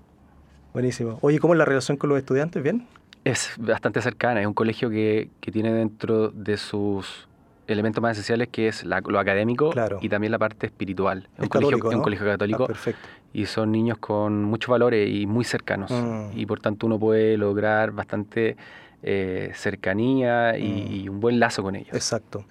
Buenísimo. 0.73 1.19
Oye, 1.21 1.39
¿cómo 1.39 1.53
es 1.53 1.57
la 1.57 1.65
relación 1.65 1.97
con 1.97 2.09
los 2.09 2.17
estudiantes? 2.17 2.63
¿Bien? 2.63 2.87
Es 3.25 3.53
bastante 3.57 4.01
cercana, 4.01 4.41
es 4.41 4.47
un 4.47 4.53
colegio 4.53 4.89
que, 4.89 5.29
que 5.39 5.51
tiene 5.51 5.71
dentro 5.73 6.29
de 6.29 6.57
sus 6.57 7.27
elementos 7.67 8.01
más 8.01 8.13
esenciales 8.13 8.49
que 8.49 8.67
es 8.67 8.83
la- 8.83 9.01
lo 9.05 9.19
académico 9.19 9.69
Claro. 9.69 9.97
y 10.01 10.09
también 10.09 10.31
la 10.31 10.39
parte 10.39 10.65
espiritual. 10.67 11.29
Es 11.37 11.43
un, 11.43 11.47
colegio, 11.47 11.89
un 11.89 12.01
colegio 12.01 12.25
Ah, 12.27 12.31
católico 12.31 12.67
perfecto. 12.67 13.07
Y 13.33 13.45
son 13.47 13.71
niños 13.71 13.97
con 13.97 14.43
muchos 14.43 14.69
valores 14.69 15.09
y 15.09 15.25
muy 15.25 15.43
cercanos. 15.43 15.91
Mm. 15.91 16.37
Y 16.37 16.45
por 16.45 16.59
tanto 16.59 16.85
uno 16.87 16.99
puede 16.99 17.35
lograr 17.37 17.91
bastante 17.91 18.55
eh, 19.01 19.51
cercanía 19.53 20.57
y, 20.57 20.63
Mm. 20.71 20.93
y 20.93 21.09
un 21.09 21.19
buen 21.19 21.39
lazo 21.39 21.61
con 21.61 21.75
ellos. 21.75 21.93
Exacto. 21.93 22.45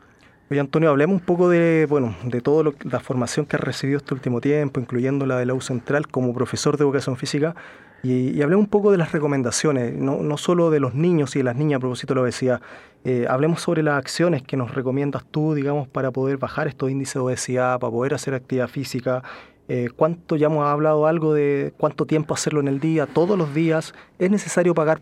Oye, 0.50 0.60
Antonio, 0.60 0.90
hablemos 0.90 1.18
un 1.18 1.24
poco 1.24 1.48
de, 1.48 1.86
bueno, 1.88 2.14
de 2.24 2.42
toda 2.42 2.72
la 2.84 3.00
formación 3.00 3.46
que 3.46 3.56
has 3.56 3.62
recibido 3.62 3.96
este 3.96 4.12
último 4.12 4.38
tiempo, 4.42 4.78
incluyendo 4.80 5.24
la 5.24 5.38
de 5.38 5.46
la 5.46 5.54
U 5.54 5.62
Central 5.62 6.08
como 6.08 6.34
profesor 6.34 6.76
de 6.76 6.84
educación 6.84 7.16
física, 7.16 7.54
y, 8.02 8.36
y 8.36 8.42
hablemos 8.42 8.64
un 8.64 8.70
poco 8.70 8.90
de 8.90 8.98
las 8.98 9.12
recomendaciones, 9.12 9.94
no, 9.94 10.18
no 10.18 10.36
solo 10.36 10.70
de 10.70 10.80
los 10.80 10.92
niños 10.94 11.36
y 11.36 11.38
de 11.38 11.44
las 11.44 11.56
niñas 11.56 11.78
a 11.78 11.80
propósito 11.80 12.12
de 12.12 12.16
la 12.16 12.22
obesidad. 12.24 12.60
Eh, 13.04 13.26
hablemos 13.30 13.62
sobre 13.62 13.82
las 13.82 13.94
acciones 13.96 14.42
que 14.42 14.58
nos 14.58 14.74
recomiendas 14.74 15.24
tú, 15.30 15.54
digamos, 15.54 15.88
para 15.88 16.10
poder 16.10 16.36
bajar 16.36 16.68
estos 16.68 16.90
índices 16.90 17.14
de 17.14 17.20
obesidad, 17.20 17.78
para 17.80 17.90
poder 17.90 18.12
hacer 18.12 18.34
actividad 18.34 18.68
física. 18.68 19.22
Eh, 19.68 19.88
¿Cuánto 19.94 20.36
ya 20.36 20.46
hemos 20.46 20.66
hablado 20.66 21.06
algo 21.06 21.34
de 21.34 21.72
cuánto 21.78 22.04
tiempo 22.04 22.34
hacerlo 22.34 22.60
en 22.60 22.68
el 22.68 22.80
día, 22.80 23.06
todos 23.06 23.38
los 23.38 23.54
días? 23.54 23.94
¿Es 24.18 24.30
necesario 24.30 24.74
pagar 24.74 25.00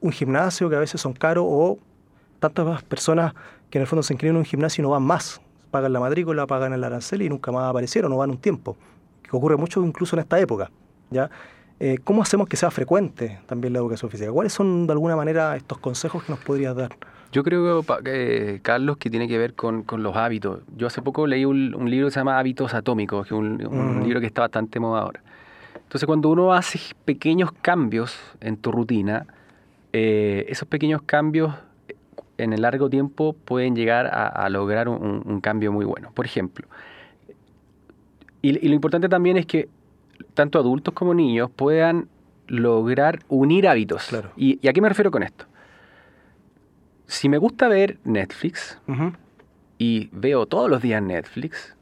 un 0.00 0.12
gimnasio 0.12 0.68
que 0.70 0.76
a 0.76 0.80
veces 0.80 1.00
son 1.00 1.12
caros 1.12 1.44
o 1.46 1.78
tantas 2.40 2.82
personas 2.84 3.34
que 3.70 3.78
en 3.78 3.82
el 3.82 3.86
fondo 3.86 4.02
se 4.02 4.14
inscriben 4.14 4.36
en 4.36 4.40
un 4.40 4.44
gimnasio 4.44 4.82
y 4.82 4.84
no 4.84 4.90
van 4.90 5.02
más. 5.02 5.40
Pagan 5.70 5.92
la 5.92 6.00
matrícula, 6.00 6.46
pagan 6.46 6.72
el 6.72 6.82
arancel 6.82 7.22
y 7.22 7.28
nunca 7.28 7.52
más 7.52 7.68
aparecieron, 7.68 8.10
no 8.10 8.16
van 8.16 8.30
un 8.30 8.38
tiempo. 8.38 8.76
Que 9.22 9.36
ocurre 9.36 9.56
mucho 9.56 9.84
incluso 9.84 10.16
en 10.16 10.20
esta 10.20 10.38
época. 10.40 10.70
¿ya? 11.10 11.30
Eh, 11.80 11.98
¿Cómo 12.02 12.22
hacemos 12.22 12.48
que 12.48 12.56
sea 12.56 12.70
frecuente 12.70 13.40
también 13.46 13.72
la 13.72 13.80
educación 13.80 14.10
física? 14.10 14.32
¿Cuáles 14.32 14.52
son 14.52 14.86
de 14.86 14.92
alguna 14.92 15.16
manera 15.16 15.56
estos 15.56 15.78
consejos 15.78 16.24
que 16.24 16.32
nos 16.32 16.40
podrías 16.40 16.74
dar? 16.74 16.96
Yo 17.30 17.42
creo, 17.42 17.84
que, 18.04 18.60
Carlos, 18.62 18.96
que 18.96 19.10
tiene 19.10 19.28
que 19.28 19.36
ver 19.36 19.54
con, 19.54 19.82
con 19.82 20.02
los 20.02 20.16
hábitos. 20.16 20.60
Yo 20.76 20.86
hace 20.86 21.02
poco 21.02 21.26
leí 21.26 21.44
un, 21.44 21.74
un 21.74 21.90
libro 21.90 22.06
que 22.06 22.12
se 22.12 22.20
llama 22.20 22.38
Hábitos 22.38 22.72
Atómicos, 22.72 23.26
que 23.26 23.34
es 23.34 23.38
un, 23.38 23.58
libro 24.02 24.20
que 24.20 24.26
está 24.26 24.42
bastante 24.42 24.80
moda 24.80 25.02
ahora. 25.02 25.20
Entonces, 25.74 26.06
cuando 26.06 26.30
uno 26.30 26.52
hace 26.52 26.78
pequeños 27.04 27.52
cambios 27.52 28.18
en 28.40 28.56
tu 28.56 28.72
rutina, 28.72 29.26
eh, 29.92 30.46
esos 30.48 30.68
pequeños 30.68 31.02
cambios 31.02 31.54
eh, 31.88 31.94
en 32.38 32.52
el 32.52 32.62
largo 32.62 32.88
tiempo 32.88 33.34
pueden 33.44 33.76
llegar 33.76 34.06
a, 34.06 34.26
a 34.28 34.48
lograr 34.48 34.88
un, 34.88 35.22
un 35.24 35.40
cambio 35.40 35.70
muy 35.72 35.84
bueno. 35.84 36.10
Por 36.14 36.24
ejemplo, 36.24 36.66
y, 38.42 38.64
y 38.64 38.68
lo 38.68 38.74
importante 38.74 39.08
también 39.08 39.36
es 39.36 39.46
que 39.46 39.68
tanto 40.34 40.58
adultos 40.58 40.94
como 40.94 41.14
niños 41.14 41.50
puedan 41.50 42.08
lograr 42.46 43.20
unir 43.28 43.68
hábitos. 43.68 44.06
Claro. 44.08 44.30
¿Y, 44.36 44.58
y 44.62 44.68
a 44.68 44.72
qué 44.72 44.80
me 44.80 44.88
refiero 44.88 45.10
con 45.10 45.22
esto? 45.22 45.44
Si 47.08 47.28
me 47.28 47.38
gusta 47.38 47.68
ver 47.68 47.98
Netflix 48.04 48.78
y 49.78 50.08
veo 50.12 50.46
todos 50.46 50.68
los 50.70 50.82
días 50.82 51.02
Netflix, 51.02 51.74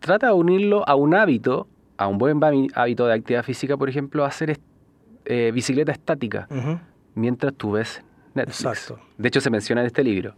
trata 0.00 0.26
de 0.28 0.32
unirlo 0.32 0.86
a 0.88 0.94
un 0.96 1.14
hábito, 1.14 1.66
a 1.96 2.08
un 2.08 2.18
buen 2.18 2.42
há- 2.42 2.82
hábito 2.82 3.06
de 3.06 3.14
actividad 3.14 3.44
física, 3.44 3.76
por 3.76 3.88
ejemplo, 3.88 4.24
hacer 4.24 4.58
eh, 5.24 5.50
bicicleta 5.54 5.92
estática 5.92 6.48
mientras 7.14 7.54
tú 7.54 7.72
ves 7.72 8.02
Netflix. 8.34 8.64
Exacto. 8.64 9.00
De 9.18 9.28
hecho, 9.28 9.40
se 9.40 9.50
menciona 9.50 9.82
en 9.82 9.86
este 9.86 10.02
libro. 10.02 10.34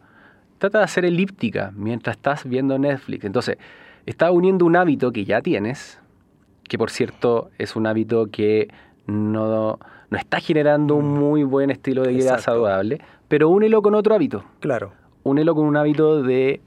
Trata 0.58 0.78
de 0.78 0.84
hacer 0.84 1.04
elíptica 1.06 1.72
mientras 1.74 2.16
estás 2.16 2.44
viendo 2.44 2.78
Netflix. 2.78 3.24
Entonces, 3.24 3.56
estás 4.04 4.30
uniendo 4.30 4.66
un 4.66 4.76
hábito 4.76 5.10
que 5.10 5.24
ya 5.24 5.40
tienes, 5.40 5.98
que 6.68 6.76
por 6.76 6.90
cierto 6.90 7.50
es 7.58 7.76
un 7.76 7.86
hábito 7.86 8.26
que 8.26 8.68
no, 9.06 9.78
no 10.10 10.18
está 10.18 10.38
generando 10.38 10.96
un 10.96 11.18
muy 11.18 11.44
buen 11.44 11.70
estilo 11.70 12.02
de 12.02 12.10
vida 12.10 12.22
Exacto. 12.34 12.42
saludable, 12.44 13.00
pero 13.30 13.48
únelo 13.48 13.80
con 13.80 13.94
otro 13.94 14.14
hábito. 14.14 14.44
Claro. 14.58 14.92
Únelo 15.22 15.54
con 15.54 15.64
un 15.66 15.76
hábito 15.76 16.22
de 16.22 16.60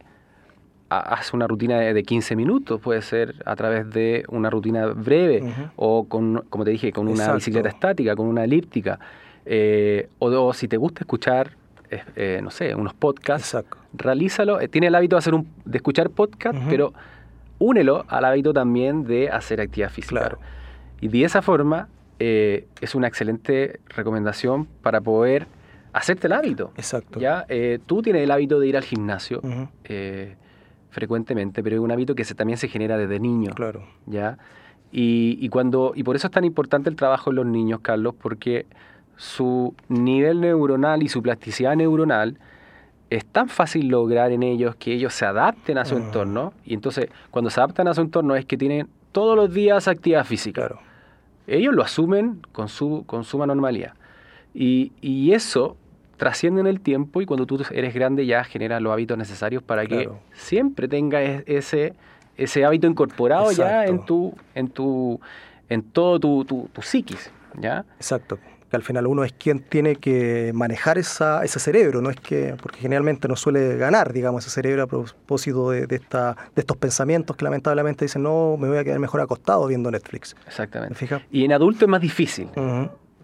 ha- 0.90 1.00
haz 1.16 1.34
una 1.34 1.46
rutina 1.48 1.78
de, 1.80 1.94
de 1.94 2.04
15 2.04 2.36
minutos, 2.36 2.80
puede 2.80 3.02
ser 3.02 3.36
a 3.46 3.56
través 3.56 3.90
de 3.90 4.24
una 4.30 4.50
rutina 4.50 4.86
breve 4.88 5.44
o 5.76 6.08
con, 6.08 6.44
como 6.50 6.64
te 6.64 6.72
dije, 6.72 6.92
con 6.92 7.06
una 7.08 7.16
Exacto. 7.16 7.36
bicicleta 7.36 7.70
estática, 7.70 8.16
con 8.16 8.28
una 8.28 8.44
elíptica. 8.44 9.00
Eh, 9.46 10.08
o, 10.20 10.28
o 10.30 10.54
si 10.54 10.68
te 10.68 10.78
gusta 10.78 11.02
escuchar, 11.02 11.52
eh, 12.16 12.40
no 12.42 12.50
sé, 12.52 12.74
unos 12.76 12.94
podcasts, 12.94 13.54
Exacto. 13.56 13.78
realízalo. 13.94 14.62
Eh, 14.62 14.68
Tiene 14.68 14.88
el 14.88 14.96
hábito 14.96 15.16
de, 15.16 15.20
hacer 15.20 15.34
un, 15.34 15.48
de 15.66 15.78
escuchar 15.78 16.10
podcast, 16.12 16.58
pero 16.70 16.94
únelo 17.60 18.06
al 18.08 18.24
hábito 18.26 18.54
también 18.54 19.04
de 19.04 19.30
hacer 19.30 19.60
actividad 19.62 19.90
física. 19.90 20.20
Claro. 20.22 20.40
Y 21.02 21.08
de 21.10 21.24
esa 21.26 21.42
forma 21.42 21.90
eh, 22.20 22.68
es 22.82 22.96
una 22.96 23.08
excelente 23.08 23.80
recomendación 23.90 24.66
para 24.82 25.02
poder 25.02 25.48
hacerte 25.94 26.28
el 26.28 26.34
hábito. 26.34 26.72
Exacto. 26.76 27.20
Ya, 27.20 27.46
eh, 27.48 27.80
tú 27.86 28.02
tienes 28.02 28.24
el 28.24 28.32
hábito 28.32 28.60
de 28.60 28.68
ir 28.68 28.78
al 28.78 28.84
gimnasio 28.84 29.42
eh, 29.86 30.36
frecuentemente, 30.90 31.64
pero 31.64 31.78
es 31.78 31.82
un 31.82 31.92
hábito 31.92 32.16
que 32.16 32.26
se, 32.26 32.36
también 32.36 32.58
se 32.58 32.68
genera 32.68 32.98
desde 32.98 33.20
niño. 33.20 33.52
Claro. 33.56 33.86
¿ya? 34.06 34.38
Y, 34.92 35.38
y 35.40 35.50
cuando, 35.50 35.94
y 35.96 36.04
por 36.04 36.16
eso 36.16 36.28
es 36.28 36.32
tan 36.32 36.44
importante 36.44 36.90
el 36.90 36.96
trabajo 36.96 37.30
en 37.30 37.38
los 37.38 37.46
niños, 37.46 37.80
Carlos, 37.82 38.16
porque 38.20 38.66
su 39.16 39.74
nivel 39.88 40.42
neuronal 40.42 41.04
y 41.04 41.10
su 41.10 41.22
plasticidad 41.22 41.76
neuronal 41.76 42.38
es 43.10 43.26
tan 43.26 43.48
fácil 43.48 43.88
lograr 43.90 44.32
en 44.32 44.42
ellos 44.42 44.76
que 44.76 44.94
ellos 44.94 45.14
se 45.14 45.26
adapten 45.26 45.78
a 45.78 45.86
su 45.86 45.98
entorno. 45.98 46.54
Y 46.66 46.74
entonces, 46.74 47.10
cuando 47.30 47.52
se 47.52 47.60
adaptan 47.60 47.88
a 47.88 47.94
su 47.94 48.02
entorno 48.02 48.36
es 48.36 48.46
que 48.46 48.58
tienen 48.58 48.88
todos 49.12 49.36
los 49.36 49.54
días 49.54 49.88
actividad 49.88 50.26
física. 50.26 50.68
Claro. 50.68 50.82
Ellos 51.46 51.76
lo 51.76 51.84
asumen 51.84 52.40
con, 52.52 52.70
su, 52.70 53.04
con 53.06 53.24
suma 53.24 53.46
normalidad. 53.46 53.94
Y, 54.56 54.94
y 55.02 55.34
eso 55.34 55.78
trasciende 56.24 56.62
en 56.62 56.68
el 56.68 56.80
tiempo 56.80 57.22
y 57.22 57.26
cuando 57.26 57.46
tú 57.46 57.62
eres 57.72 57.94
grande 57.94 58.26
ya 58.26 58.46
generas 58.46 58.82
los 58.82 58.94
hábitos 58.94 59.18
necesarios 59.18 59.62
para 59.62 59.86
que 59.86 60.06
Claro. 60.06 60.22
siempre 60.32 60.88
tenga 60.88 61.22
e- 61.22 61.44
ese, 61.48 61.96
ese 62.38 62.64
hábito 62.64 62.88
incorporado 62.88 63.52
ya 63.52 63.86
en 63.88 64.06
tu, 64.06 64.34
en 64.56 64.70
tu, 64.70 65.20
en 65.68 65.82
todo 65.92 66.22
tu, 66.22 66.46
tu, 66.46 66.70
tu 66.72 66.82
psiquis, 66.82 67.30
¿ya? 67.60 67.84
Exacto. 67.98 68.40
Que 68.70 68.78
al 68.78 68.84
final 68.84 69.06
uno 69.06 69.26
es 69.26 69.34
quien 69.34 69.60
tiene 69.60 69.98
que 69.98 70.52
manejar 70.54 70.98
esa, 70.98 71.44
ese 71.44 71.60
cerebro, 71.60 72.02
no 72.02 72.10
es 72.10 72.16
que, 72.16 72.56
porque 72.62 72.80
generalmente 72.80 73.28
no 73.28 73.36
suele 73.36 73.76
ganar, 73.76 74.14
digamos, 74.14 74.46
ese 74.46 74.56
cerebro 74.56 74.84
a 74.84 74.88
propósito 74.88 75.72
de, 75.72 75.88
de, 75.88 75.98
esta, 75.98 76.38
de 76.56 76.62
estos 76.62 76.78
pensamientos 76.78 77.36
que 77.36 77.44
lamentablemente 77.44 78.06
dicen, 78.06 78.24
no, 78.24 78.56
me 78.58 78.70
voy 78.70 78.78
a 78.78 78.84
quedar 78.86 78.98
mejor 79.00 79.20
acostado 79.20 79.68
viendo 79.68 79.92
Netflix. 79.92 80.36
¿Te 80.36 80.48
Exactamente. 80.48 81.06
Y 81.32 81.44
en 81.44 81.52
adulto 81.52 81.84
es 81.84 81.90
más 81.90 82.00
difícil. 82.02 82.48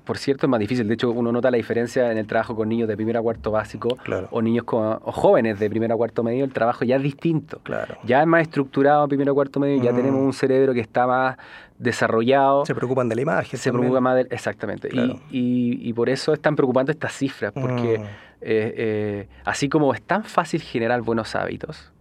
Por 0.10 0.18
cierto, 0.18 0.47
es 0.47 0.49
más 0.49 0.60
difícil. 0.60 0.88
De 0.88 0.95
hecho, 0.95 1.12
uno 1.12 1.32
nota 1.32 1.51
la 1.51 1.57
diferencia 1.57 2.12
en 2.12 2.18
el 2.18 2.26
trabajo 2.26 2.55
con 2.55 2.68
niños 2.68 2.88
de 2.88 2.95
primero 2.95 3.20
a 3.20 3.22
cuarto 3.22 3.51
básico 3.51 3.95
Claro. 4.03 4.28
o 4.32 4.41
niños 4.41 4.64
con, 4.66 4.84
o 5.03 5.12
jóvenes 5.12 5.60
de 5.60 5.70
primero 5.70 5.93
a 5.93 5.97
cuarto 5.97 6.24
medio. 6.24 6.43
El 6.45 6.51
trabajo 6.51 6.84
ya 6.84 6.95
es 6.95 7.03
distinto. 7.03 7.60
Claro. 7.62 7.95
Ya 8.03 8.22
es 8.22 8.26
más 8.28 8.41
estructurado 8.41 9.07
primero 9.07 9.32
a 9.32 9.36
cuarto 9.36 9.60
medio. 9.60 9.84
Ya 9.84 9.91
Mm. 9.93 9.95
tenemos 9.95 10.22
un 10.22 10.34
cerebro 10.34 10.74
que 10.74 10.80
está 10.80 11.05
más 11.05 11.38
desarrollado. 11.78 12.66
Se 12.66 12.74
preocupan 12.76 13.07
de 13.07 13.16
la 13.18 13.22
imagen. 13.22 13.60
se 13.60 13.70
también. 13.70 13.82
preocupa 13.91 14.01
más 14.01 14.16
del- 14.16 14.28
exactamente. 14.32 14.89
Y, 15.32 15.80
y 15.89 15.93
por 15.93 16.10
eso 16.10 16.34
es 16.34 16.41
tan 16.41 16.55
preocupante 16.55 16.91
estas 16.91 17.14
cifras, 17.14 17.51
porque 17.53 17.99
Mm. 17.99 18.03
eh, 18.03 18.07
eh, 18.41 19.28
así 19.45 19.70
como 19.70 19.93
es 19.93 20.01
tan 20.01 20.24
fácil 20.24 20.62
generar 20.62 21.01
buenos 21.03 21.36
hábitos, 21.36 21.91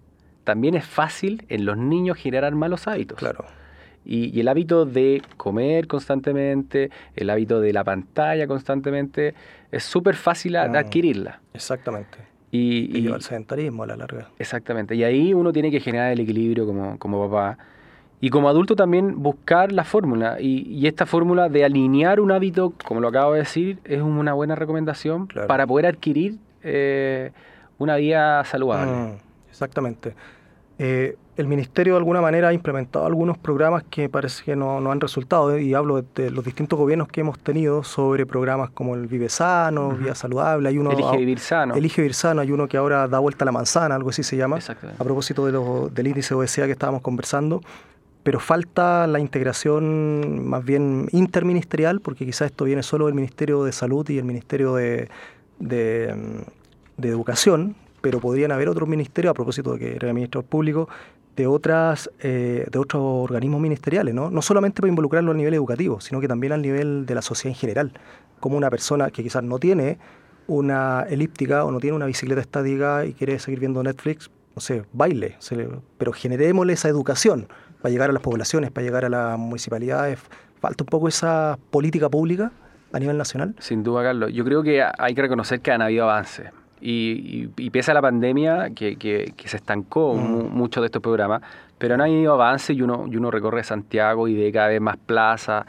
también 0.44 0.74
es 0.74 0.86
fácil 0.86 1.44
en 1.50 1.66
los 1.66 1.76
niños 1.76 2.16
generar 2.16 2.54
malos 2.54 2.88
hábitos. 2.88 3.18
Claro. 3.18 3.44
Y, 4.04 4.34
y 4.36 4.40
el 4.40 4.48
hábito 4.48 4.84
de 4.86 5.20
comer 5.36 5.86
constantemente, 5.86 6.90
el 7.16 7.30
hábito 7.30 7.60
de 7.60 7.72
la 7.72 7.84
pantalla 7.84 8.46
constantemente, 8.46 9.34
es 9.70 9.84
súper 9.84 10.14
fácil 10.16 10.56
a- 10.56 10.64
de 10.68 10.70
Mm. 10.70 10.76
adquirirla. 10.76 11.40
Exactamente. 11.54 12.18
Y, 12.50 12.96
Y 12.98 13.08
y- 13.08 13.20
sedentarismo 13.20 13.82
a 13.82 13.86
la 13.86 13.96
larga. 13.96 14.30
exactamente. 14.38 14.94
Y 14.94 15.04
ahí 15.04 15.34
uno 15.34 15.52
tiene 15.52 15.70
que 15.70 15.80
generar 15.80 16.12
el 16.12 16.20
equilibrio 16.20 16.64
como, 16.66 16.98
como 16.98 17.28
papá. 17.28 17.58
Y 18.20 18.30
como 18.30 18.48
adulto 18.48 18.74
también 18.74 19.22
buscar 19.22 19.70
la 19.70 19.84
fórmula. 19.84 20.40
Y, 20.40 20.62
y 20.68 20.86
esta 20.86 21.04
fórmula 21.06 21.48
de 21.48 21.64
alinear 21.64 22.18
un 22.20 22.32
hábito, 22.32 22.72
como 22.86 23.00
lo 23.00 23.08
acabo 23.08 23.34
de 23.34 23.40
decir, 23.40 23.78
es 23.84 24.00
una 24.02 24.32
buena 24.32 24.54
recomendación 24.56 25.26
Claro. 25.26 25.46
para 25.46 25.66
poder 25.66 25.86
adquirir 25.86 26.36
eh, 26.64 27.30
una 27.78 27.94
vida 27.96 28.42
saludable. 28.44 28.90
Mm, 28.92 29.16
exactamente. 29.50 30.14
Eh, 30.78 31.16
el 31.38 31.46
ministerio 31.46 31.94
de 31.94 31.98
alguna 31.98 32.20
manera 32.20 32.48
ha 32.48 32.52
implementado 32.52 33.06
algunos 33.06 33.38
programas 33.38 33.84
que 33.88 34.08
parece 34.08 34.44
que 34.44 34.56
no, 34.56 34.80
no 34.80 34.90
han 34.92 35.00
resultado, 35.00 35.54
eh, 35.54 35.62
y 35.62 35.72
hablo 35.72 36.02
de, 36.02 36.04
de 36.24 36.30
los 36.30 36.44
distintos 36.44 36.78
gobiernos 36.78 37.08
que 37.08 37.20
hemos 37.22 37.38
tenido 37.38 37.82
sobre 37.84 38.26
programas 38.26 38.70
como 38.70 38.94
el 38.94 39.06
Vive 39.06 39.28
Sano, 39.28 39.90
Vida 39.92 40.14
Saludable, 40.14 40.68
hay 40.68 40.78
uno 40.78 40.90
Elige 40.92 41.16
vivir 41.16 41.38
sano. 41.38 41.74
Elige 41.74 42.02
Vivir 42.02 42.14
Sano, 42.14 42.40
hay 42.42 42.50
uno 42.52 42.66
que 42.68 42.76
ahora 42.76 43.08
da 43.08 43.18
vuelta 43.20 43.44
a 43.44 43.46
la 43.46 43.52
manzana, 43.52 43.94
algo 43.94 44.10
así 44.10 44.22
se 44.22 44.36
llama, 44.36 44.56
Exactamente. 44.58 45.00
a 45.00 45.04
propósito 45.04 45.46
de 45.46 45.52
lo- 45.52 45.88
del 45.88 46.08
índice 46.08 46.30
de 46.30 46.34
obesidad 46.40 46.66
que 46.66 46.72
estábamos 46.72 47.02
conversando, 47.02 47.60
pero 48.24 48.40
falta 48.40 49.06
la 49.06 49.20
integración 49.20 50.46
más 50.48 50.64
bien 50.64 51.08
interministerial, 51.12 52.00
porque 52.00 52.26
quizás 52.26 52.46
esto 52.50 52.64
viene 52.64 52.82
solo 52.82 53.06
del 53.06 53.14
Ministerio 53.14 53.62
de 53.64 53.72
Salud 53.72 54.06
y 54.10 54.18
el 54.18 54.24
Ministerio 54.24 54.74
de, 54.74 55.08
de, 55.60 56.14
mm, 56.14 57.00
de 57.00 57.08
Educación, 57.08 57.76
pero 58.00 58.20
podrían 58.20 58.52
haber 58.52 58.68
otros 58.68 58.88
ministerios, 58.88 59.30
a 59.30 59.34
propósito 59.34 59.72
de 59.72 59.78
que 59.78 59.96
era 59.96 60.08
administrador 60.08 60.48
público, 60.48 60.88
de 61.36 61.46
otras 61.46 62.10
eh, 62.20 62.66
de 62.70 62.78
otros 62.78 63.02
organismos 63.02 63.60
ministeriales, 63.60 64.12
¿no? 64.14 64.30
No 64.30 64.42
solamente 64.42 64.80
para 64.80 64.88
involucrarlo 64.88 65.30
a 65.30 65.34
nivel 65.34 65.54
educativo, 65.54 66.00
sino 66.00 66.20
que 66.20 66.26
también 66.26 66.52
al 66.52 66.62
nivel 66.62 67.06
de 67.06 67.14
la 67.14 67.22
sociedad 67.22 67.54
en 67.54 67.60
general, 67.60 67.92
como 68.40 68.56
una 68.56 68.70
persona 68.70 69.10
que 69.10 69.22
quizás 69.22 69.44
no 69.44 69.58
tiene 69.58 69.98
una 70.48 71.06
elíptica 71.08 71.64
o 71.64 71.70
no 71.70 71.78
tiene 71.78 71.94
una 71.94 72.06
bicicleta 72.06 72.40
estática 72.40 73.04
y 73.04 73.12
quiere 73.12 73.38
seguir 73.38 73.60
viendo 73.60 73.82
Netflix, 73.82 74.30
no 74.56 74.60
sé, 74.60 74.84
baile, 74.92 75.36
pero 75.98 76.12
generémosle 76.12 76.72
esa 76.72 76.88
educación 76.88 77.46
para 77.80 77.92
llegar 77.92 78.10
a 78.10 78.12
las 78.12 78.22
poblaciones, 78.22 78.72
para 78.72 78.84
llegar 78.84 79.04
a 79.04 79.08
las 79.08 79.38
municipalidades. 79.38 80.18
Falta 80.60 80.82
un 80.82 80.88
poco 80.88 81.06
esa 81.06 81.56
política 81.70 82.08
pública 82.08 82.50
a 82.92 82.98
nivel 82.98 83.16
nacional. 83.16 83.54
Sin 83.60 83.84
duda, 83.84 84.02
Carlos. 84.02 84.32
Yo 84.32 84.44
creo 84.44 84.64
que 84.64 84.82
hay 84.98 85.14
que 85.14 85.22
reconocer 85.22 85.60
que 85.60 85.70
han 85.70 85.82
habido 85.82 86.04
avances. 86.04 86.50
Y, 86.80 87.50
y, 87.56 87.64
y 87.64 87.70
pese 87.70 87.90
a 87.90 87.94
la 87.94 88.02
pandemia, 88.02 88.70
que, 88.70 88.96
que- 88.96 89.32
que 89.36 89.48
se 89.48 89.56
estancó 89.56 90.14
Mm. 90.14 90.30
mu- 90.30 90.48
mucho 90.48 90.80
de 90.80 90.86
estos 90.86 91.02
programas, 91.02 91.42
pero 91.78 91.94
han 91.94 92.00
habido 92.00 92.32
avances 92.34 92.76
y 92.76 92.82
uno, 92.82 93.06
y 93.10 93.16
uno 93.16 93.30
recorre 93.30 93.62
Santiago 93.64 94.26
y 94.28 94.34
ve 94.34 94.50
cada 94.52 94.68
vez 94.68 94.80
más 94.80 94.96
plazas. 94.96 95.64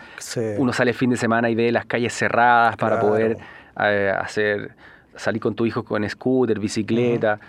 Uno 0.57 0.74
sale 0.74 0.91
el 0.91 0.97
fin 0.97 1.10
de 1.12 1.18
semana 1.18 1.49
y 1.49 1.55
ve 1.55 1.72
las 1.72 1.86
calles 1.86 2.14
cerradas 2.14 2.76
para 2.78 2.99
poder 2.99 3.38
eh, 3.80 4.12
hacer 4.20 4.72
salir 5.16 5.41
con 5.41 5.53
tu 5.55 5.66
hijo 5.66 5.84
con 5.84 6.07
scooter, 6.10 6.60
bicicleta. 6.60 7.39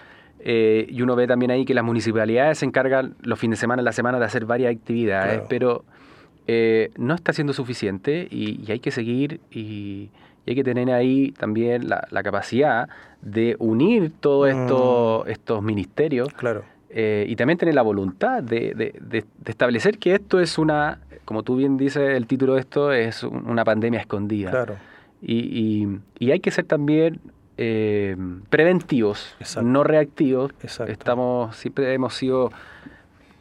Eh, 0.42 0.86
y 0.88 1.02
uno 1.02 1.16
ve 1.16 1.26
también 1.26 1.50
ahí 1.50 1.64
que 1.66 1.74
las 1.74 1.84
municipalidades 1.84 2.58
se 2.58 2.64
encargan 2.66 3.14
los 3.22 3.38
fines 3.38 3.58
de 3.58 3.60
semana, 3.60 3.80
en 3.80 3.84
la 3.84 3.92
semana, 3.92 4.18
de 4.18 4.24
hacer 4.24 4.46
varias 4.46 4.74
actividades, 4.74 5.32
Claro. 5.34 5.46
pero 5.50 5.84
eh, 6.46 6.90
no 6.96 7.14
está 7.14 7.32
siendo 7.34 7.52
suficiente 7.52 8.26
y, 8.30 8.60
y 8.66 8.72
hay 8.72 8.80
que 8.80 8.90
seguir 8.90 9.40
y, 9.50 10.08
y 10.46 10.50
hay 10.50 10.56
que 10.56 10.64
tener 10.64 10.90
ahí 10.90 11.32
también 11.32 11.88
la, 11.88 12.06
la 12.10 12.22
capacidad 12.22 12.88
de 13.22 13.56
unir 13.58 14.12
todos 14.20 14.52
Mm. 14.54 15.28
estos, 15.30 15.62
ministerios 15.62 16.28
Claro. 16.34 16.64
eh, 16.88 17.26
y 17.28 17.36
también 17.36 17.58
tener 17.58 17.74
la 17.74 17.82
voluntad 17.82 18.42
de, 18.42 18.72
de- 18.74 18.94
de- 19.00 19.24
de 19.38 19.50
establecer 19.50 19.98
que 19.98 20.14
esto 20.14 20.40
es 20.40 20.58
una, 20.58 20.98
como 21.24 21.42
tú 21.42 21.56
bien 21.56 21.76
dices, 21.76 22.16
el 22.16 22.26
título 22.26 22.54
de 22.54 22.60
esto 22.60 22.92
es 22.92 23.22
un- 23.22 23.48
una 23.48 23.64
pandemia 23.64 24.00
escondida. 24.00 24.50
Claro. 24.50 24.76
Y, 25.22 25.36
y- 25.38 25.98
y 26.18 26.30
hay 26.30 26.40
que 26.40 26.50
ser 26.50 26.64
también 26.64 27.20
eh, 27.62 28.16
preventivos, 28.48 29.34
Exacto. 29.38 29.68
no 29.68 29.84
reactivos. 29.84 30.50
Exacto. 30.62 30.90
Estamos, 30.90 31.54
siempre 31.56 31.92
hemos 31.92 32.14
sido 32.14 32.50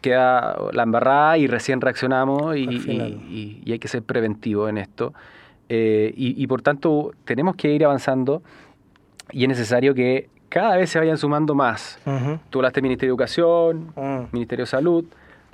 queda 0.02 0.58
la 0.74 0.84
embarrada 0.84 1.38
y 1.38 1.47
recién 1.47 1.82
reaccionamos 1.82 2.56
y, 2.58 2.64
y- 2.64 3.62
y 3.66 3.72
hay 3.72 3.80
que 3.80 3.88
ser 3.88 4.02
preventivo 4.04 4.68
en 4.70 4.78
esto. 4.78 5.14
Eh, 5.70 6.13
y, 6.17 6.41
y 6.41 6.47
por 6.47 6.61
tanto 6.61 7.11
tenemos 7.26 7.55
que 7.55 7.72
ir 7.72 7.86
avanzando 7.86 8.41
y 9.32 9.43
es 9.43 9.49
necesario 9.49 9.93
que 9.93 10.30
cada 10.49 10.76
vez 10.78 10.89
se 10.89 10.97
vayan 10.99 11.17
sumando 11.17 11.53
más. 11.53 11.99
Ujú. 12.05 12.39
Tú 12.49 12.59
hablaste 12.59 12.78
del 12.82 12.84
Ministerio 12.89 13.11
de 13.11 13.13
Educación, 13.15 13.93
Mm. 13.95 14.24
Ministerio 14.32 14.65
de 14.65 14.70
Salud, 14.72 15.05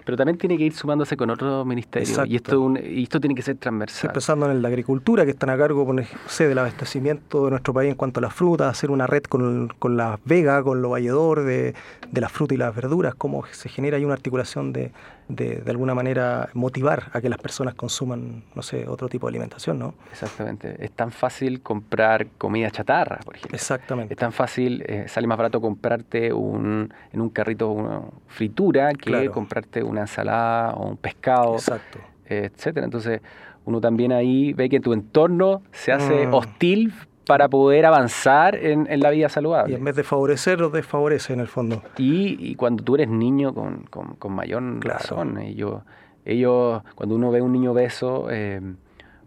pero 0.06 0.16
también 0.18 0.38
tiene 0.38 0.56
que 0.58 0.64
ir 0.66 0.74
sumándose 0.74 1.18
con 1.18 1.30
otros 1.32 1.66
ministerios. 1.66 2.12
Exacto. 2.12 2.32
Y 2.32 2.36
esto, 2.38 2.52
es 2.52 2.58
un- 2.58 2.78
y 2.78 3.04
esto 3.04 3.20
tiene 3.20 3.36
que 3.36 3.42
ser 3.42 3.58
transversal. 3.58 4.12
pensando 4.14 4.50
en 4.50 4.62
de 4.62 4.68
agricultura, 4.68 5.26
que 5.26 5.32
están 5.32 5.50
a 5.50 5.58
cargo 5.58 5.92
no 5.92 6.02
sé, 6.28 6.48
del 6.48 6.60
abastecimiento 6.60 7.44
de 7.46 7.50
nuestro 7.52 7.74
país 7.74 7.90
en 7.90 7.96
cuanto 7.98 8.20
a 8.20 8.22
las 8.22 8.34
frutas, 8.34 8.70
hacer 8.70 8.92
una 8.92 9.08
red 9.08 9.24
con, 9.24 9.74
con 9.80 9.98
las 9.98 10.20
vegas, 10.24 10.64
con 10.64 10.82
lo 10.82 10.92
valledor 10.92 11.44
de, 11.44 11.74
de 12.12 12.22
las 12.22 12.32
frutas 12.32 12.56
y 12.56 12.60
las 12.60 12.74
verduras, 12.74 13.16
cómo 13.16 13.44
se 13.52 13.68
genera 13.68 13.98
ahí 13.98 14.06
una 14.06 14.14
articulación 14.14 14.72
de, 14.72 14.92
de, 15.28 15.56
de 15.62 15.72
alguna 15.72 15.96
manera, 15.96 16.50
motivar 16.54 17.10
a 17.14 17.20
que 17.22 17.30
las 17.30 17.40
personas 17.40 17.74
consuman, 17.74 18.44
no 18.54 18.62
sé, 18.62 18.88
otro 18.88 19.10
tipo 19.10 19.26
de 19.28 19.32
alimentación, 19.32 19.80
¿no? 19.80 19.96
Exactamente. 20.12 20.76
Es 20.84 20.92
tan 20.92 21.12
fácil 21.12 21.62
comprar 21.62 22.28
comida 22.38 22.70
chatarra, 22.70 23.18
por 23.26 23.36
ejemplo. 23.36 23.56
Exactamente. 23.56 24.14
Es 24.14 24.20
tan 24.20 24.32
fácil, 24.32 24.84
eh, 24.88 25.06
sale 25.08 25.26
más 25.26 25.38
barato 25.38 25.60
comprarte 25.62 26.32
un, 26.32 26.94
en 27.12 27.22
un 27.22 27.30
carrito 27.30 27.72
una 27.72 28.02
fritura 28.28 28.92
que 28.92 28.98
Claro. 29.10 29.32
comprarte 29.32 29.82
una 29.84 30.02
ensalada 30.02 30.74
o 30.76 30.90
un 30.90 30.98
pescado, 30.98 31.56
Exacto. 31.56 32.00
eh, 32.28 32.52
etcétera. 32.54 32.86
Entonces, 32.86 33.22
uno 33.66 33.82
también 33.82 34.12
ahí 34.12 34.54
ve 34.54 34.70
que 34.70 34.80
tu 34.80 34.94
entorno 34.94 35.64
se 35.72 35.92
hace 35.92 36.28
Mm. 36.28 36.34
hostil 36.36 36.94
para 37.26 37.48
poder 37.50 37.86
avanzar 37.86 38.56
en, 38.56 38.88
en 38.90 39.00
la 39.00 39.10
vida 39.10 39.28
Y 39.28 39.30
saludable. 39.30 39.76
en 39.76 39.84
vez 39.84 39.96
de 39.96 40.04
favorecer, 40.04 40.60
los 40.60 40.72
desfavorece 40.72 41.34
en 41.34 41.40
el 41.40 41.48
fondo. 41.48 41.82
Y, 41.98 42.38
y 42.40 42.56
cuando 42.56 42.84
tú 42.84 42.96
eres 42.96 43.10
niño, 43.10 43.54
con, 43.54 43.84
con- 43.90 44.16
con 44.16 44.34
mayor 44.34 44.62
Claro. 44.80 45.00
razón. 45.00 45.38
Ellos, 45.40 45.82
ellos, 46.24 46.82
cuando 46.96 47.16
uno 47.16 47.32
ve 47.32 47.42
un 47.42 47.52
niño 47.52 47.72
obeso, 47.72 48.28
eh, 48.30 48.62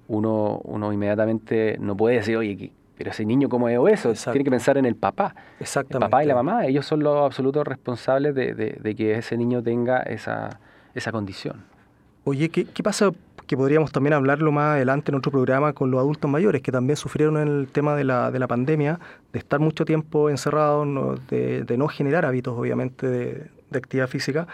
uno, 0.09 0.61
uno 0.65 0.93
inmediatamente 0.93 1.77
no 1.81 1.97
puede 1.97 2.17
decir, 2.17 2.37
oye, 2.37 2.57
¿qué- 2.57 2.73
pero 2.97 3.11
ese 3.11 3.25
niño 3.25 3.49
cómo 3.49 3.69
es 3.69 3.79
obeso, 3.79 4.11
Exacto. 4.11 4.33
tiene 4.33 4.45
que 4.45 4.51
pensar 4.51 4.77
en 4.77 4.85
el 4.85 4.97
papá. 4.97 5.35
El 5.59 5.63
Exactamente. 5.63 6.11
papá 6.11 6.25
y 6.25 6.27
la 6.27 6.35
mamá, 6.35 6.67
ellos 6.67 6.85
son 6.85 7.01
los 7.01 7.25
absolutos 7.25 7.65
responsables 7.67 8.35
de, 8.35 8.55
de- 8.55 8.79
de 8.81 8.95
que 8.97 9.15
ese 9.19 9.37
niño 9.37 9.63
tenga 9.63 9.99
esa, 10.03 10.59
esa 10.95 11.13
condición. 11.13 11.63
Oye, 12.25 12.49
¿qué, 12.49 12.65
qué 12.65 12.83
pasa? 12.83 13.11
Que 13.49 13.57
podríamos 13.57 13.91
también 13.91 14.13
hablarlo 14.13 14.53
más 14.53 14.77
adelante 14.77 15.11
en 15.11 15.17
otro 15.17 15.33
programa 15.33 15.73
con 15.73 15.91
los 15.91 15.99
adultos 15.99 16.31
mayores, 16.31 16.63
que 16.63 16.71
también 16.71 16.97
sufrieron 16.97 17.37
el 17.39 17.67
tema 17.73 17.97
de 17.97 18.05
la, 18.05 18.31
de 18.31 18.39
la 18.39 18.47
pandemia, 18.47 19.01
de 19.33 19.39
estar 19.41 19.59
mucho 19.59 19.85
tiempo 19.85 20.31
encerrados, 20.31 20.87
no- 20.87 21.15
de, 21.31 21.65
de 21.65 21.77
no 21.79 21.89
generar 21.89 22.25
hábitos, 22.27 22.57
obviamente, 22.57 23.09
de, 23.09 23.47
de 23.71 23.79
actividad 23.79 24.07
física, 24.07 24.47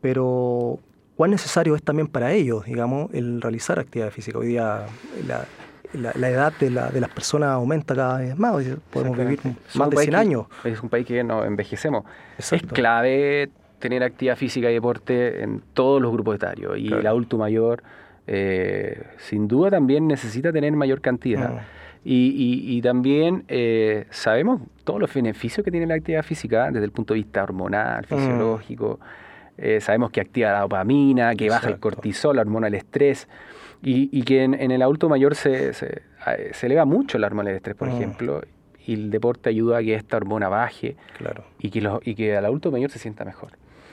pero 0.00 0.78
cuán 1.16 1.30
necesario 1.30 1.74
es 1.76 1.82
también 1.82 2.08
para 2.08 2.32
ellos, 2.32 2.64
digamos, 2.64 3.12
el 3.12 3.40
realizar 3.42 3.78
actividad 3.78 4.10
física. 4.10 4.38
Hoy 4.38 4.48
día 4.48 4.86
la, 5.26 5.44
la- 5.92 6.12
la 6.14 6.30
edad 6.30 6.52
de, 6.58 6.70
la- 6.70 6.88
de 6.90 7.00
las 7.00 7.10
personas 7.10 7.50
aumenta 7.50 7.94
cada 7.94 8.18
vez 8.18 8.38
más, 8.38 8.64
podemos 8.90 9.16
vivir 9.18 9.40
más 9.44 9.54
de 9.54 9.58
un 9.58 9.90
100 9.90 9.90
país 9.90 10.08
que- 10.10 10.16
años. 10.16 10.46
Es 10.64 10.82
un 10.82 10.88
país 10.88 11.06
que 11.06 11.22
nos 11.22 11.46
envejecemos. 11.46 12.04
Exacto. 12.38 12.66
Es 12.68 12.72
clave 12.72 13.50
tener 13.78 14.02
actividad 14.02 14.36
física 14.36 14.70
y 14.70 14.74
deporte 14.74 15.42
en 15.42 15.62
todos 15.74 16.00
los 16.00 16.10
grupos 16.12 16.34
etarios. 16.36 16.78
Y 16.78 16.86
Claro. 16.88 17.00
el 17.00 17.06
adulto 17.06 17.36
mayor, 17.38 17.82
eh, 18.28 19.02
sin 19.18 19.48
duda, 19.48 19.70
también 19.70 20.06
necesita 20.06 20.52
tener 20.52 20.72
mayor 20.74 21.00
cantidad. 21.00 21.50
Mm. 21.54 21.58
Y, 22.04 22.14
y- 22.28 22.76
y 22.76 22.80
también 22.82 23.44
eh, 23.48 24.06
sabemos 24.10 24.60
todos 24.84 25.00
los 25.00 25.12
beneficios 25.12 25.64
que 25.64 25.70
tiene 25.70 25.86
la 25.86 25.94
actividad 25.94 26.22
física 26.22 26.70
desde 26.70 26.84
el 26.84 26.92
punto 26.92 27.14
de 27.14 27.20
vista 27.20 27.42
hormonal, 27.42 28.02
Mm. 28.08 28.14
fisiológico. 28.14 29.00
Eh, 29.56 29.80
sabemos 29.80 30.10
que 30.12 30.20
activa 30.20 30.52
la 30.52 30.60
dopamina, 30.60 31.34
que 31.34 31.50
baja 31.50 31.68
el 31.68 31.78
cortisol, 31.80 32.36
la 32.36 32.42
hormona 32.42 32.66
del 32.66 32.74
estrés. 32.76 33.26
Y, 33.82 34.08
y 34.16 34.22
que 34.22 34.44
en, 34.44 34.54
en 34.54 34.70
el 34.70 34.82
adulto 34.82 35.08
mayor 35.08 35.34
se, 35.34 35.72
se, 35.72 36.02
se 36.52 36.66
eleva 36.66 36.84
mucho 36.84 37.18
la 37.18 37.26
hormona 37.26 37.48
del 37.48 37.56
estrés, 37.56 37.74
por 37.76 37.88
Mm. 37.88 37.96
ejemplo. 37.96 38.42
Y 38.86 38.94
el 38.94 39.10
deporte 39.10 39.50
ayuda 39.50 39.78
a 39.78 39.82
que 39.82 39.94
esta 39.94 40.16
hormona 40.16 40.48
baje 40.48 40.96
Claro. 41.18 41.44
y 41.58 41.70
que, 41.70 41.80
los, 41.80 42.00
y 42.06 42.14
que 42.14 42.34
el 42.36 42.44
adulto 42.44 42.70
mayor 42.70 42.90
se 42.90 42.98
sienta 42.98 43.24
mejor. 43.24 43.52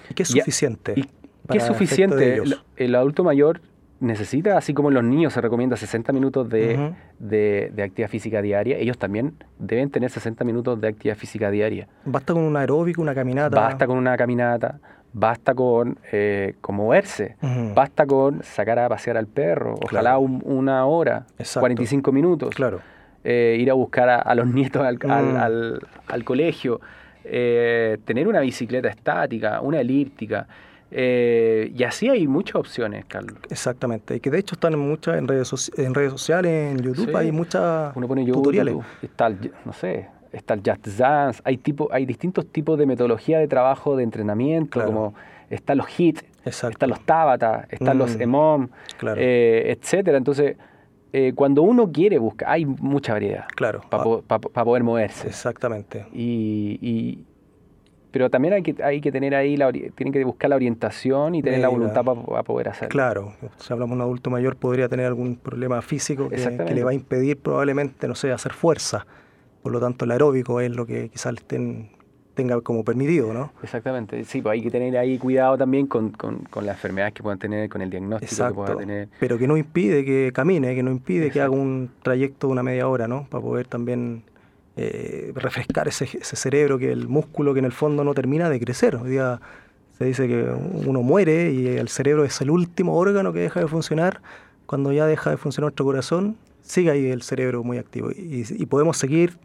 ¿Y 0.10 0.14
qué 0.14 0.24
es 0.24 0.30
suficiente? 0.30 0.94
¿Y 0.96 1.04
para 1.04 1.12
qué 1.52 1.58
es 1.58 1.64
suficiente? 1.66 2.36
El, 2.36 2.58
el 2.78 2.96
adulto 2.96 3.24
mayor 3.24 3.62
necesita, 4.06 4.58
así 4.58 4.74
como 4.74 4.90
en 4.90 4.94
los 4.96 5.04
niños 5.04 5.34
se 5.34 5.42
recomienda 5.42 5.76
60 5.76 6.14
minutos 6.14 6.50
de, 6.50 6.94
de- 7.20 7.72
de 7.74 7.84
actividad 7.84 8.10
física 8.10 8.42
diaria, 8.42 8.78
ellos 8.78 8.98
también 8.98 9.34
deben 9.60 9.90
tener 9.90 10.10
60 10.10 10.44
minutos 10.46 10.80
de 10.80 10.88
actividad 10.88 11.18
física 11.18 11.50
diaria. 11.52 11.88
Basta 12.06 12.34
con 12.34 12.44
un 12.44 12.56
aeróbico, 12.56 13.02
una 13.02 13.14
caminata. 13.16 13.60
Basta 13.60 13.88
con 13.88 13.98
una 13.98 14.16
caminata, 14.16 14.80
basta 15.14 15.54
con, 15.56 15.98
eh, 16.12 16.56
con 16.62 16.76
moverse, 16.76 17.36
basta 17.74 18.06
con 18.06 18.44
sacar 18.44 18.80
a 18.80 18.90
pasear 18.90 19.18
al 19.18 19.28
perro, 19.28 19.76
ojalá 19.82 20.02
Claro. 20.12 20.20
un- 20.20 20.42
una 20.46 20.86
hora, 20.86 21.26
Exacto. 21.38 21.62
45 21.62 22.12
minutos, 22.12 22.54
Claro. 22.56 22.80
eh, 23.24 23.58
ir 23.60 23.70
a 23.72 23.74
buscar 23.74 24.08
a, 24.10 24.16
a 24.20 24.36
los 24.36 24.48
nietos 24.48 24.82
al, 24.84 24.98
al- 25.10 25.34
Mm. 25.34 25.38
al- 25.38 25.80
al 26.08 26.24
colegio, 26.24 26.80
eh, 27.24 27.98
tener 28.06 28.28
una 28.28 28.40
bicicleta 28.42 28.88
estática, 28.90 29.62
una 29.62 29.80
elíptica. 29.82 30.48
Eh, 30.92 31.72
y 31.76 31.84
así 31.84 32.10
hay 32.10 32.28
muchas 32.28 32.56
opciones, 32.56 33.06
Carlos. 33.06 33.38
Exactamente. 33.50 34.16
Y 34.16 34.20
que 34.20 34.30
de 34.32 34.40
hecho 34.40 34.56
están 34.56 34.74
en 34.74 34.80
muchas 34.80 35.18
en 35.18 35.28
redes, 35.28 35.72
en 35.78 35.94
redes 35.94 36.12
sociales, 36.12 36.72
en 36.72 36.82
YouTube, 36.84 37.10
Sí. 37.10 37.16
hay 37.16 37.32
muchas 37.32 37.96
Uno 37.96 38.08
pone 38.08 38.22
YouTube, 38.24 38.44
tutoriales. 38.44 38.74
YouTube, 38.76 38.86
está 39.02 39.28
el, 39.28 39.52
no 39.66 39.74
sé, 39.74 40.08
está 40.32 40.54
el 40.54 40.62
Just 40.66 40.88
Dance, 40.88 41.42
hay, 41.44 41.58
tipo, 41.58 41.90
hay 41.92 42.06
distintos 42.06 42.46
tipos 42.48 42.78
de 42.78 42.86
metodología 42.86 43.40
de 43.40 43.48
trabajo, 43.48 43.96
de 43.96 44.04
entrenamiento, 44.04 44.72
Claro. 44.72 44.88
como 44.88 45.14
están 45.50 45.78
los 45.78 45.88
HIT, 45.88 46.20
Exacto. 46.46 46.70
están 46.74 46.90
los 46.90 47.00
Tabata, 47.02 47.68
están 47.70 47.98
los 47.98 48.16
Mm. 48.18 48.22
EMOM, 48.22 48.68
Claro. 48.98 49.20
eh, 49.22 49.76
etcétera. 49.80 50.18
Entonces, 50.18 50.58
eh, 51.14 51.32
cuando 51.34 51.62
uno 51.62 51.92
quiere 51.92 52.18
buscar, 52.20 52.50
hay 52.50 52.66
mucha 52.66 53.14
variedad 53.14 53.46
Claro. 53.56 53.82
para 53.90 54.04
Ah, 54.54 54.64
poder 54.66 54.84
moverse. 54.84 55.28
Exactamente. 55.28 56.06
Y, 56.14 56.78
y- 56.82 57.26
pero 58.16 58.30
también 58.30 58.54
hay 58.54 58.64
que, 58.64 58.82
hay 58.82 59.02
que 59.02 59.12
tener 59.12 59.36
ahí, 59.36 59.58
la, 59.58 59.70
tienen 59.74 60.14
que 60.14 60.24
buscar 60.24 60.50
la 60.50 60.56
orientación 60.56 61.36
y 61.36 61.44
tener 61.44 61.60
la 61.60 61.68
voluntad 61.68 62.06
para 62.06 62.44
poder 62.44 62.70
hacerlo. 62.70 62.88
Claro, 62.90 63.34
si 63.58 63.74
hablamos 63.74 63.90
de 63.90 63.96
un 63.98 64.02
adulto 64.04 64.30
mayor 64.30 64.56
podría 64.56 64.88
tener 64.88 65.06
algún 65.06 65.36
problema 65.36 65.82
físico 65.82 66.30
que, 66.30 66.38
le 66.74 66.84
va 66.86 66.92
a 66.92 66.94
impedir 66.94 67.38
probablemente, 67.38 68.08
no 68.08 68.16
sé, 68.16 68.32
hacer 68.32 68.54
fuerza. 68.54 69.06
Por 69.62 69.74
lo 69.74 69.82
tanto, 69.82 70.06
el 70.06 70.12
aeróbico 70.12 70.62
es 70.62 70.74
lo 70.74 70.86
que 70.86 71.10
quizás 71.10 71.34
estén- 71.36 71.90
tenga 72.36 72.62
como 72.62 72.86
permitido, 72.86 73.34
¿no? 73.34 73.52
Exactamente, 73.62 74.24
sí, 74.24 74.42
pues 74.42 74.54
hay 74.54 74.62
que 74.62 74.72
tener 74.72 74.98
ahí 74.98 75.18
cuidado 75.18 75.58
también 75.58 75.86
con, 75.86 76.12
con- 76.12 76.38
con 76.50 76.66
las 76.66 76.78
enfermedades 76.78 77.16
que 77.16 77.22
puedan 77.22 77.38
tener, 77.40 77.68
con 77.68 77.82
el 77.82 77.90
diagnóstico 77.90 78.48
que 78.48 78.54
pueda 78.54 78.78
tener. 78.78 79.10
Pero 79.20 79.38
que 79.38 79.46
no 79.46 79.58
impide 79.58 80.06
que 80.06 80.32
camine, 80.34 80.74
que 80.74 80.84
no 80.84 80.92
impide 80.92 81.32
que 81.32 81.42
haga 81.42 81.52
un 81.52 81.90
trayecto 82.02 82.48
de 82.48 82.54
una 82.54 82.64
media 82.64 82.88
hora, 82.88 83.10
¿no? 83.10 83.28
Para 83.30 83.44
poder 83.44 83.68
también 83.68 84.24
eh, 84.78 85.32
refrescar 85.36 85.88
ese, 85.88 86.06
cerebro, 86.22 86.78
que 86.78 86.92
el 86.92 87.08
músculo 87.08 87.54
que 87.54 87.60
en 87.60 87.66
el 87.66 87.72
fondo 87.72 88.04
no 88.04 88.14
termina 88.14 88.50
de 88.50 88.60
crecer. 88.60 88.96
Hoy 88.96 89.12
día 89.12 89.40
se 89.98 90.06
dice 90.06 90.28
que 90.28 90.44
uno 90.44 91.02
muere 91.02 91.52
y 91.52 91.68
el 91.68 91.88
cerebro 91.88 92.26
es 92.26 92.42
el 92.42 92.50
último 92.50 92.98
órgano 92.98 93.32
que 93.32 93.40
deja 93.40 93.60
de 93.62 93.68
funcionar. 93.68 94.22
Cuando 94.66 94.92
ya 94.92 95.06
deja 95.06 95.30
de 95.30 95.38
funcionar 95.38 95.66
nuestro 95.66 95.86
corazón, 95.86 96.38
sigue 96.62 96.92
ahí 96.92 97.06
el 97.08 97.22
cerebro 97.22 97.64
muy 97.64 97.78
activo. 97.78 98.12
Y, 98.12 98.46
y 98.50 98.66
podemos 98.66 98.98
seguir 98.98 99.38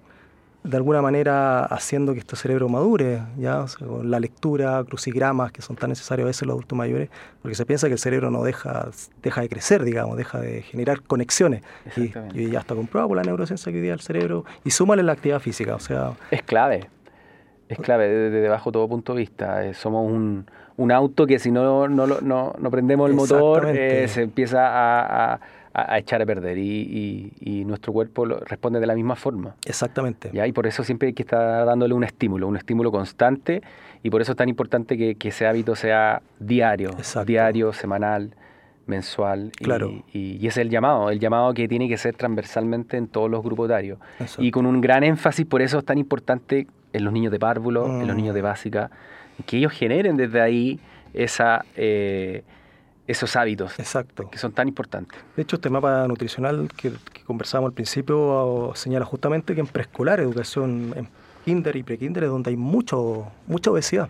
de 0.63 0.77
alguna 0.77 1.01
manera 1.01 1.65
haciendo 1.65 2.13
que 2.13 2.19
este 2.19 2.37
cerebro 2.37 2.69
madure, 2.69 3.23
¿ya? 3.39 3.61
O 3.61 3.69
sea, 3.69 3.87
con 3.87 4.11
la 4.11 4.21
lectura, 4.21 4.85
crucigramas 4.85 5.53
que 5.53 5.63
son 5.63 5.77
tan 5.77 5.89
necesarios 5.89 6.25
a 6.25 6.29
veces 6.29 6.43
en 6.43 6.49
los 6.49 6.55
adultos 6.57 6.77
mayores, 6.77 7.09
porque 7.41 7.55
se 7.55 7.65
piensa 7.65 7.87
que 7.87 7.95
el 7.95 7.99
cerebro 7.99 8.31
no 8.31 8.43
deja, 8.43 8.89
deja 9.23 9.41
de 9.41 9.49
crecer, 9.49 9.85
digamos, 9.85 10.17
deja 10.19 10.39
de 10.39 10.63
generar 10.63 11.01
conexiones. 11.03 11.63
Y, 11.97 12.13
y 12.35 12.51
ya 12.51 12.61
está 12.61 12.75
comprobado 12.75 13.09
por 13.09 13.17
la 13.17 13.23
neurociencia 13.23 13.73
que 13.73 13.79
hoy 13.79 13.83
día 13.83 13.95
el 13.95 14.01
cerebro, 14.01 14.45
y 14.65 14.71
súmale 14.71 15.03
la 15.03 15.13
actividad 15.13 15.41
física, 15.41 15.75
o 15.75 15.81
sea, 15.81 16.13
Es 16.31 16.43
clave, 16.43 16.89
es 17.69 17.79
clave 17.79 18.09
desde, 18.09 18.49
bajo 18.49 18.71
todo 18.71 18.87
punto 18.89 19.15
de 19.15 19.21
vista. 19.21 19.65
Eh, 19.65 19.73
somos 19.75 20.11
un, 20.11 20.45
un 20.77 20.93
auto 20.93 21.27
que 21.27 21.39
si 21.39 21.51
no, 21.51 21.89
no, 21.89 22.07
no, 22.07 22.53
no 22.59 22.71
prendemos 22.71 23.09
el 23.09 23.17
motor 23.17 23.69
eh, 23.75 24.09
se 24.09 24.23
empieza 24.23 24.67
a, 24.67 25.33
a- 25.35 25.41
a 25.73 25.99
echar 25.99 26.21
a 26.21 26.27
perder 26.27 26.59
y, 26.59 26.63
y- 26.63 27.33
y 27.61 27.65
nuestro 27.65 27.93
cuerpo 27.93 28.27
lo- 28.27 28.41
responde 28.41 28.81
de 28.81 28.87
la 28.87 28.95
misma 28.95 29.15
forma. 29.17 29.55
exactamente. 29.67 30.31
¿ya? 30.33 30.47
Y 30.47 30.53
por 30.53 30.67
eso 30.67 30.83
siempre 30.83 31.09
hay 31.09 31.15
que 31.15 31.23
estar 31.23 31.65
dándole 31.65 31.95
un 31.95 32.03
estímulo, 32.05 32.49
un 32.49 32.57
estímulo 32.57 32.91
constante 32.91 33.63
y 34.03 34.11
por 34.11 34.21
eso 34.21 34.33
es 34.33 34.37
tan 34.37 34.49
importante 34.49 34.97
que, 34.99 35.15
que 35.15 35.29
ese 35.29 35.47
hábito 35.47 35.77
sea 35.77 36.23
diario, 36.41 36.91
Exacto. 36.91 37.27
diario, 37.27 37.73
semanal, 37.73 38.35
mensual. 38.87 39.53
Claro. 39.57 39.91
Y, 40.13 40.33
y 40.41 40.47
ese 40.49 40.49
es 40.49 40.67
el 40.67 40.71
llamado, 40.71 41.11
el 41.11 41.21
llamado 41.21 41.55
que 41.55 41.69
tiene 41.69 41.89
que 41.89 41.97
ser 41.97 42.17
transversalmente 42.17 42.97
en 42.97 43.07
todos 43.07 43.31
los 43.31 43.43
grupos 43.43 43.67
etarios. 43.69 43.99
Exacto. 44.19 44.43
Y 44.43 44.51
con 44.51 44.67
un 44.67 44.81
gran 44.81 45.05
énfasis, 45.05 45.47
por 45.47 45.63
eso 45.63 45.79
es 45.79 45.85
tan 45.85 45.99
importante 45.99 46.67
en 46.93 47.05
los 47.05 47.13
niños 47.13 47.31
de 47.31 47.39
párvulo, 47.39 47.87
en 47.87 48.07
los 48.09 48.17
Mm. 48.17 48.19
niños 48.19 48.35
de 48.35 48.43
básica, 48.43 48.91
que 49.47 49.59
ellos 49.59 49.73
generen 49.73 50.17
desde 50.17 50.41
ahí 50.41 50.81
esa, 51.15 51.65
eh, 51.77 52.43
esos 53.11 53.35
hábitos 53.37 53.79
Exacto. 53.79 54.31
que 54.31 54.39
son 54.39 54.53
tan 54.53 54.69
importantes. 54.69 55.19
De 55.37 55.43
hecho, 55.43 55.57
este 55.57 55.71
mapa 55.71 56.07
nutricional 56.07 56.69
que, 56.77 56.93
que 57.13 57.23
conversábamos 57.25 57.71
al 57.71 57.75
principio 57.75 58.73
señala 58.75 59.05
justamente 59.05 59.55
que 59.55 59.61
en 59.61 59.67
preescolar, 59.67 60.21
educación 60.21 60.93
en 60.97 61.09
kinder 61.45 61.77
y 61.77 61.83
prekinder, 61.83 62.25
es 62.25 62.31
donde 62.31 62.51
hay 62.51 62.57
mucho, 62.57 63.27
mucha 63.47 63.71
obesidad. 63.71 64.09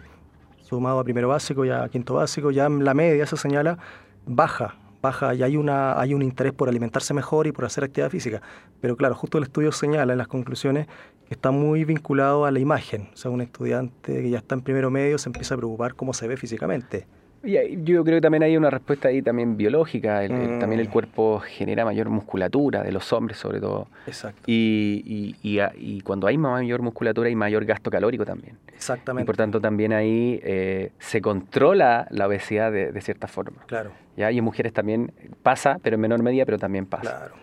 Sumado 0.63 1.01
a 1.01 1.05
primero 1.05 1.29
básico 1.29 1.65
y 1.65 1.71
a 1.71 1.89
quinto 1.89 2.15
básico, 2.15 2.51
ya 2.51 2.67
en 2.67 2.85
la 2.85 2.95
media 2.95 3.27
se 3.27 3.37
señala 3.37 3.79
baja, 4.27 4.77
baja, 5.03 5.35
y 5.35 5.43
hay, 5.43 5.57
una, 5.57 5.99
hay 5.99 6.15
un 6.15 6.23
interés 6.23 6.53
por 6.53 6.69
alimentarse 6.69 7.15
mejor 7.15 7.47
y 7.47 7.53
por 7.53 7.65
hacer 7.65 7.85
actividad 7.85 8.11
física. 8.11 8.43
Pero 8.81 8.97
claro, 8.97 9.15
justo 9.15 9.39
el 9.39 9.45
estudio 9.45 9.73
señala 9.73 10.13
en 10.13 10.19
las 10.19 10.29
conclusiones 10.29 10.87
que 11.27 11.35
está 11.35 11.51
muy 11.51 11.85
vinculado 11.85 12.45
a 12.45 12.51
la 12.51 12.61
imagen. 12.61 13.09
O 13.13 13.17
sea, 13.17 13.31
un 13.31 13.41
estudiante 13.41 14.23
que 14.23 14.31
ya 14.31 14.39
está 14.39 14.55
en 14.55 14.61
primero 14.61 14.91
medio 14.91 15.19
se 15.19 15.29
empieza 15.29 15.55
a 15.55 15.57
preocupar 15.57 15.95
cómo 15.95 16.13
se 16.13 16.29
ve 16.29 16.37
físicamente. 16.37 17.07
Y 17.43 17.53
yo 17.85 18.05
creo 18.05 18.17
que 18.17 18.21
también 18.21 18.43
hay 18.43 18.57
una 18.57 18.69
respuesta 18.69 19.09
ahí 19.09 19.23
también 19.23 19.57
biológica. 19.57 20.23
el- 20.25 20.33
el- 20.33 20.51
Mm. 20.57 20.59
también 20.59 20.81
el 20.81 20.91
cuerpo 20.91 21.41
genera 21.41 21.85
mayor 21.87 22.11
musculatura, 22.11 22.83
de 22.83 22.93
los 22.93 23.11
hombres 23.15 23.39
sobre 23.39 23.61
todo. 23.61 23.89
Exacto. 24.07 24.43
Y, 24.47 25.03
y- 25.43 25.49
y 25.49 25.59
a- 25.61 25.73
y 25.75 26.03
cuando 26.03 26.27
hay 26.27 26.37
mayor 26.37 26.83
musculatura 26.83 27.29
hay 27.29 27.35
mayor 27.37 27.65
gasto 27.65 27.91
calórico 27.91 28.27
también. 28.27 28.57
Y 28.71 28.75
Exactamente. 28.75 29.25
por 29.27 29.37
tanto 29.39 29.59
también 29.61 29.93
ahí 29.95 30.39
eh, 30.43 30.93
se 30.99 31.23
controla 31.23 32.07
la 32.11 32.27
obesidad 32.27 32.71
de, 32.73 32.93
de 32.93 33.01
cierta 33.01 33.27
forma. 33.27 33.63
Claro. 33.67 33.91
¿ya? 34.17 34.31
Y 34.31 34.37
en 34.39 34.45
mujeres 34.45 34.73
también 34.75 35.11
pasa, 35.43 35.79
pero 35.83 35.95
en 35.95 36.01
menor 36.03 36.23
medida, 36.23 36.45
pero 36.45 36.59
también 36.59 36.85
pasa. 36.85 37.03
Claro. 37.19 37.35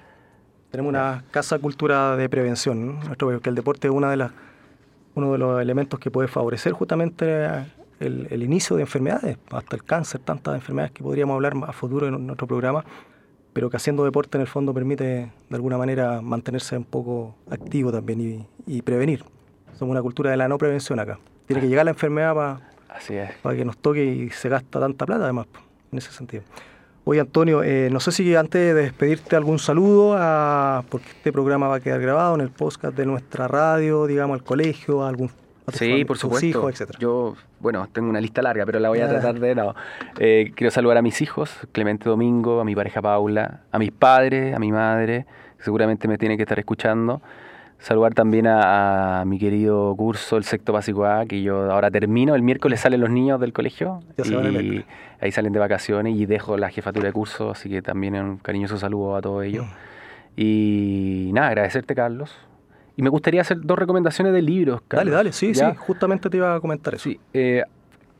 Tenemos 0.69 0.89
una 0.91 1.23
casa 1.31 1.57
cultura 1.57 2.15
de 2.17 2.29
prevención, 2.29 2.85
¿no? 2.85 2.93
Nuestro- 3.03 3.31
porque 3.31 3.49
el 3.49 3.55
deporte 3.55 3.87
es 3.87 3.93
una 3.93 4.11
de 4.11 4.17
las, 4.17 4.31
uno 5.15 5.31
de 5.31 5.37
los 5.39 5.59
elementos 5.61 5.99
que 5.99 6.11
puede 6.11 6.27
favorecer 6.27 6.73
justamente 6.73 7.25
el, 7.99 8.27
el 8.29 8.43
inicio 8.43 8.75
de 8.75 8.83
enfermedades, 8.83 9.37
hasta 9.51 9.75
el 9.75 9.83
cáncer, 9.83 10.21
tantas 10.21 10.55
enfermedades 10.55 10.91
que 10.91 11.03
podríamos 11.03 11.35
hablar 11.35 11.53
a 11.65 11.73
futuro 11.73 12.07
en 12.07 12.25
nuestro 12.25 12.47
programa, 12.47 12.83
pero 13.53 13.69
que 13.69 13.77
haciendo 13.77 14.03
deporte 14.03 14.37
en 14.37 14.41
el 14.41 14.47
fondo 14.47 14.73
permite 14.73 15.03
de 15.03 15.55
alguna 15.55 15.77
manera 15.77 16.21
mantenerse 16.21 16.77
un 16.77 16.85
poco 16.85 17.35
activo 17.49 17.91
también 17.91 18.21
y, 18.21 18.77
y 18.77 18.81
prevenir. 18.81 19.23
Somos 19.73 19.91
una 19.91 20.01
cultura 20.01 20.31
de 20.31 20.37
la 20.37 20.47
no 20.47 20.57
prevención 20.57 20.99
acá. 20.99 21.19
Tiene 21.45 21.61
que 21.61 21.67
llegar 21.67 21.85
la 21.85 21.91
enfermedad 21.91 22.35
para 22.35 22.77
para 23.41 23.55
que 23.55 23.65
nos 23.65 23.77
toque 23.77 24.03
y 24.03 24.29
se 24.29 24.49
gasta 24.49 24.79
tanta 24.79 25.05
plata 25.05 25.23
además, 25.23 25.47
en 25.91 25.97
ese 25.97 26.11
sentido. 26.11 26.43
Oye 27.03 27.21
Antonio, 27.21 27.63
eh, 27.63 27.89
no 27.91 27.99
sé 27.99 28.11
si 28.11 28.35
antes 28.35 28.59
de 28.59 28.73
despedirte 28.73 29.35
algún 29.35 29.59
saludo, 29.59 30.15
a, 30.17 30.83
porque 30.89 31.07
este 31.09 31.31
programa 31.31 31.67
va 31.67 31.75
a 31.75 31.79
quedar 31.79 32.01
grabado 32.01 32.35
en 32.35 32.41
el 32.41 32.49
podcast 32.49 32.97
de 32.97 33.05
nuestra 33.05 33.47
radio, 33.47 34.07
digamos, 34.07 34.35
al 34.39 34.43
colegio, 34.43 35.03
a 35.03 35.09
algún 35.09 35.29
a 35.67 35.71
Sí, 35.73 36.05
por 36.05 36.15
tus 36.15 36.21
supuesto. 36.21 36.47
hijos, 36.47 36.71
etcétera. 36.71 36.99
Yo, 36.99 37.35
bueno, 37.59 37.87
tengo 37.91 38.09
una 38.09 38.21
lista 38.21 38.41
larga, 38.41 38.65
pero 38.65 38.79
la 38.79 38.89
voy 38.89 38.99
a 39.01 39.09
tratar 39.09 39.39
de... 39.39 39.53
No. 39.55 39.75
Eh, 40.19 40.51
quiero 40.55 40.71
saludar 40.71 40.97
a 40.97 41.01
mis 41.01 41.21
hijos, 41.21 41.51
Clemente 41.73 42.09
Domingo, 42.09 42.61
a 42.61 42.65
mi 42.65 42.75
pareja 42.75 43.01
Paula, 43.01 43.61
a 43.71 43.77
mis 43.79 43.91
padres, 43.91 44.55
a 44.55 44.59
mi 44.59 44.71
madre, 44.71 45.25
que 45.57 45.63
seguramente 45.63 46.07
me 46.07 46.17
tiene 46.17 46.37
que 46.37 46.43
estar 46.43 46.57
escuchando. 46.57 47.21
Saludar 47.79 48.13
también 48.15 48.47
a, 48.47 49.21
a 49.21 49.25
mi 49.25 49.37
querido 49.37 49.93
curso, 49.95 50.37
el 50.37 50.45
sexto 50.45 50.73
básico 50.73 51.05
A, 51.05 51.25
que 51.27 51.43
yo 51.43 51.69
ahora 51.71 51.91
termino. 51.91 52.33
El 52.33 52.41
miércoles 52.41 52.79
salen 52.79 53.01
los 53.01 53.09
niños 53.11 53.39
del 53.39 53.53
colegio 53.53 53.99
el 54.17 54.25
y 54.25 54.35
miércoles. 54.35 54.85
ahí 55.21 55.31
salen 55.31 55.53
de 55.53 55.59
vacaciones 55.59 56.15
y 56.15 56.25
dejo 56.25 56.57
la 56.57 56.69
jefatura 56.69 57.05
de 57.07 57.13
curso, 57.13 57.51
así 57.51 57.69
que 57.69 57.83
también 57.83 58.15
un 58.15 58.37
cariñoso 58.37 58.77
saludo 58.77 59.15
a 59.15 59.21
todos 59.21 59.43
ellos. 59.43 59.65
Mm. 59.65 59.69
Y 60.37 61.29
nada, 61.33 61.47
agradecerte, 61.49 61.93
Carlos. 61.93 62.35
Y 62.97 63.01
me 63.03 63.09
gustaría 63.09 63.39
hacer 63.41 63.59
dos 63.61 63.79
recomendaciones 63.79 64.33
de 64.33 64.41
libros. 64.41 64.81
Dale, 64.89 64.99
Carlos, 64.99 65.13
dale, 65.13 65.31
sí, 65.31 65.53
¿ya? 65.53 65.71
sí, 65.71 65.77
justamente 65.77 66.29
te 66.29 66.37
iba 66.37 66.55
a 66.55 66.59
comentar 66.59 66.95
eso. 66.95 67.03
Sí, 67.09 67.19
eh, 67.33 67.63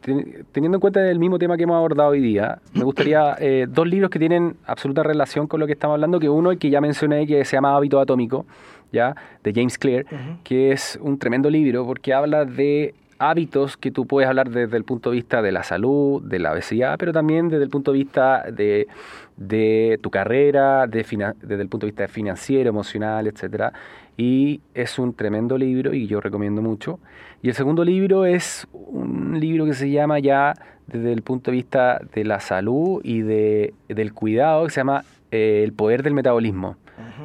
ten- 0.01 0.45
teniendo 0.51 0.77
en 0.77 0.79
cuenta 0.79 1.09
el 1.09 1.19
mismo 1.19 1.37
tema 1.39 1.57
que 1.57 1.63
hemos 1.63 1.75
abordado 1.75 2.11
hoy 2.11 2.21
día, 2.21 2.59
me 2.73 2.83
gustaría 2.83 3.35
eh, 3.39 3.65
dos 3.67 3.87
libros 3.87 4.09
que 4.11 4.19
tienen 4.19 4.55
absoluta 4.65 5.03
relación 5.03 5.47
con 5.47 5.59
lo 5.59 5.65
que 5.65 5.73
estamos 5.73 5.95
hablando, 5.95 6.19
que 6.19 6.29
uno, 6.29 6.51
el 6.51 6.59
que 6.59 6.69
ya 6.69 6.79
mencioné, 6.79 7.25
que 7.27 7.43
se 7.43 7.57
llama 7.57 7.75
Hábito 7.75 7.99
Atómico, 7.99 8.45
¿ya? 8.91 9.15
de 9.43 9.51
James 9.53 9.77
Clear, 9.77 10.05
que 10.43 10.71
es 10.71 10.97
un 11.01 11.17
tremendo 11.17 11.49
libro 11.49 11.85
porque 11.85 12.13
habla 12.13 12.45
de 12.45 12.93
hábitos 13.19 13.77
que 13.77 13.89
tú 13.89 14.05
puedes 14.05 14.29
hablar 14.29 14.51
desde 14.51 14.77
el 14.77 14.83
punto 14.83 15.09
de 15.09 15.15
vista 15.15 15.41
de 15.41 15.51
la 15.51 15.63
salud, 15.63 16.21
de 16.21 16.37
la 16.37 16.51
obesidad, 16.51 16.97
pero 16.99 17.11
también 17.11 17.49
desde 17.49 17.63
el 17.63 17.69
punto 17.71 17.91
de 17.91 17.97
vista 17.97 18.43
de, 18.51 18.87
tu 20.01 20.09
carrera, 20.11 20.85
desde 20.87 21.61
el 21.61 21.67
punto 21.67 21.87
de 21.87 21.91
vista 21.91 22.07
financiero, 22.07 22.69
emocional, 22.69 23.25
etc. 23.27 23.73
Y 24.17 24.61
es 24.73 24.97
un 24.97 25.13
tremendo 25.13 25.57
libro 25.57 25.93
y 25.93 26.07
yo 26.07 26.19
recomiendo 26.19 26.61
mucho. 26.61 26.99
Y 27.43 27.49
el 27.49 27.53
segundo 27.53 27.85
libro 27.85 28.25
es 28.25 28.67
un 28.73 29.39
libro 29.39 29.65
que 29.65 29.73
se 29.73 29.91
llama 29.91 30.17
ya 30.17 30.55
desde 30.87 31.13
el 31.13 31.21
punto 31.21 31.51
de 31.51 31.57
vista 31.57 32.01
de 32.13 32.23
la 32.23 32.39
salud 32.39 32.99
y 33.03 33.21
de, 33.21 33.75
del 33.87 34.13
cuidado, 34.13 34.65
que 34.65 34.71
se 34.71 34.79
llama 34.79 35.03
eh, 35.31 35.61
El 35.63 35.73
poder 35.73 36.01
del 36.01 36.15
metabolismo. 36.15 36.77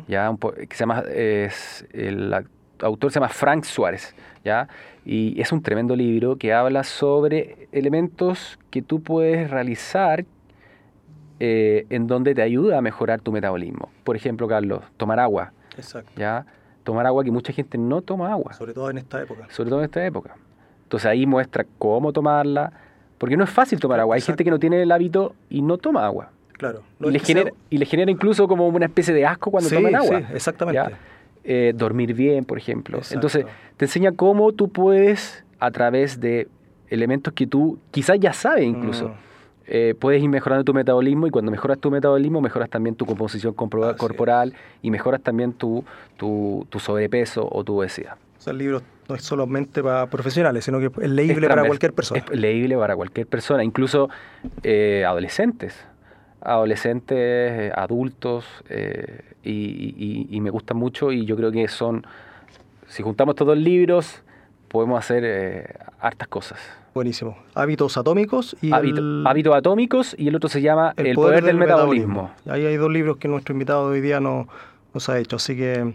ya 0.07 0.30
que 0.68 0.76
se 0.76 0.80
llama, 0.80 1.03
es, 1.11 1.86
el 1.93 2.34
autor 2.80 3.11
se 3.11 3.20
llama 3.20 3.28
Frank 3.28 3.64
Suárez. 3.64 4.14
¿ya? 4.45 4.68
Y 5.07 5.40
es 5.40 5.51
un 5.51 5.62
tremendo 5.62 5.97
libro 5.97 6.36
que 6.36 6.53
habla 6.53 6.84
sobre 6.84 7.68
elementos 7.72 8.59
que 8.70 8.82
tú 8.82 9.03
puedes 9.03 9.51
realizar 9.51 10.26
eh, 11.40 11.86
en 11.90 12.07
donde 12.07 12.34
te 12.34 12.43
ayuda 12.43 12.78
a 12.78 12.82
mejorar 12.82 13.20
tu 13.20 13.32
metabolismo. 13.32 13.88
Por 14.05 14.14
ejemplo, 14.16 14.47
Carlos, 14.47 14.82
tomar 14.97 15.18
agua. 15.18 15.53
Exacto. 15.76 16.12
¿ya? 16.16 16.47
Tomar 16.85 17.07
agua 17.07 17.22
que 17.24 17.30
mucha 17.30 17.53
gente 17.53 17.78
no 17.78 18.03
toma 18.03 18.33
agua. 18.33 18.53
Sobre 18.55 18.74
todo 18.74 18.91
en 18.91 18.99
esta 18.99 19.22
época. 19.22 19.47
Sobre 19.51 19.70
todo 19.70 19.80
en 19.80 19.85
esta 19.85 20.05
época. 20.05 20.35
Entonces 20.85 21.07
ahí 21.07 21.26
muestra 21.26 21.64
cómo 21.78 22.12
tomarla, 22.12 22.72
porque 23.18 23.37
no 23.37 23.45
es 23.45 23.51
fácil 23.51 23.80
tomar 23.80 24.01
agua. 24.01 24.16
Hay 24.16 24.20
gente 24.20 24.45
que 24.45 24.51
no 24.51 24.59
tiene 24.59 24.83
el 24.83 24.93
hábito 24.93 25.35
y 25.49 25.62
no 25.62 25.78
toma 25.78 26.05
agua. 26.05 26.30
Claro. 26.59 26.83
y, 27.01 27.11
le 27.11 27.18
genera, 27.18 27.51
y 27.70 27.78
le 27.78 27.87
genera 27.87 28.11
incluso 28.11 28.47
como 28.47 28.68
una 28.68 28.87
especie 28.87 29.12
de 29.12 29.26
asco 29.26 29.51
cuando 29.51 29.68
toman 29.68 29.97
agua. 29.97 30.18
Sí, 30.18 30.26
exactamente. 30.35 30.95
Eh, 31.45 31.72
dormir 31.74 32.14
bien, 32.14 32.45
por 32.45 32.57
ejemplo. 32.57 33.01
Entonces, 33.11 33.47
te 33.76 33.87
enseña 33.87 34.12
cómo 34.12 34.53
tú 34.53 34.68
puedes, 34.68 35.45
a 35.59 35.70
través 35.72 36.20
de 36.20 36.47
elementos 36.89 37.33
que 37.33 37.47
tú 37.47 37.78
quizás 37.91 38.20
ya 38.20 38.33
sabes 38.33 38.64
incluso, 38.64 39.09
mm. 39.09 39.12
Eh, 39.66 39.94
puedes 39.98 40.22
ir 40.22 40.28
mejorando 40.28 40.64
tu 40.64 40.74
metabolismo 40.74 41.26
y 41.26 41.30
cuando 41.30 41.50
mejoras 41.50 41.78
tu 41.78 41.90
metabolismo, 41.90 42.40
mejoras 42.40 42.70
también 42.70 42.94
tu 42.94 43.06
composición 43.06 43.54
corporal 43.54 44.54
y 44.82 44.90
mejoras 44.90 45.22
también 45.22 45.52
tu, 45.52 45.84
tu, 46.16 46.66
sobrepeso 46.78 47.48
o 47.50 47.64
tu 47.64 47.78
obesidad. 47.78 48.16
O 48.38 48.40
sea, 48.40 48.52
el 48.52 48.58
libro 48.58 48.82
no 49.08 49.14
es 49.14 49.22
solamente 49.22 49.82
para 49.82 50.06
profesionales, 50.06 50.64
sino 50.64 50.80
que 50.80 50.86
es 50.86 51.10
leíble 51.10 51.48
para 51.48 51.64
cualquier 51.64 51.92
persona. 51.92 52.24
Es 52.30 52.38
leíble 52.38 52.76
para 52.76 52.96
cualquier 52.96 53.26
persona, 53.26 53.62
incluso 53.62 54.10
eh, 54.62 55.04
adolescentes 55.06 55.76
adolescentes, 56.42 57.72
adultos, 57.74 58.44
eh, 58.68 59.20
y, 59.44 60.40
me 60.40 60.50
gustan 60.50 60.76
mucho 60.76 61.12
y 61.12 61.24
yo 61.24 61.36
creo 61.36 61.52
que 61.52 61.68
son, 61.68 62.04
si 62.86 63.02
juntamos 63.02 63.36
todos 63.36 63.56
los 63.56 63.64
libros, 63.64 64.22
podemos 64.72 64.98
hacer 64.98 65.22
eh, 65.24 65.74
hartas 66.00 66.26
cosas. 66.28 66.58
Buenísimo. 66.94 67.36
Hábitos 67.54 67.96
atómicos 67.96 68.56
y 68.60 68.72
Hábitos 68.72 69.54
atómicos 69.54 70.16
y 70.18 70.28
el 70.28 70.34
otro 70.34 70.48
se 70.48 70.62
llama 70.62 70.94
El, 70.96 71.14
poder, 71.14 71.44
del, 71.44 71.56
metabolismo. 71.56 72.32
Ahí 72.48 72.66
hay 72.66 72.76
dos 72.76 72.90
libros 72.90 73.18
que 73.18 73.28
nuestro 73.28 73.52
invitado 73.52 73.90
de 73.90 73.96
hoy 73.96 74.00
día 74.00 74.18
no, 74.18 74.48
nos 74.94 75.08
ha 75.08 75.18
hecho, 75.18 75.36
así 75.36 75.56
que 75.56 75.94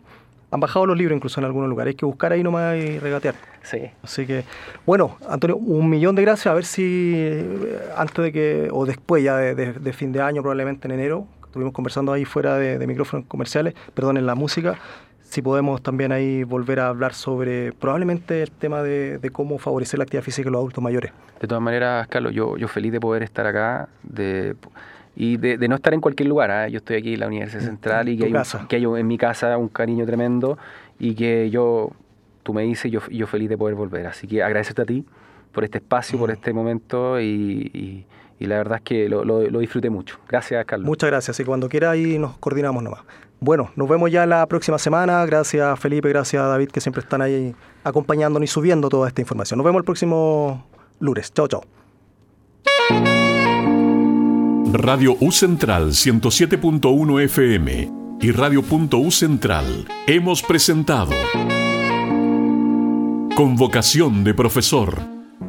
han 0.49 0.59
bajado 0.59 0.86
los 0.86 0.97
libros 0.97 1.15
incluso 1.15 1.39
en 1.39 1.45
algunos 1.45 1.69
lugares. 1.69 1.91
Hay 1.91 1.95
que 1.95 2.05
buscar 2.05 2.32
ahí 2.32 2.43
nomás 2.43 2.78
y 2.78 2.99
regatear. 2.99 3.36
Sí. 3.63 3.80
Así 4.01 4.25
que, 4.25 4.45
bueno, 4.86 5.17
Antonio, 5.28 5.57
un 5.57 5.89
millón 5.89 6.15
de 6.15 6.21
gracias. 6.21 6.47
A 6.47 6.53
ver 6.53 6.65
si 6.65 7.13
eh, 7.15 7.80
antes 7.97 8.25
de 8.25 8.32
que, 8.32 8.69
o 8.71 8.86
después 8.86 9.23
ya 9.23 9.38
de, 9.38 9.93
fin 9.93 10.11
de 10.11 10.21
año, 10.21 10.41
probablemente 10.41 10.88
en 10.88 10.93
enero, 10.93 11.28
estuvimos 11.43 11.73
conversando 11.73 12.13
ahí 12.13 12.25
fuera 12.25 12.55
de, 12.57 12.86
micrófonos 12.88 13.25
comerciales, 13.28 13.73
perdón, 13.93 14.17
en 14.17 14.25
la 14.25 14.36
música, 14.36 14.78
si 15.30 15.41
podemos 15.41 15.82
también 15.82 16.11
ahí 16.11 16.43
volver 16.43 16.80
a 16.80 16.88
hablar 16.88 17.13
sobre 17.13 17.73
probablemente 17.73 18.43
el 18.43 18.51
tema 18.51 18.82
de, 18.82 19.19
cómo 19.32 19.57
favorecer 19.57 19.99
la 19.99 20.03
actividad 20.03 20.23
física 20.23 20.47
en 20.47 20.53
los 20.53 20.59
adultos 20.59 20.84
mayores. 20.84 21.11
De 21.39 21.47
todas 21.47 21.61
maneras, 21.61 22.07
Carlos, 22.07 22.34
yo, 22.34 22.57
yo 22.57 22.67
feliz 22.67 22.91
de 22.91 22.99
poder 22.99 23.23
estar 23.23 23.45
acá, 23.45 23.89
de 24.03 24.55
y 25.19 25.38
de, 25.38 25.67
no 25.67 25.75
estar 25.75 25.93
en 25.93 26.01
cualquier 26.01 26.30
lugar. 26.30 26.51
¿ah? 26.51 26.67
Yo 26.67 26.78
estoy 26.78 26.97
aquí 26.97 27.15
en 27.15 27.19
la 27.19 27.28
Universidad 27.28 27.61
Central 27.61 28.07
y 28.07 28.17
que 28.17 28.25
hay, 28.25 28.34
que 28.67 28.75
hay, 28.75 28.84
en 28.84 29.07
mi 29.07 29.17
casa 29.17 29.57
un 29.57 29.67
cariño 29.67 30.05
tremendo 30.05 30.59
y 30.99 31.15
que 31.15 31.49
yo, 31.49 31.91
tú 32.43 32.53
me 32.53 32.61
dices, 32.61 32.91
yo, 32.91 33.01
yo 33.09 33.25
feliz 33.25 33.49
de 33.49 33.57
poder 33.57 33.75
volver. 33.75 34.05
Así 34.05 34.28
que 34.28 34.43
agradecerte 34.43 34.84
a 34.84 34.86
ti 34.86 35.03
por 35.51 35.63
este 35.63 35.80
espacio, 35.80 36.19
por 36.19 36.30
este 36.30 36.53
momento 36.53 37.19
y, 37.19 38.05
la 38.39 38.57
verdad 38.57 38.78
es 38.78 38.84
que 38.84 39.09
lo, 39.09 39.25
lo, 39.25 39.59
disfruté 39.59 39.89
mucho. 39.89 40.19
Gracias, 40.30 40.63
Carlos. 40.65 40.86
Muchas 40.86 41.09
gracias 41.09 41.39
y 41.39 41.43
cuando 41.43 41.67
quiera 41.67 41.89
ahí 41.89 42.19
nos 42.19 42.38
coordinamos 42.38 42.84
nomás. 42.84 43.01
Bueno, 43.40 43.72
nos 43.76 43.88
vemos 43.88 44.12
ya 44.12 44.26
la 44.26 44.46
próxima 44.48 44.80
semana. 44.80 45.26
Gracias 45.26 45.80
Felipe, 45.80 46.10
gracias 46.10 46.44
David 46.44 46.70
que 46.70 46.82
siempre 46.82 47.02
están 47.02 47.22
ahí 47.22 47.56
acompañándonos 47.84 48.50
y 48.50 48.52
subiendo 48.52 48.90
toda 48.90 49.08
esta 49.08 49.22
información. 49.22 49.58
Nos 49.58 49.66
vemos 49.66 49.80
el 49.80 49.86
próximo 49.86 50.68
lunes. 51.00 51.32
Chao, 51.34 51.48
chao. 51.48 51.64
Radio 54.74 55.16
U 55.20 55.32
Central 55.32 55.92
107.1 55.92 57.24
FM 57.24 57.92
y 58.20 58.32
Radio 58.32 58.62
U 58.62 59.12
Central 59.12 59.86
hemos 60.08 60.42
presentado 60.42 61.12
Convocación 63.36 64.24
de 64.24 64.34
Profesor, 64.34 65.00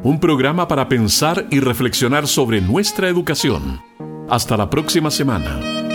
un 0.03 0.19
programa 0.19 0.67
para 0.67 0.87
pensar 0.87 1.47
y 1.49 1.59
reflexionar 1.59 2.27
sobre 2.27 2.61
nuestra 2.61 3.09
educación. 3.09 3.81
Hasta 4.29 4.55
la 4.55 4.69
próxima 4.69 5.09
semana. 5.09 5.88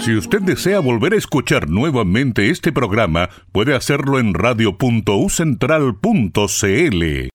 Si 0.00 0.16
usted 0.16 0.40
desea 0.40 0.80
volver 0.80 1.12
a 1.12 1.18
escuchar 1.18 1.68
nuevamente 1.68 2.48
este 2.48 2.72
programa, 2.72 3.28
puede 3.52 3.76
hacerlo 3.76 4.18
en 4.18 4.32
radio.ucentral.cl. 4.32 7.28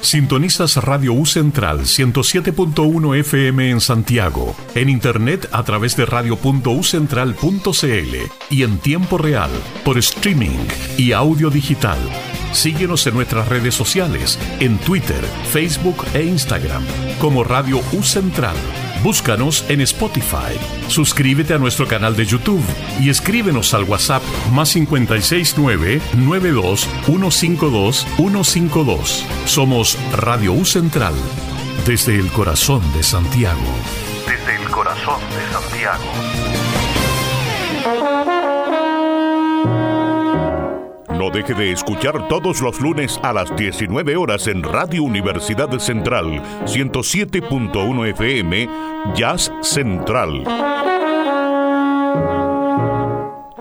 Sintonizas 0.00 0.76
Radio 0.78 1.12
U 1.12 1.24
Central 1.24 1.82
107.1 1.82 3.16
FM 3.18 3.70
en 3.70 3.80
Santiago, 3.80 4.56
en 4.74 4.88
internet 4.88 5.48
a 5.52 5.62
través 5.62 5.96
de 5.96 6.06
radio.ucentral.cl 6.06 8.16
y 8.50 8.64
en 8.64 8.78
tiempo 8.78 9.16
real 9.16 9.52
por 9.84 9.98
streaming 9.98 10.58
y 10.96 11.12
audio 11.12 11.50
digital. 11.50 11.98
Síguenos 12.50 13.06
en 13.06 13.14
nuestras 13.14 13.48
redes 13.48 13.76
sociales, 13.76 14.40
en 14.58 14.76
Twitter, 14.78 15.24
Facebook 15.52 16.04
e 16.14 16.24
Instagram, 16.24 16.82
como 17.20 17.44
Radio 17.44 17.80
U 17.92 18.02
Central 18.02 18.56
Búscanos 19.06 19.64
en 19.68 19.80
Spotify. 19.82 20.58
Suscríbete 20.88 21.54
a 21.54 21.58
nuestro 21.58 21.86
canal 21.86 22.16
de 22.16 22.26
YouTube 22.26 22.60
y 22.98 23.08
escríbenos 23.08 23.72
al 23.72 23.84
WhatsApp 23.84 24.20
más 24.50 24.72
569 24.72 26.00
92 26.16 26.88
152 27.04 28.04
152. 28.16 29.24
Somos 29.44 29.96
Radio 30.10 30.54
U 30.54 30.64
Central, 30.64 31.14
desde 31.86 32.16
el 32.16 32.32
corazón 32.32 32.82
de 32.94 33.04
Santiago. 33.04 33.60
Desde 34.26 34.60
el 34.60 34.68
corazón 34.70 35.20
de 35.36 35.52
Santiago. 35.52 36.02
No 41.16 41.30
deje 41.30 41.54
de 41.54 41.72
escuchar 41.72 42.28
todos 42.28 42.60
los 42.60 42.78
lunes 42.78 43.18
a 43.22 43.32
las 43.32 43.54
19 43.56 44.16
horas 44.16 44.46
en 44.48 44.62
Radio 44.62 45.02
Universidad 45.02 45.70
Central 45.78 46.42
107.1 46.66 48.10
FM 48.10 48.68
Jazz 49.14 49.50
Central. 49.62 50.44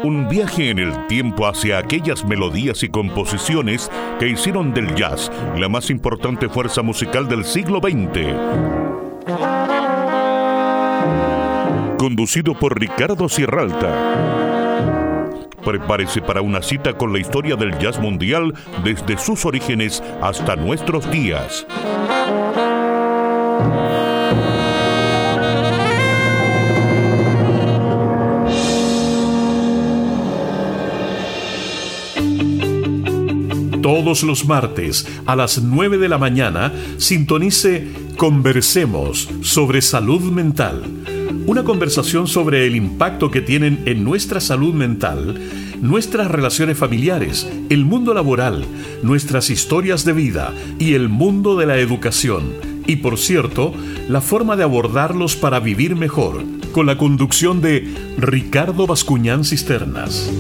Un 0.03 0.28
viaje 0.28 0.70
en 0.70 0.80
el 0.80 1.08
tiempo 1.08 1.47
hacia 1.47 1.78
aquellas 1.78 2.26
melodías 2.26 2.84
y 2.84 2.89
composiciones 2.89 3.89
que 4.20 4.28
hicieron 4.28 4.74
del 4.74 4.93
jazz 4.93 5.32
la 5.58 5.70
más 5.70 5.89
importante 5.89 6.49
fuerza 6.49 6.82
musical 6.82 7.30
del 7.30 7.45
siglo 7.45 7.80
XX. 7.80 8.36
Conducido 11.97 12.53
por 12.53 12.78
Ricardo 12.78 13.30
Sierralta. 13.30 14.94
Prepárese 15.66 16.22
para 16.22 16.41
una 16.41 16.61
cita 16.61 16.93
con 16.93 17.11
la 17.11 17.20
historia 17.20 17.55
del 17.55 17.76
jazz 17.80 17.99
mundial 17.99 18.53
desde 18.84 19.18
sus 19.18 19.45
orígenes 19.45 20.03
hasta 20.22 20.55
nuestros 20.55 21.09
días. 21.09 21.66
Todos 33.82 34.24
los 34.24 34.45
martes 34.45 35.07
a 35.26 35.36
las 35.36 35.61
9 35.61 35.97
de 35.97 36.09
la 36.09 36.20
mañana 36.20 36.72
sintonice 36.97 37.88
Conversemos 38.18 39.28
sobre 39.41 39.82
salud 39.82 40.22
mental 40.32 41.14
una 41.45 41.63
conversación 41.63 42.28
sobre 42.28 42.65
el 42.65 42.76
impacto 42.76 43.32
que 43.32 43.41
tienen 43.41 43.84
en 43.86 44.03
nuestra 44.03 44.39
salud 44.39 44.73
mental, 44.73 45.39
nuestras 45.82 46.30
relaciones 46.30 46.78
familiares, 46.78 47.49
el 47.69 47.86
mundo 47.86 48.13
laboral, 48.13 48.65
nuestras 49.03 49.49
historias 49.49 50.05
de 50.05 50.13
vida 50.13 50.53
y 50.80 50.93
el 50.93 51.09
mundo 51.09 51.55
de 51.55 51.65
la 51.65 51.78
educación 51.78 52.76
y 52.88 52.97
por 52.97 53.17
cierto, 53.17 53.73
la 54.09 54.21
forma 54.21 54.55
de 54.55 54.63
abordarlos 54.63 55.36
para 55.36 55.59
vivir 55.59 55.95
mejor, 55.95 56.43
con 56.71 56.86
la 56.86 56.97
conducción 56.97 57.61
de 57.61 57.91
Ricardo 58.17 58.86
Bascuñán 58.86 59.43
Cisternas. 59.43 60.32